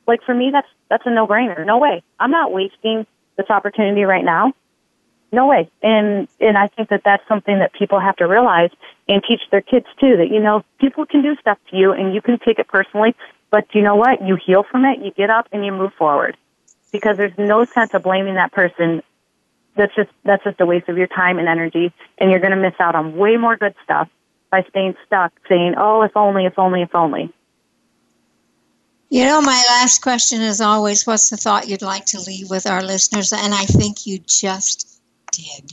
Like 0.07 0.23
for 0.25 0.35
me, 0.35 0.51
that's 0.53 0.69
that's 0.89 1.05
a 1.07 1.11
no-brainer. 1.11 1.65
No 1.67 1.79
way. 1.79 2.03
I'm 2.19 2.31
not 2.31 2.53
wasting 2.53 3.07
this 3.37 3.51
opportunity 3.51 4.05
right 4.05 4.25
now. 4.25 4.53
No 5.33 5.47
way. 5.47 5.71
And 5.83 6.29
and 6.41 6.57
I 6.57 6.69
think 6.69 6.89
that 6.91 7.03
that's 7.05 7.27
something 7.29 7.59
that 7.59 7.73
people 7.73 7.99
have 7.99 8.17
to 8.17 8.27
realize 8.27 8.71
and 9.09 9.23
teach 9.27 9.43
their 9.51 9.61
kids 9.61 9.87
too. 9.99 10.17
That 10.17 10.29
you 10.31 10.41
know 10.41 10.65
people 10.81 11.05
can 11.07 11.23
do 11.23 11.37
stuff 11.37 11.59
to 11.71 11.77
you 11.77 11.93
and 11.93 12.15
you 12.15 12.23
can 12.23 12.39
take 12.39 12.59
it 12.59 12.69
personally, 12.69 13.15
but 13.51 13.67
you 13.75 13.83
know 13.83 13.97
what? 13.97 14.23
You 14.23 14.37
heal 14.37 14.63
from 14.63 14.85
it. 14.85 15.01
You 15.01 15.11
get 15.11 15.31
up 15.31 15.49
and 15.53 15.65
you 15.65 15.73
move 15.73 15.93
forward 15.95 16.37
because 16.93 17.17
there's 17.17 17.37
no 17.39 17.65
sense 17.65 17.93
of 17.95 18.03
blaming 18.03 18.35
that 18.35 18.53
person. 18.53 19.03
That's 19.77 19.95
just 19.95 20.11
that's 20.25 20.45
just 20.45 20.61
a 20.61 20.67
waste 20.67 20.89
of 20.89 20.97
your 20.97 21.09
time 21.09 21.39
and 21.39 21.49
energy, 21.49 21.93
and 22.19 22.31
you're 22.31 22.41
going 22.41 22.53
to 22.53 22.57
miss 22.57 22.75
out 22.79 22.95
on 22.95 23.17
way 23.17 23.37
more 23.37 23.57
good 23.57 23.75
stuff 23.85 24.09
by 24.51 24.63
staying 24.71 24.95
stuck, 25.07 25.33
saying, 25.49 25.75
"Oh, 25.77 26.03
if 26.03 26.17
only, 26.17 26.47
if 26.47 26.59
only, 26.59 26.83
if 26.83 26.95
only." 26.95 27.33
You 29.09 29.25
know, 29.25 29.41
my 29.41 29.63
last 29.69 30.03
question 30.03 30.41
is 30.41 30.61
always 30.61 31.07
what's 31.07 31.31
the 31.31 31.37
thought 31.37 31.69
you'd 31.69 31.83
like 31.83 32.07
to 32.07 32.21
leave 32.21 32.51
with 32.51 32.67
our 32.67 32.83
listeners? 32.83 33.33
And 33.33 33.55
I 33.55 33.65
think 33.65 34.07
you 34.07 34.19
just 34.19 34.96
did. 35.33 35.73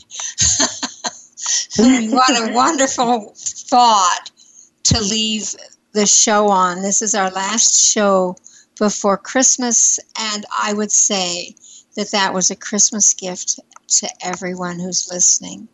what 2.11 2.49
a 2.49 2.53
wonderful 2.53 3.33
thought 3.35 4.31
to 4.83 4.99
leave 5.01 5.55
the 5.93 6.05
show 6.05 6.47
on. 6.49 6.81
This 6.81 7.01
is 7.01 7.15
our 7.15 7.31
last 7.31 7.91
show 7.91 8.35
before 8.77 9.17
Christmas, 9.17 9.99
and 10.19 10.45
I 10.57 10.73
would 10.73 10.91
say 10.91 11.55
that 11.95 12.11
that 12.11 12.33
was 12.33 12.51
a 12.51 12.55
Christmas 12.55 13.13
gift 13.13 13.59
to 13.87 14.09
everyone 14.21 14.79
who's 14.79 15.09
listening. 15.11 15.67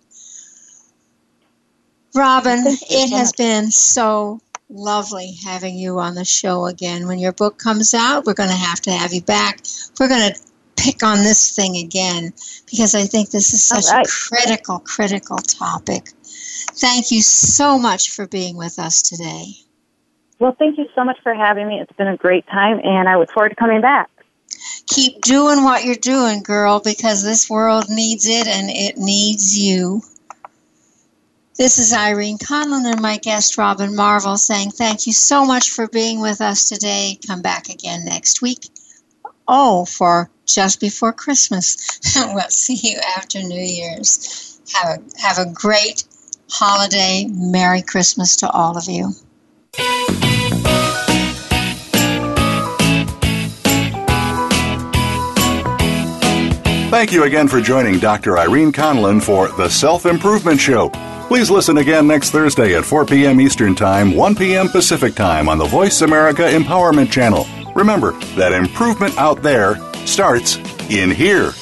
Robin, 2.15 2.63
it 2.65 3.11
has 3.11 3.31
been 3.33 3.71
so 3.71 4.41
lovely 4.69 5.37
having 5.43 5.77
you 5.77 5.99
on 5.99 6.15
the 6.15 6.25
show 6.25 6.65
again. 6.65 7.07
When 7.07 7.19
your 7.19 7.31
book 7.31 7.57
comes 7.57 7.93
out, 7.93 8.25
we're 8.25 8.33
going 8.33 8.49
to 8.49 8.55
have 8.55 8.81
to 8.81 8.91
have 8.91 9.13
you 9.13 9.21
back. 9.21 9.61
We're 9.99 10.07
going 10.07 10.33
to 10.33 10.39
pick 10.79 11.03
on 11.03 11.17
this 11.17 11.55
thing 11.55 11.77
again 11.77 12.33
because 12.69 12.95
I 12.95 13.03
think 13.03 13.29
this 13.29 13.53
is 13.53 13.63
such 13.63 13.93
right. 13.93 14.05
a 14.05 14.09
critical, 14.09 14.79
critical 14.79 15.37
topic. 15.37 16.09
Thank 16.21 17.11
you 17.11 17.21
so 17.21 17.77
much 17.77 18.11
for 18.11 18.27
being 18.27 18.55
with 18.55 18.79
us 18.79 19.01
today. 19.01 19.45
Well, 20.39 20.55
thank 20.57 20.77
you 20.77 20.87
so 20.95 21.03
much 21.03 21.17
for 21.21 21.33
having 21.33 21.67
me. 21.67 21.79
It's 21.79 21.91
been 21.93 22.07
a 22.07 22.15
great 22.15 22.47
time, 22.47 22.79
and 22.83 23.09
I 23.09 23.17
look 23.17 23.31
forward 23.31 23.49
to 23.49 23.55
coming 23.55 23.81
back. 23.81 24.09
Keep 24.87 25.21
doing 25.21 25.63
what 25.63 25.83
you're 25.83 25.95
doing, 25.95 26.41
girl, 26.43 26.79
because 26.79 27.23
this 27.23 27.49
world 27.49 27.85
needs 27.89 28.25
it 28.25 28.47
and 28.47 28.69
it 28.69 28.97
needs 28.97 29.57
you. 29.57 30.01
This 31.57 31.77
is 31.77 31.91
Irene 31.91 32.37
Conlon 32.37 32.89
and 32.89 33.01
my 33.01 33.17
guest 33.17 33.57
Robin 33.57 33.93
Marvel 33.93 34.37
saying 34.37 34.71
thank 34.71 35.05
you 35.05 35.11
so 35.11 35.45
much 35.45 35.69
for 35.69 35.89
being 35.89 36.21
with 36.21 36.39
us 36.39 36.63
today. 36.63 37.19
Come 37.27 37.41
back 37.41 37.67
again 37.67 38.05
next 38.05 38.41
week. 38.41 38.69
Oh, 39.45 39.83
for 39.83 40.29
just 40.53 40.79
before 40.79 41.13
Christmas. 41.13 41.99
we'll 42.33 42.49
see 42.49 42.75
you 42.75 42.99
after 43.17 43.41
New 43.41 43.61
Year's. 43.61 44.59
Have 44.73 44.99
a, 44.99 45.21
have 45.21 45.37
a 45.37 45.51
great 45.51 46.03
holiday. 46.49 47.27
Merry 47.29 47.81
Christmas 47.81 48.35
to 48.37 48.49
all 48.49 48.77
of 48.77 48.85
you. 48.87 49.13
Thank 56.89 57.11
you 57.11 57.25
again 57.25 57.47
for 57.47 57.61
joining 57.61 57.99
Dr. 57.99 58.39
Irene 58.39 58.71
Conlon 58.71 59.21
for 59.21 59.49
The 59.49 59.69
Self 59.69 60.07
Improvement 60.07 60.59
Show. 60.59 60.89
Please 61.27 61.51
listen 61.51 61.77
again 61.77 62.07
next 62.07 62.31
Thursday 62.31 62.75
at 62.75 62.83
4 62.83 63.05
p.m. 63.05 63.39
Eastern 63.39 63.75
Time, 63.75 64.15
1 64.15 64.35
p.m. 64.35 64.67
Pacific 64.67 65.13
Time 65.13 65.47
on 65.47 65.59
the 65.59 65.65
Voice 65.65 66.01
America 66.01 66.41
Empowerment 66.41 67.11
Channel. 67.11 67.45
Remember 67.75 68.13
that 68.35 68.51
improvement 68.51 69.15
out 69.19 69.43
there 69.43 69.75
starts 70.09 70.57
in 70.89 71.11
here. 71.11 71.53